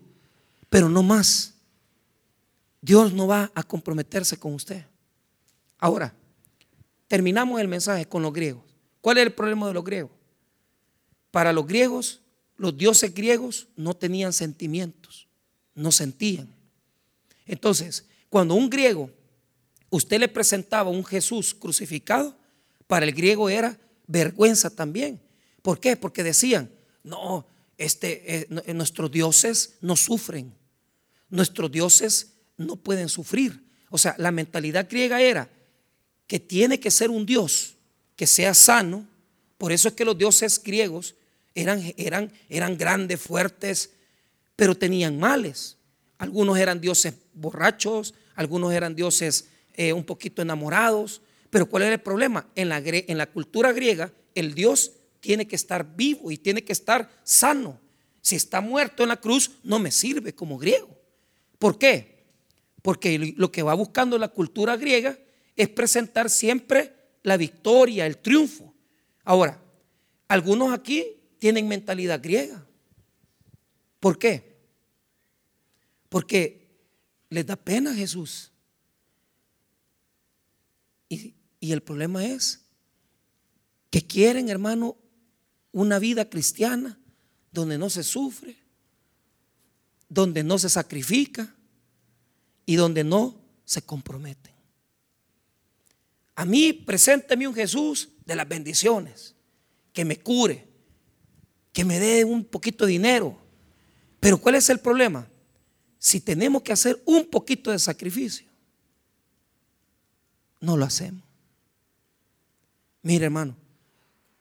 pero 0.70 0.88
no 0.90 1.04
más. 1.04 1.54
Dios 2.80 3.14
no 3.14 3.28
va 3.28 3.52
a 3.56 3.64
comprometerse 3.64 4.38
con 4.38 4.54
usted. 4.54 4.86
Ahora, 5.80 6.14
terminamos 7.08 7.60
el 7.62 7.68
mensaje 7.68 8.06
con 8.06 8.22
los 8.22 8.34
griegos. 8.34 8.64
¿Cuál 9.02 9.18
es 9.18 9.26
el 9.26 9.34
problema 9.34 9.68
de 9.68 9.74
los 9.74 9.84
griegos? 9.84 10.12
Para 11.32 11.54
los 11.54 11.68
griegos, 11.68 12.22
los 12.58 12.78
dioses 12.78 13.14
griegos 13.14 13.68
no 13.76 13.94
tenían 13.96 14.34
sentimientos, 14.34 15.28
no 15.74 15.92
sentían. 15.92 16.54
Entonces, 17.46 18.06
cuando 18.30 18.56
un 18.56 18.70
griego, 18.70 19.12
usted 19.90 20.20
le 20.20 20.28
presentaba 20.28 20.90
un 20.90 21.06
Jesús 21.06 21.54
crucificado, 21.54 22.38
para 22.88 23.06
el 23.06 23.14
griego 23.14 23.50
era 23.50 23.80
vergüenza 24.08 24.70
también. 24.70 25.22
¿Por 25.62 25.80
qué? 25.80 25.98
Porque 25.98 26.24
decían, 26.24 26.72
no, 27.04 27.48
este, 27.78 28.36
eh, 28.36 28.48
eh, 28.66 28.74
nuestros 28.74 29.12
dioses 29.12 29.76
no 29.82 29.96
sufren, 29.96 30.54
nuestros 31.30 31.72
dioses 31.72 32.34
no 32.58 32.76
pueden 32.76 33.10
sufrir. 33.10 33.64
O 33.90 33.98
sea, 33.98 34.16
la 34.18 34.32
mentalidad 34.32 34.88
griega 34.90 35.22
era 35.22 35.50
que 36.28 36.40
tiene 36.40 36.80
que 36.80 36.92
ser 36.92 37.10
un 37.10 37.26
Dios 37.26 37.76
que 38.16 38.28
sea 38.28 38.54
sano. 38.54 39.08
Por 39.58 39.72
eso 39.72 39.88
es 39.88 39.94
que 39.94 40.06
los 40.06 40.18
dioses 40.18 40.62
griegos 40.62 41.16
eran, 41.54 41.94
eran, 41.98 42.32
eran 42.50 42.78
grandes, 42.78 43.22
fuertes, 43.22 43.92
pero 44.56 44.76
tenían 44.76 45.20
males. 45.20 45.78
Algunos 46.18 46.58
eran 46.58 46.82
dioses 46.82 47.14
borrachos, 47.34 48.14
algunos 48.36 48.74
eran 48.74 48.96
dioses 48.96 49.48
eh, 49.74 49.94
un 49.94 50.04
poquito 50.04 50.42
enamorados. 50.42 51.22
Pero 51.50 51.68
¿cuál 51.68 51.84
era 51.84 51.94
el 51.94 52.02
problema? 52.02 52.48
En 52.56 52.70
la, 52.70 52.82
en 52.84 53.18
la 53.18 53.28
cultura 53.28 53.72
griega, 53.72 54.12
el 54.34 54.54
Dios 54.54 54.92
tiene 55.20 55.48
que 55.48 55.56
estar 55.56 55.96
vivo 55.96 56.32
y 56.32 56.38
tiene 56.38 56.64
que 56.64 56.74
estar 56.74 57.10
sano. 57.24 57.80
Si 58.22 58.36
está 58.36 58.60
muerto 58.60 59.04
en 59.04 59.10
la 59.10 59.18
cruz, 59.18 59.52
no 59.64 59.80
me 59.80 59.92
sirve 59.92 60.34
como 60.34 60.58
griego. 60.58 60.90
¿Por 61.60 61.78
qué? 61.78 62.26
Porque 62.82 63.34
lo 63.38 63.52
que 63.52 63.64
va 63.64 63.74
buscando 63.74 64.18
la 64.18 64.28
cultura 64.28 64.78
griega 64.78 65.18
es 65.56 65.70
presentar 65.70 66.30
siempre 66.30 66.94
la 67.24 67.38
victoria, 67.38 68.06
el 68.06 68.18
triunfo. 68.18 68.74
Ahora, 69.24 69.62
algunos 70.28 70.74
aquí 70.74 71.06
tienen 71.40 71.68
mentalidad 71.68 72.22
griega. 72.22 72.66
¿Por 74.00 74.18
qué? 74.20 74.58
Porque 76.10 76.68
les 77.30 77.46
da 77.46 77.56
pena 77.56 77.92
a 77.92 77.96
Jesús. 77.96 78.52
Y, 81.10 81.36
y, 81.60 81.72
el 81.72 81.82
problema 81.82 82.26
es 82.26 82.66
que 83.90 84.06
quieren, 84.06 84.50
hermano, 84.50 84.98
una 85.72 86.00
vida 86.00 86.30
cristiana 86.30 87.00
donde 87.52 87.78
no 87.78 87.90
se 87.90 88.04
sufre, 88.04 88.58
donde 90.10 90.44
no 90.44 90.58
se 90.58 90.70
sacrifica, 90.70 91.56
y 92.66 92.76
donde 92.76 93.04
no 93.04 93.40
se 93.64 93.82
comprometen. 93.82 94.55
A 96.36 96.46
mí, 96.46 96.74
presénteme 96.74 97.48
un 97.48 97.56
Jesús 97.56 98.10
de 98.26 98.36
las 98.36 98.48
bendiciones, 98.48 99.36
que 99.94 100.04
me 100.04 100.18
cure, 100.18 100.68
que 101.72 101.86
me 101.86 102.00
dé 102.00 102.26
un 102.26 102.44
poquito 102.44 102.86
de 102.86 102.92
dinero. 102.92 103.38
Pero 104.20 104.38
¿cuál 104.38 104.56
es 104.56 104.70
el 104.70 104.80
problema? 104.80 105.30
Si 105.98 106.20
tenemos 106.20 106.62
que 106.62 106.74
hacer 106.74 107.02
un 107.06 107.26
poquito 107.26 107.72
de 107.72 107.80
sacrificio, 107.80 108.46
no 110.60 110.76
lo 110.76 110.86
hacemos. 110.86 111.24
Mire, 113.02 113.26
hermano, 113.26 113.56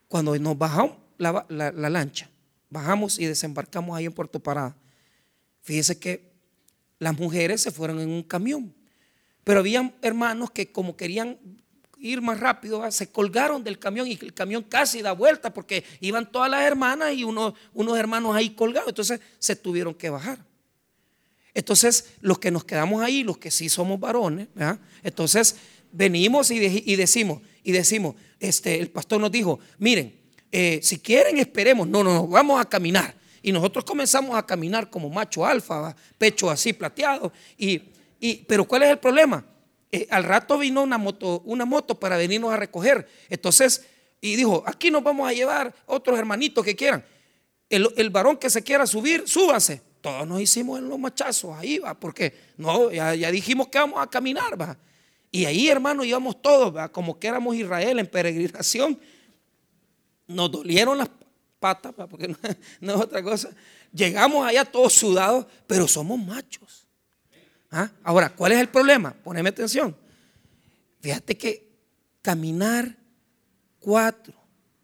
cuando 0.09 0.37
nos 0.39 0.59
bajamos 0.59 0.97
la, 1.19 1.47
la 1.49 1.91
lancha, 1.91 2.29
bajamos 2.71 3.19
y 3.19 3.27
desembarcamos 3.27 3.97
ahí 3.97 4.07
en 4.07 4.13
Puerto 4.13 4.41
Parada, 4.41 4.77
fíjese 5.61 5.99
que 5.99 6.33
las 6.99 7.17
mujeres 7.17 7.61
se 7.61 7.71
fueron 7.71 8.01
en 8.01 8.09
un 8.09 8.23
camión. 8.23 8.75
Pero 9.45 9.61
habían 9.61 9.95
hermanos 10.01 10.51
que 10.51 10.73
como 10.73 10.97
querían 10.97 11.39
ir 12.05 12.21
más 12.21 12.39
rápido, 12.39 12.89
se 12.91 13.09
colgaron 13.09 13.65
del 13.65 13.79
camión 13.79 14.07
y 14.07 14.19
el 14.21 14.35
camión 14.35 14.63
casi 14.63 15.03
da 15.03 15.13
vuelta 15.13 15.53
porque 15.53 15.85
iban 16.01 16.31
todas 16.31 16.51
las 16.51 16.63
hermanas 16.63 17.15
y 17.15 17.25
unos, 17.25 17.55
unos 17.73 17.99
hermanos 17.99 18.37
ahí 18.37 18.51
colgados. 18.51 18.91
Entonces 18.91 19.21
se 19.39 19.57
tuvieron 19.57 19.95
que 19.95 20.11
bajar. 20.11 20.39
Entonces 21.55 22.15
los 22.21 22.39
que 22.39 22.51
nos 22.51 22.65
quedamos 22.65 23.03
ahí, 23.03 23.23
los 23.23 23.39
que 23.39 23.51
sí 23.51 23.69
somos 23.69 23.99
varones, 23.99 24.49
entonces 25.03 25.57
venimos 25.93 26.51
y, 26.51 26.59
decimos, 26.97 27.41
y 27.63 27.73
decimos, 27.73 28.17
este, 28.41 28.81
el 28.81 28.91
pastor 28.91 29.21
nos 29.21 29.31
dijo, 29.31 29.61
miren, 29.79 30.15
eh, 30.51 30.81
si 30.83 30.99
quieren 30.99 31.39
esperemos, 31.39 31.89
no, 31.89 32.05
no, 32.05 32.27
vamos 32.27 32.61
a 32.61 32.69
caminar. 32.69 33.15
Y 33.41 33.53
nosotros 33.53 33.85
comenzamos 33.85 34.37
a 34.37 34.45
caminar 34.45 34.91
como 34.91 35.09
macho 35.11 35.45
alfa, 35.45 35.95
pecho 36.19 36.51
así 36.51 36.73
plateado. 36.73 37.33
Y, 37.57 37.79
pero 38.47 38.65
¿cuál 38.65 38.85
es 38.85 38.91
el 38.91 38.99
problema? 38.99 39.45
Eh, 39.95 40.09
al 40.11 40.25
rato 40.25 40.59
vino 40.59 40.83
una 40.83 40.99
moto, 40.99 41.43
una 41.45 41.65
moto 41.65 41.99
para 41.99 42.17
venirnos 42.17 42.53
a 42.53 42.57
recoger. 42.57 43.09
Entonces, 43.29 43.87
y 44.21 44.35
dijo, 44.37 44.65
aquí 44.67 44.91
nos 44.91 45.05
vamos 45.05 45.29
a 45.29 45.33
llevar 45.33 45.75
otros 45.87 46.19
hermanitos 46.19 46.65
que 46.65 46.75
quieran. 46.75 47.05
El, 47.69 48.11
varón 48.11 48.37
que 48.37 48.51
se 48.51 48.63
quiera 48.63 48.87
subir, 48.87 49.29
súbanse. 49.29 49.83
Todos 50.01 50.27
nos 50.27 50.41
hicimos 50.41 50.79
en 50.79 50.89
los 50.89 50.99
machazos, 50.99 51.57
ahí 51.57 51.79
va, 51.79 51.95
porque 51.95 52.35
no, 52.57 52.91
ya, 52.91 53.13
dijimos 53.31 53.69
que 53.69 53.79
vamos 53.79 54.01
a 54.01 54.09
caminar, 54.09 54.61
va. 54.61 54.77
Y 55.31 55.45
ahí, 55.47 55.69
hermano, 55.69 56.05
íbamos 56.05 56.41
todos, 56.43 56.77
¿va? 56.77 56.91
como 56.91 57.19
que 57.19 57.27
éramos 57.27 57.57
Israel 57.57 57.99
en 57.99 58.07
peregrinación. 58.07 58.99
Nos 60.27 60.51
dolieron 60.51 60.99
las, 60.99 61.09
patas, 61.65 61.95
porque 62.11 62.29
no, 62.81 62.95
es 62.95 63.01
otra 63.01 63.23
cosa. 63.23 63.49
Llegamos 63.91 64.47
allá 64.47 64.67
todos 64.67 64.93
sudados, 64.93 65.47
pero 65.67 65.89
somos 65.89 66.19
machos. 66.19 66.84
¿Ah? 67.77 67.91
Ahora, 68.05 68.29
¿cuál 68.29 68.53
es 68.53 68.61
el 68.61 68.69
problema? 68.69 69.13
Poneme 69.13 69.49
atención. 69.49 69.97
Fíjate 71.01 71.37
que 71.37 71.73
caminar 72.23 72.97
cuatro 73.81 74.33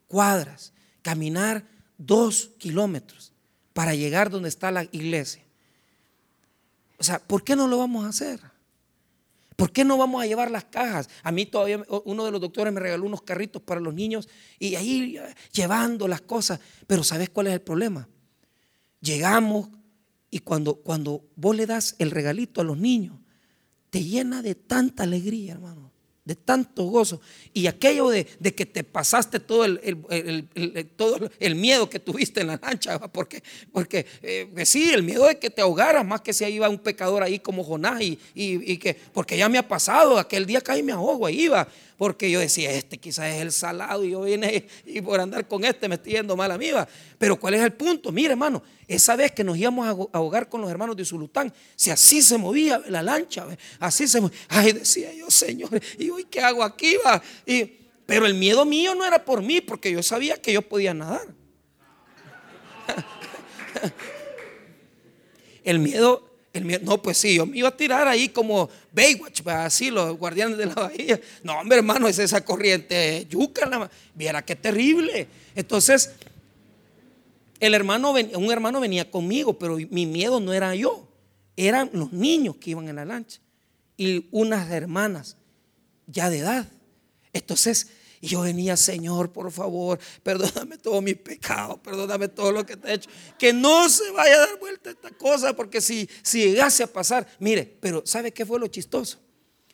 cuadras, 0.09 0.73
caminar 1.01 1.65
dos 1.97 2.51
kilómetros 2.59 3.33
para 3.73 3.95
llegar 3.95 4.29
donde 4.29 4.49
está 4.49 4.73
la 4.73 4.83
iglesia. 4.91 5.45
O 6.99 7.05
sea, 7.05 7.21
¿por 7.21 7.45
qué 7.45 7.55
no 7.55 7.69
lo 7.69 7.79
vamos 7.79 8.05
a 8.05 8.09
hacer? 8.09 8.41
¿Por 9.55 9.71
qué 9.71 9.85
no 9.85 9.97
vamos 9.97 10.21
a 10.21 10.27
llevar 10.27 10.51
las 10.51 10.65
cajas? 10.65 11.09
A 11.23 11.31
mí 11.31 11.47
todavía 11.47 11.85
uno 12.05 12.25
de 12.25 12.33
los 12.33 12.41
doctores 12.41 12.75
me 12.75 12.81
regaló 12.81 13.07
unos 13.07 13.23
carritos 13.23 13.63
para 13.63 13.81
los 13.81 13.95
niños 13.95 14.29
y 14.59 14.75
ahí 14.75 15.17
llevando 15.53 16.09
las 16.09 16.23
cosas. 16.23 16.59
Pero 16.89 17.05
¿sabes 17.05 17.31
cuál 17.31 17.47
es 17.47 17.53
el 17.53 17.61
problema? 17.61 18.09
Llegamos 19.01 19.69
y 20.31 20.41
cuando, 20.41 20.77
cuando 20.77 21.25
vos 21.37 21.57
le 21.57 21.67
das 21.67 21.97
el 21.99 22.11
regalito 22.11 22.61
a 22.61 22.65
los 22.65 22.79
niños, 22.79 23.19
te 23.91 24.05
llena 24.05 24.43
de 24.43 24.55
tanta 24.55 25.03
alegría, 25.03 25.53
hermano 25.53 25.90
de 26.31 26.37
tanto 26.37 26.85
gozo. 26.85 27.21
Y 27.53 27.67
aquello 27.67 28.09
de, 28.09 28.25
que 28.25 28.65
te 28.65 28.85
pasaste 28.85 29.41
todo 29.41 29.65
el, 29.65 30.47
todo 30.97 31.29
el 31.41 31.57
miedo 31.57 31.91
que 31.91 31.99
tuviste 31.99 32.43
en 32.43 32.47
la 32.47 32.61
lancha, 32.63 33.01
porque, 33.13 33.43
porque 33.73 34.07
eh, 34.23 34.49
sí, 34.65 34.93
el 34.93 35.03
miedo 35.03 35.27
de 35.27 35.41
que 35.41 35.51
te 35.51 35.61
ahogaras, 35.61 36.07
más 36.07 36.21
que 36.21 36.33
si 36.33 36.45
ahí 36.45 36.55
iba 36.55 36.69
un 36.69 36.79
pecador 36.79 37.25
ahí 37.25 37.41
como 37.41 37.65
Jonás, 37.65 38.01
y, 38.01 38.17
y, 38.33 38.79
que, 38.79 38.95
porque 39.13 39.37
ya 39.37 39.49
me 39.49 39.59
ha 39.59 39.67
pasado, 39.67 40.21
aquel 40.21 40.47
día 40.47 40.61
caí 40.61 40.85
me 40.85 40.93
ahogo, 40.93 41.27
ahí 41.27 41.43
iba, 41.43 41.67
porque 42.01 42.31
yo 42.31 42.39
decía, 42.39 42.71
este 42.71 42.97
quizás 42.97 43.35
es 43.35 43.43
el 43.43 43.53
salado 43.53 44.05
y 44.05 44.13
yo 44.13 44.23
vine 44.23 44.67
y 44.87 45.03
por 45.03 45.21
andar 45.21 45.47
con 45.47 45.65
este 45.65 45.87
me 45.87 45.97
estoy 45.97 46.13
yendo 46.13 46.35
mal 46.35 46.51
a 46.51 46.57
mí. 46.57 46.71
Pero 47.19 47.39
¿cuál 47.39 47.53
es 47.53 47.61
el 47.61 47.75
punto? 47.75 48.11
Mire, 48.11 48.31
hermano, 48.31 48.63
esa 48.89 49.15
vez 49.15 49.33
que 49.33 49.45
nos 49.45 49.59
íbamos 49.59 49.87
a 49.87 49.91
ahogar 50.17 50.49
con 50.49 50.63
los 50.63 50.71
hermanos 50.71 50.97
de 50.97 51.05
Zulután, 51.05 51.53
si 51.77 51.91
así 51.91 52.23
se 52.23 52.39
movía 52.39 52.83
la 52.89 53.03
lancha, 53.03 53.47
así 53.79 54.09
se 54.09 54.21
movía, 54.21 54.37
ay, 54.49 54.73
decía 54.73 55.13
yo, 55.13 55.31
Señor, 55.31 55.81
¿y 55.99 56.11
hoy 56.21 56.27
qué 56.31 56.41
hago 56.41 56.63
aquí? 56.63 56.97
Va? 57.05 57.23
Y, 57.47 57.65
pero 58.07 58.27
el 58.27 58.35
miedo 58.35 58.65
mío 58.65 58.95
no 58.95 59.05
era 59.05 59.25
por 59.25 59.43
mí, 59.43 59.61
porque 59.61 59.91
yo 59.91 60.03
sabía 60.03 60.41
que 60.41 60.53
yo 60.53 60.63
podía 60.63 60.95
nadar. 60.95 61.27
el 65.65 65.79
miedo 65.79 66.29
no, 66.83 67.01
pues 67.01 67.17
sí, 67.17 67.37
yo 67.37 67.47
me 67.47 67.59
iba 67.59 67.69
a 67.69 67.77
tirar 67.77 68.09
ahí 68.09 68.29
como 68.29 68.69
Baywatch, 68.93 69.47
así 69.47 69.89
los 69.89 70.19
guardianes 70.19 70.59
de 70.59 70.67
la 70.67 70.75
bahía. 70.75 71.21
No, 71.45 71.61
hombre, 71.61 71.79
hermano, 71.79 72.09
es 72.09 72.19
esa 72.19 72.45
corriente 72.45 73.25
yuca, 73.31 73.89
viera 74.15 74.45
qué 74.45 74.57
terrible. 74.57 75.29
Entonces, 75.55 76.11
el 77.61 77.75
hermano, 77.75 78.13
un 78.13 78.51
hermano 78.51 78.81
venía 78.81 79.09
conmigo, 79.09 79.59
pero 79.59 79.77
mi 79.91 80.07
miedo 80.07 80.41
no 80.41 80.53
era 80.53 80.75
yo, 80.75 81.07
eran 81.57 81.89
los 81.93 82.13
niños 82.13 82.57
que 82.57 82.71
iban 82.71 82.89
en 82.89 82.97
la 82.97 83.05
lancha 83.05 83.41
y 83.97 84.27
unas 84.33 84.71
hermanas 84.71 85.37
ya 86.11 86.31
de 86.31 86.39
edad. 86.39 86.69
Entonces, 87.33 87.89
Y 88.23 88.29
yo 88.29 88.43
venía, 88.43 88.77
Señor, 88.77 89.33
por 89.33 89.51
favor, 89.51 89.99
perdóname 90.23 90.77
todos 90.77 91.03
mis 91.03 91.17
pecados, 91.17 91.79
perdóname 91.79 92.29
todo 92.29 92.53
lo 92.53 92.67
que 92.67 92.77
te 92.77 92.91
he 92.91 92.95
hecho. 92.95 93.09
Que 93.39 93.55
no 93.55 93.89
se 93.89 94.11
vaya 94.11 94.35
a 94.35 94.39
dar 94.41 94.59
vuelta 94.59 94.91
esta 94.91 95.11
cosa, 95.11 95.57
porque 95.57 95.81
si, 95.81 96.07
si 96.23 96.45
llegase 96.45 96.83
a 96.83 96.87
pasar, 96.87 97.27
mire, 97.39 97.79
pero 97.81 98.03
¿sabe 98.05 98.31
qué 98.31 98.45
fue 98.45 98.61
lo 98.61 98.67
chistoso? 98.67 99.19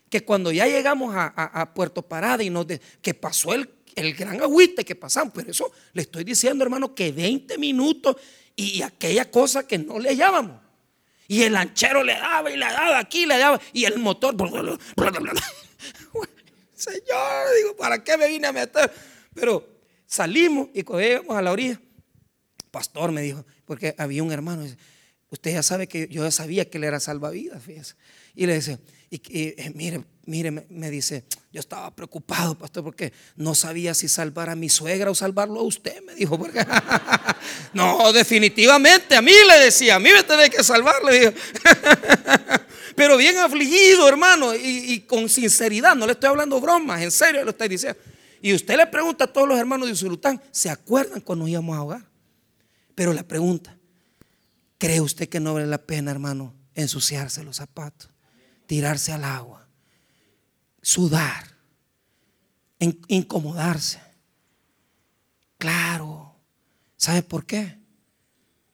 Que 0.08 0.24
cuando 0.24 0.52
ya 0.52 0.68
llegamos 0.68 1.12
a, 1.16 1.72
Puerto 1.74 2.02
Parada 2.02 2.44
y 2.44 2.50
nos 2.50 2.68
de, 2.68 2.80
que 3.02 3.14
pasó 3.14 3.52
el, 3.52 3.68
el 3.96 4.14
gran 4.14 4.40
agüite 4.40 4.84
que 4.84 4.94
pasamos, 4.94 5.32
pero 5.34 5.50
eso 5.50 5.72
le 5.92 6.02
estoy 6.02 6.22
diciendo, 6.22 6.62
hermano, 6.62 6.94
que 6.94 7.10
20 7.10 7.58
minutos 7.58 8.14
y 8.54 8.82
aquella 8.82 9.28
cosa 9.28 9.66
que 9.66 9.76
no 9.76 9.98
le 9.98 10.10
hallábamos. 10.10 10.60
Y 11.26 11.42
el 11.42 11.54
lanchero 11.54 12.04
le 12.04 12.12
daba 12.12 12.48
y 12.48 12.56
le 12.56 12.66
daba 12.66 13.00
aquí, 13.00 13.26
le 13.26 13.38
daba, 13.38 13.60
y 13.72 13.84
el 13.84 13.98
motor. 13.98 14.36
Señor, 16.86 17.46
digo, 17.56 17.76
¿para 17.76 18.02
qué 18.02 18.16
me 18.16 18.28
vine 18.28 18.46
a 18.46 18.52
meter? 18.52 18.92
Pero 19.34 19.66
salimos 20.06 20.68
y 20.72 20.82
cuando 20.82 21.06
llegamos 21.06 21.36
a 21.36 21.42
la 21.42 21.52
orilla, 21.52 21.80
pastor 22.70 23.10
me 23.10 23.22
dijo, 23.22 23.44
porque 23.64 23.94
había 23.98 24.22
un 24.22 24.30
hermano, 24.32 24.64
usted 25.30 25.52
ya 25.52 25.62
sabe 25.62 25.88
que 25.88 26.08
yo 26.08 26.22
ya 26.22 26.30
sabía 26.30 26.70
que 26.70 26.78
él 26.78 26.84
era 26.84 27.00
salvavidas, 27.00 27.62
fíjese. 27.62 27.94
Y 28.34 28.46
le 28.46 28.54
dice, 28.54 28.78
y, 29.10 29.20
eh, 29.28 29.72
mire, 29.74 30.04
mire, 30.26 30.50
me, 30.50 30.90
dice, 30.90 31.24
yo 31.52 31.60
estaba 31.60 31.94
preocupado, 31.94 32.56
pastor, 32.56 32.84
porque 32.84 33.12
no 33.34 33.54
sabía 33.54 33.94
si 33.94 34.08
salvar 34.08 34.50
a 34.50 34.56
mi 34.56 34.68
suegra 34.68 35.10
o 35.10 35.14
salvarlo 35.14 35.60
a 35.60 35.62
usted, 35.62 36.02
me 36.02 36.14
dijo. 36.14 36.38
Porque, 36.38 36.64
no, 37.72 38.12
definitivamente, 38.12 39.16
a 39.16 39.22
mí 39.22 39.32
le 39.32 39.64
decía, 39.64 39.96
a 39.96 40.00
mí 40.00 40.10
me 40.12 40.22
tenés 40.22 40.50
que 40.50 40.62
salvar, 40.62 41.02
le 41.04 41.18
dijo. 41.18 41.32
pero 42.96 43.18
bien 43.18 43.36
afligido, 43.36 44.08
hermano, 44.08 44.54
y, 44.54 45.00
con 45.00 45.28
sinceridad, 45.28 45.94
no 45.94 46.06
le 46.06 46.12
estoy 46.12 46.30
hablando 46.30 46.58
bromas, 46.60 47.02
en 47.02 47.10
serio 47.10 47.44
lo 47.44 47.50
estoy 47.50 47.68
diciendo. 47.68 48.00
Y 48.40 48.54
usted 48.54 48.76
le 48.76 48.86
pregunta 48.86 49.24
a 49.24 49.26
todos 49.26 49.46
los 49.46 49.58
hermanos 49.58 49.86
de 49.86 49.92
Usulután, 49.92 50.42
¿se 50.50 50.70
acuerdan 50.70 51.20
cuando 51.20 51.46
íbamos 51.46 51.76
a 51.76 51.80
ahogar? 51.80 52.06
Pero 52.94 53.12
la 53.12 53.22
pregunta, 53.22 53.76
¿cree 54.78 55.02
usted 55.02 55.28
que 55.28 55.40
no 55.40 55.52
vale 55.52 55.66
la 55.66 55.78
pena, 55.78 56.10
hermano, 56.10 56.54
ensuciarse 56.74 57.44
los 57.44 57.56
zapatos, 57.56 58.10
tirarse 58.66 59.12
al 59.12 59.24
agua, 59.24 59.68
sudar, 60.80 61.54
incomodarse? 62.78 64.00
Claro. 65.58 66.34
¿Sabe 66.96 67.22
por 67.22 67.44
qué? 67.44 67.78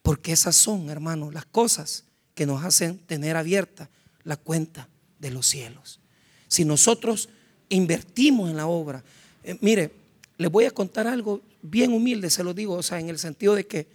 Porque 0.02 0.32
esas 0.32 0.54
son, 0.54 0.90
hermano, 0.90 1.32
las 1.32 1.44
cosas 1.46 2.04
que 2.34 2.46
nos 2.46 2.64
hacen 2.64 2.98
tener 3.00 3.36
abierta 3.36 3.90
la 4.24 4.36
cuenta 4.36 4.88
de 5.18 5.30
los 5.30 5.46
cielos. 5.46 6.00
Si 6.48 6.64
nosotros 6.64 7.28
invertimos 7.68 8.50
en 8.50 8.56
la 8.56 8.66
obra, 8.66 9.02
eh, 9.44 9.56
mire, 9.60 9.92
les 10.38 10.50
voy 10.50 10.64
a 10.64 10.70
contar 10.70 11.06
algo 11.06 11.40
bien 11.62 11.92
humilde, 11.92 12.30
se 12.30 12.44
lo 12.44 12.54
digo, 12.54 12.74
o 12.74 12.82
sea, 12.82 12.98
en 13.00 13.08
el 13.08 13.18
sentido 13.18 13.54
de 13.54 13.66
que 13.66 13.86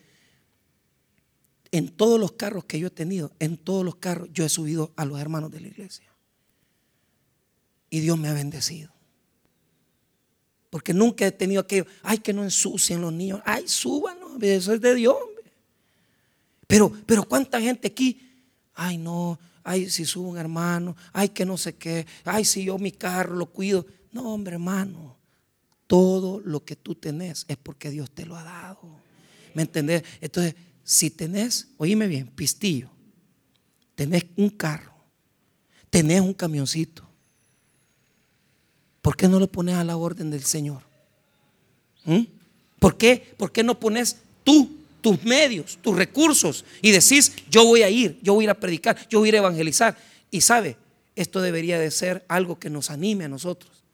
en 1.72 1.90
todos 1.90 2.20
los 2.20 2.32
carros 2.34 2.66
que 2.66 2.80
yo 2.80 2.88
he 2.88 2.92
tenido, 2.92 3.32
en 3.40 3.58
todos 3.58 3.84
los 3.84 3.96
carros 3.96 4.30
yo 4.34 4.46
he 4.46 4.50
subido 4.50 4.92
a 4.96 5.06
los 5.06 5.20
hermanos 5.20 5.52
de 5.52 5.62
la 5.62 5.68
iglesia. 5.68 6.06
Y 7.90 8.00
Dios 8.00 8.18
me 8.18 8.28
ha 8.30 8.34
bendecido. 8.34 8.92
Porque 10.70 10.94
nunca 10.94 11.26
he 11.26 11.32
tenido 11.32 11.62
aquello, 11.62 11.86
ay, 12.04 12.20
que 12.20 12.34
no 12.34 12.44
ensucien 12.44 13.02
los 13.02 13.14
niños, 13.14 13.42
ay, 13.46 13.68
súbanos, 13.68 14.42
eso 14.42 14.74
es 14.74 14.82
de 14.82 14.96
Dios. 14.96 15.18
Pero, 16.68 16.92
pero 17.06 17.24
cuánta 17.24 17.62
gente 17.62 17.88
aquí, 17.88 18.27
ay, 18.78 18.98
no, 18.98 19.38
ay, 19.64 19.90
si 19.90 20.06
subo 20.06 20.30
un 20.30 20.38
hermano, 20.38 20.96
ay, 21.12 21.30
que 21.30 21.46
no 21.46 21.58
sé 21.58 21.76
qué, 21.76 22.06
ay, 22.24 22.46
si 22.46 22.64
yo 22.64 22.78
mi 22.78 22.94
carro 22.94 23.36
lo 23.36 23.48
cuido. 23.48 23.86
No, 24.14 24.34
hombre, 24.34 24.54
hermano, 24.54 25.18
todo 25.88 26.40
lo 26.40 26.64
que 26.64 26.76
tú 26.76 26.96
tenés 26.96 27.46
es 27.50 27.58
porque 27.58 27.90
Dios 27.90 28.12
te 28.12 28.26
lo 28.26 28.38
ha 28.38 28.44
dado. 28.44 28.80
¿Me 29.54 29.64
entendés? 29.64 30.04
Entonces, 30.22 30.56
si 30.84 31.10
tenés, 31.10 31.70
oíme 31.78 32.08
bien, 32.08 32.28
pistillo, 32.28 32.90
tenés 33.96 34.26
un 34.38 34.52
carro, 34.52 34.94
tenés 35.90 36.22
un 36.22 36.34
camioncito, 36.34 37.04
¿por 39.02 39.18
qué 39.18 39.28
no 39.28 39.40
lo 39.40 39.52
pones 39.52 39.76
a 39.76 39.84
la 39.84 39.98
orden 39.98 40.30
del 40.30 40.44
Señor? 40.44 40.84
¿Mm? 42.06 42.22
¿Por 42.80 42.96
qué? 42.96 43.36
¿Por 43.38 43.52
qué 43.52 43.64
no 43.64 43.80
pones 43.80 44.18
tú 44.44 44.77
tus 45.08 45.24
medios, 45.24 45.80
tus 45.82 45.96
recursos 45.96 46.66
y 46.82 46.92
decís, 46.92 47.32
yo 47.50 47.64
voy 47.64 47.82
a 47.82 47.90
ir, 47.90 48.20
yo 48.22 48.34
voy 48.34 48.44
a 48.44 48.48
ir 48.48 48.50
a 48.50 48.60
predicar, 48.60 49.08
yo 49.08 49.20
voy 49.20 49.28
a 49.28 49.30
ir 49.30 49.36
a 49.36 49.38
evangelizar. 49.38 49.98
Y 50.30 50.42
sabe, 50.42 50.76
esto 51.16 51.40
debería 51.40 51.80
de 51.80 51.90
ser 51.92 52.26
algo 52.28 52.60
que 52.60 52.70
nos 52.70 52.92
anime 52.92 53.24
a 53.24 53.30
nosotros 53.30 53.86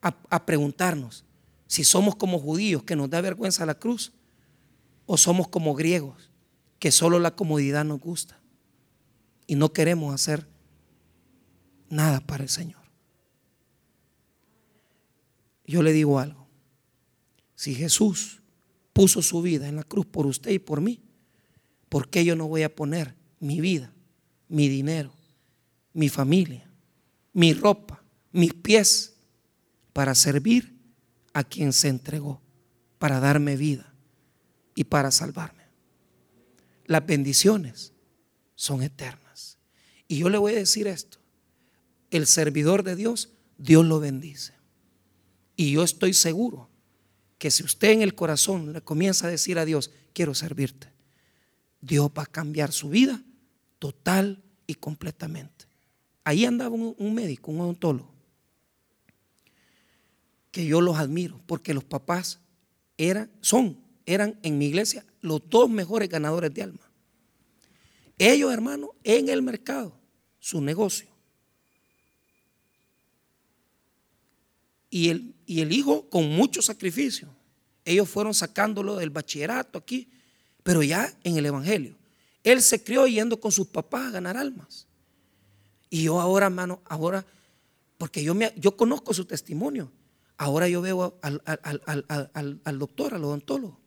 a, 0.00 0.46
preguntarnos 0.46 1.24
si 1.66 1.82
somos 1.82 2.14
como 2.14 2.38
judíos 2.38 2.84
que 2.84 2.94
nos 2.94 3.10
da 3.10 3.20
vergüenza 3.20 3.66
la 3.66 3.74
cruz 3.74 4.12
o 5.04 5.16
somos 5.16 5.48
como 5.48 5.74
griegos 5.74 6.30
que 6.78 6.92
solo 6.92 7.18
la 7.18 7.34
comodidad 7.34 7.84
nos 7.84 7.98
gusta 7.98 8.38
y 9.48 9.56
no 9.56 9.72
queremos 9.72 10.14
hacer 10.14 10.46
nada 11.88 12.20
para 12.20 12.44
el 12.44 12.50
Señor. 12.50 12.82
Yo 15.64 15.82
le 15.82 15.92
digo 15.92 16.20
algo. 16.20 16.46
Si 17.56 17.74
Jesús 17.74 18.42
puso 18.96 19.20
su 19.20 19.42
vida 19.42 19.68
en 19.68 19.76
la 19.76 19.84
cruz 19.84 20.06
por 20.06 20.24
usted 20.24 20.52
y 20.52 20.58
por 20.58 20.80
mí, 20.80 21.02
¿por 21.90 22.08
qué 22.08 22.24
yo 22.24 22.34
no 22.34 22.48
voy 22.48 22.62
a 22.62 22.74
poner 22.74 23.14
mi 23.40 23.60
vida, 23.60 23.92
mi 24.48 24.70
dinero, 24.70 25.12
mi 25.92 26.08
familia, 26.08 26.66
mi 27.34 27.52
ropa, 27.52 28.02
mis 28.32 28.54
pies 28.54 29.12
para 29.92 30.14
servir 30.14 30.74
a 31.34 31.44
quien 31.44 31.74
se 31.74 31.88
entregó, 31.88 32.40
para 32.98 33.20
darme 33.20 33.58
vida 33.58 33.92
y 34.74 34.84
para 34.84 35.10
salvarme? 35.10 35.64
Las 36.86 37.04
bendiciones 37.04 37.92
son 38.54 38.82
eternas. 38.82 39.58
Y 40.08 40.16
yo 40.16 40.30
le 40.30 40.38
voy 40.38 40.54
a 40.54 40.56
decir 40.56 40.86
esto, 40.86 41.18
el 42.10 42.26
servidor 42.26 42.82
de 42.82 42.96
Dios, 42.96 43.28
Dios 43.58 43.84
lo 43.84 44.00
bendice. 44.00 44.54
Y 45.54 45.72
yo 45.72 45.82
estoy 45.82 46.14
seguro 46.14 46.70
que 47.38 47.50
si 47.50 47.62
usted 47.62 47.90
en 47.90 48.02
el 48.02 48.14
corazón 48.14 48.72
le 48.72 48.80
comienza 48.80 49.26
a 49.26 49.30
decir 49.30 49.58
a 49.58 49.64
Dios, 49.64 49.90
quiero 50.12 50.34
servirte, 50.34 50.90
Dios 51.80 52.10
va 52.16 52.22
a 52.22 52.26
cambiar 52.26 52.72
su 52.72 52.88
vida 52.88 53.22
total 53.78 54.42
y 54.66 54.74
completamente. 54.74 55.66
Ahí 56.24 56.44
andaba 56.44 56.74
un, 56.74 57.14
médico, 57.14 57.52
un 57.52 57.60
odontólogo, 57.60 58.12
que 60.50 60.66
yo 60.66 60.80
los 60.80 60.96
admiro, 60.96 61.40
porque 61.46 61.74
los 61.74 61.84
papás 61.84 62.40
eran, 62.96 63.30
son, 63.40 63.78
eran 64.06 64.38
en 64.42 64.58
mi 64.58 64.66
iglesia 64.66 65.04
los 65.20 65.42
dos 65.48 65.70
mejores 65.70 66.08
ganadores 66.08 66.52
de 66.52 66.62
alma. 66.62 66.90
Ellos, 68.18 68.52
hermanos, 68.52 68.90
en 69.04 69.28
el 69.28 69.42
mercado, 69.42 69.96
su 70.40 70.60
negocio. 70.60 71.15
Y 74.90 75.08
el, 75.08 75.34
y 75.46 75.60
el 75.60 75.72
hijo 75.72 76.08
con 76.08 76.28
mucho 76.28 76.62
sacrificio. 76.62 77.28
Ellos 77.84 78.08
fueron 78.08 78.34
sacándolo 78.34 78.96
del 78.96 79.10
bachillerato 79.10 79.78
aquí, 79.78 80.08
pero 80.62 80.82
ya 80.82 81.12
en 81.22 81.36
el 81.36 81.46
Evangelio. 81.46 81.96
Él 82.42 82.62
se 82.62 82.82
crió 82.82 83.06
yendo 83.06 83.38
con 83.40 83.52
sus 83.52 83.66
papás 83.66 84.06
a 84.06 84.10
ganar 84.10 84.36
almas. 84.36 84.86
Y 85.90 86.02
yo 86.02 86.20
ahora, 86.20 86.46
hermano, 86.46 86.80
ahora, 86.84 87.24
porque 87.98 88.22
yo, 88.22 88.34
me, 88.34 88.52
yo 88.56 88.76
conozco 88.76 89.14
su 89.14 89.24
testimonio, 89.24 89.90
ahora 90.36 90.68
yo 90.68 90.80
veo 90.82 91.18
al, 91.22 91.42
al 91.44 92.78
doctor, 92.78 93.14
al 93.14 93.24
odontólogo, 93.24 93.78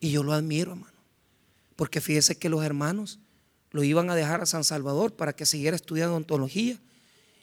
y 0.00 0.10
yo 0.10 0.22
lo 0.22 0.32
admiro, 0.32 0.72
hermano. 0.72 0.92
Porque 1.76 2.00
fíjese 2.00 2.36
que 2.36 2.48
los 2.48 2.64
hermanos 2.64 3.20
lo 3.70 3.82
iban 3.82 4.10
a 4.10 4.14
dejar 4.14 4.42
a 4.42 4.46
San 4.46 4.64
Salvador 4.64 5.14
para 5.14 5.32
que 5.32 5.46
siguiera 5.46 5.74
estudiando 5.74 6.12
odontología 6.12 6.78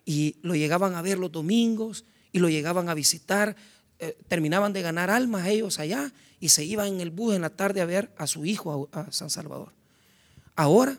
y 0.06 0.38
lo 0.42 0.56
llegaban 0.56 0.96
a 0.96 1.02
ver 1.02 1.18
los 1.18 1.32
domingos 1.32 2.06
y 2.32 2.40
lo 2.40 2.50
llegaban 2.50 2.90
a 2.90 2.94
visitar. 2.94 3.56
Eh, 4.00 4.18
terminaban 4.28 4.72
de 4.72 4.82
ganar 4.82 5.10
almas 5.10 5.48
ellos 5.48 5.80
allá 5.80 6.14
y 6.40 6.50
se 6.50 6.64
iban 6.64 6.88
en 6.88 7.02
el 7.02 7.12
bus 7.12 7.36
en 7.36 7.42
la 7.42 7.50
tarde 7.50 7.82
a 7.82 7.86
ver 7.86 8.14
a 8.18 8.28
su 8.28 8.46
hijo 8.46 8.90
a, 8.94 9.12
San 9.12 9.30
Salvador. 9.30 9.74
Ahora, 10.56 10.98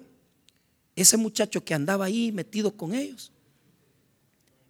ese 0.95 1.17
muchacho 1.17 1.65
que 1.65 1.75
andaba 1.75 2.05
ahí 2.05 2.31
metido 2.31 2.77
con 2.77 2.95
ellos, 2.95 3.33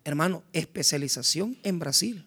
hermano, 0.04 0.44
especialización 0.52 1.58
en 1.64 1.78
Brasil, 1.78 2.26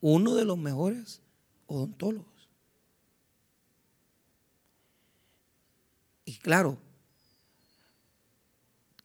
uno 0.00 0.34
de 0.34 0.44
los 0.44 0.58
mejores 0.58 1.20
odontólogos. 1.66 2.48
Y 6.24 6.36
claro, 6.38 6.78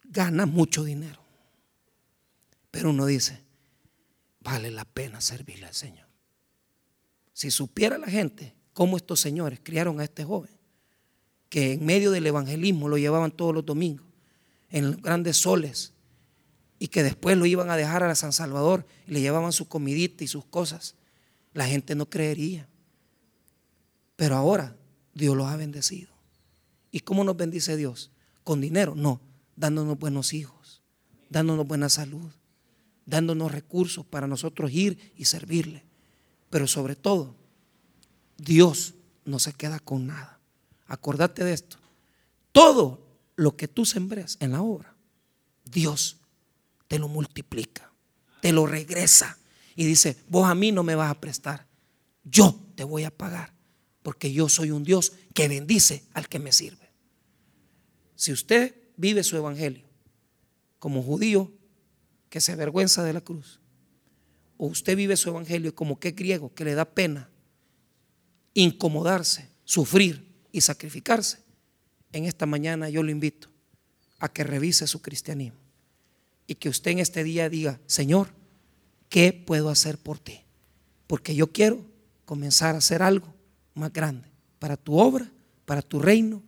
gana 0.04 0.46
mucho 0.46 0.82
dinero. 0.82 1.20
Pero 2.70 2.90
uno 2.90 3.06
dice, 3.06 3.40
vale 4.40 4.70
la 4.70 4.84
pena 4.84 5.20
servirle 5.20 5.66
al 5.66 5.74
Señor. 5.74 6.08
Si 7.32 7.50
supiera 7.50 7.98
la 7.98 8.08
gente 8.08 8.54
cómo 8.72 8.96
estos 8.96 9.20
señores 9.20 9.60
criaron 9.62 10.00
a 10.00 10.04
este 10.04 10.24
joven, 10.24 10.50
que 11.48 11.72
en 11.72 11.84
medio 11.84 12.10
del 12.10 12.26
evangelismo 12.26 12.88
lo 12.88 12.98
llevaban 12.98 13.30
todos 13.30 13.54
los 13.54 13.66
domingos, 13.66 14.06
en 14.70 14.92
los 14.92 15.02
grandes 15.02 15.36
soles, 15.36 15.92
y 16.78 16.88
que 16.88 17.02
después 17.02 17.36
lo 17.36 17.44
iban 17.44 17.70
a 17.70 17.76
dejar 17.76 18.02
a 18.02 18.14
San 18.14 18.32
Salvador 18.32 18.86
y 19.06 19.12
le 19.12 19.20
llevaban 19.20 19.52
su 19.52 19.68
comidita 19.68 20.24
y 20.24 20.28
sus 20.28 20.46
cosas, 20.46 20.94
la 21.52 21.66
gente 21.66 21.94
no 21.94 22.08
creería. 22.08 22.68
Pero 24.16 24.36
ahora 24.36 24.76
Dios 25.14 25.36
los 25.36 25.46
ha 25.48 25.56
bendecido. 25.56 26.10
¿Y 26.90 27.00
cómo 27.00 27.22
nos 27.22 27.36
bendice 27.36 27.76
Dios? 27.76 28.10
¿Con 28.44 28.60
dinero? 28.60 28.94
No, 28.94 29.20
dándonos 29.56 29.98
buenos 29.98 30.32
hijos, 30.32 30.82
dándonos 31.28 31.66
buena 31.66 31.88
salud, 31.88 32.30
dándonos 33.10 33.52
recursos 33.52 34.06
para 34.06 34.26
nosotros 34.26 34.70
ir 34.72 35.12
y 35.16 35.26
servirle. 35.26 35.84
Pero 36.48 36.66
sobre 36.66 36.96
todo, 36.96 37.36
Dios 38.38 38.94
no 39.24 39.38
se 39.38 39.52
queda 39.52 39.80
con 39.80 40.06
nada. 40.06 40.40
Acordate 40.86 41.44
de 41.44 41.52
esto. 41.52 41.76
Todo 42.52 43.06
lo 43.36 43.56
que 43.56 43.68
tú 43.68 43.84
sembres 43.84 44.36
en 44.40 44.52
la 44.52 44.62
obra, 44.62 44.96
Dios 45.64 46.18
te 46.88 46.98
lo 46.98 47.08
multiplica, 47.08 47.92
te 48.40 48.52
lo 48.52 48.66
regresa 48.66 49.38
y 49.76 49.84
dice, 49.84 50.16
vos 50.28 50.48
a 50.48 50.54
mí 50.54 50.72
no 50.72 50.82
me 50.82 50.94
vas 50.94 51.10
a 51.10 51.20
prestar, 51.20 51.66
yo 52.24 52.58
te 52.74 52.84
voy 52.84 53.04
a 53.04 53.16
pagar, 53.16 53.52
porque 54.02 54.32
yo 54.32 54.48
soy 54.48 54.70
un 54.72 54.82
Dios 54.82 55.12
que 55.32 55.48
bendice 55.48 56.04
al 56.12 56.28
que 56.28 56.38
me 56.38 56.52
sirve. 56.52 56.90
Si 58.16 58.32
usted 58.32 58.74
vive 58.96 59.22
su 59.22 59.36
evangelio 59.36 59.88
como 60.78 61.02
judío 61.02 61.52
que 62.30 62.40
se 62.40 62.52
avergüenza 62.52 63.04
de 63.04 63.12
la 63.12 63.20
cruz, 63.20 63.60
o 64.56 64.66
usted 64.66 64.96
vive 64.96 65.16
su 65.16 65.28
evangelio 65.28 65.74
como 65.74 65.98
que 65.98 66.12
griego 66.12 66.54
que 66.54 66.64
le 66.64 66.74
da 66.74 66.84
pena 66.84 67.28
incomodarse, 68.54 69.48
sufrir 69.64 70.26
y 70.52 70.62
sacrificarse, 70.62 71.38
en 72.12 72.24
esta 72.24 72.46
mañana 72.46 72.88
yo 72.88 73.02
lo 73.02 73.10
invito 73.10 73.48
a 74.18 74.28
que 74.32 74.44
revise 74.44 74.86
su 74.86 75.00
cristianismo 75.00 75.58
y 76.46 76.56
que 76.56 76.68
usted 76.68 76.92
en 76.92 76.98
este 76.98 77.22
día 77.24 77.48
diga, 77.48 77.80
Señor, 77.86 78.28
¿qué 79.08 79.32
puedo 79.32 79.70
hacer 79.70 79.98
por 79.98 80.18
ti? 80.18 80.40
Porque 81.06 81.34
yo 81.34 81.52
quiero 81.52 81.84
comenzar 82.24 82.74
a 82.74 82.78
hacer 82.78 83.02
algo 83.02 83.32
más 83.74 83.92
grande 83.92 84.28
para 84.58 84.76
tu 84.76 84.98
obra, 84.98 85.30
para 85.64 85.82
tu 85.82 86.00
reino 86.00 86.42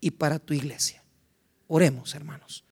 y 0.00 0.10
para 0.12 0.38
tu 0.38 0.54
iglesia. 0.54 1.02
Oremos, 1.66 2.14
hermanos. 2.14 2.64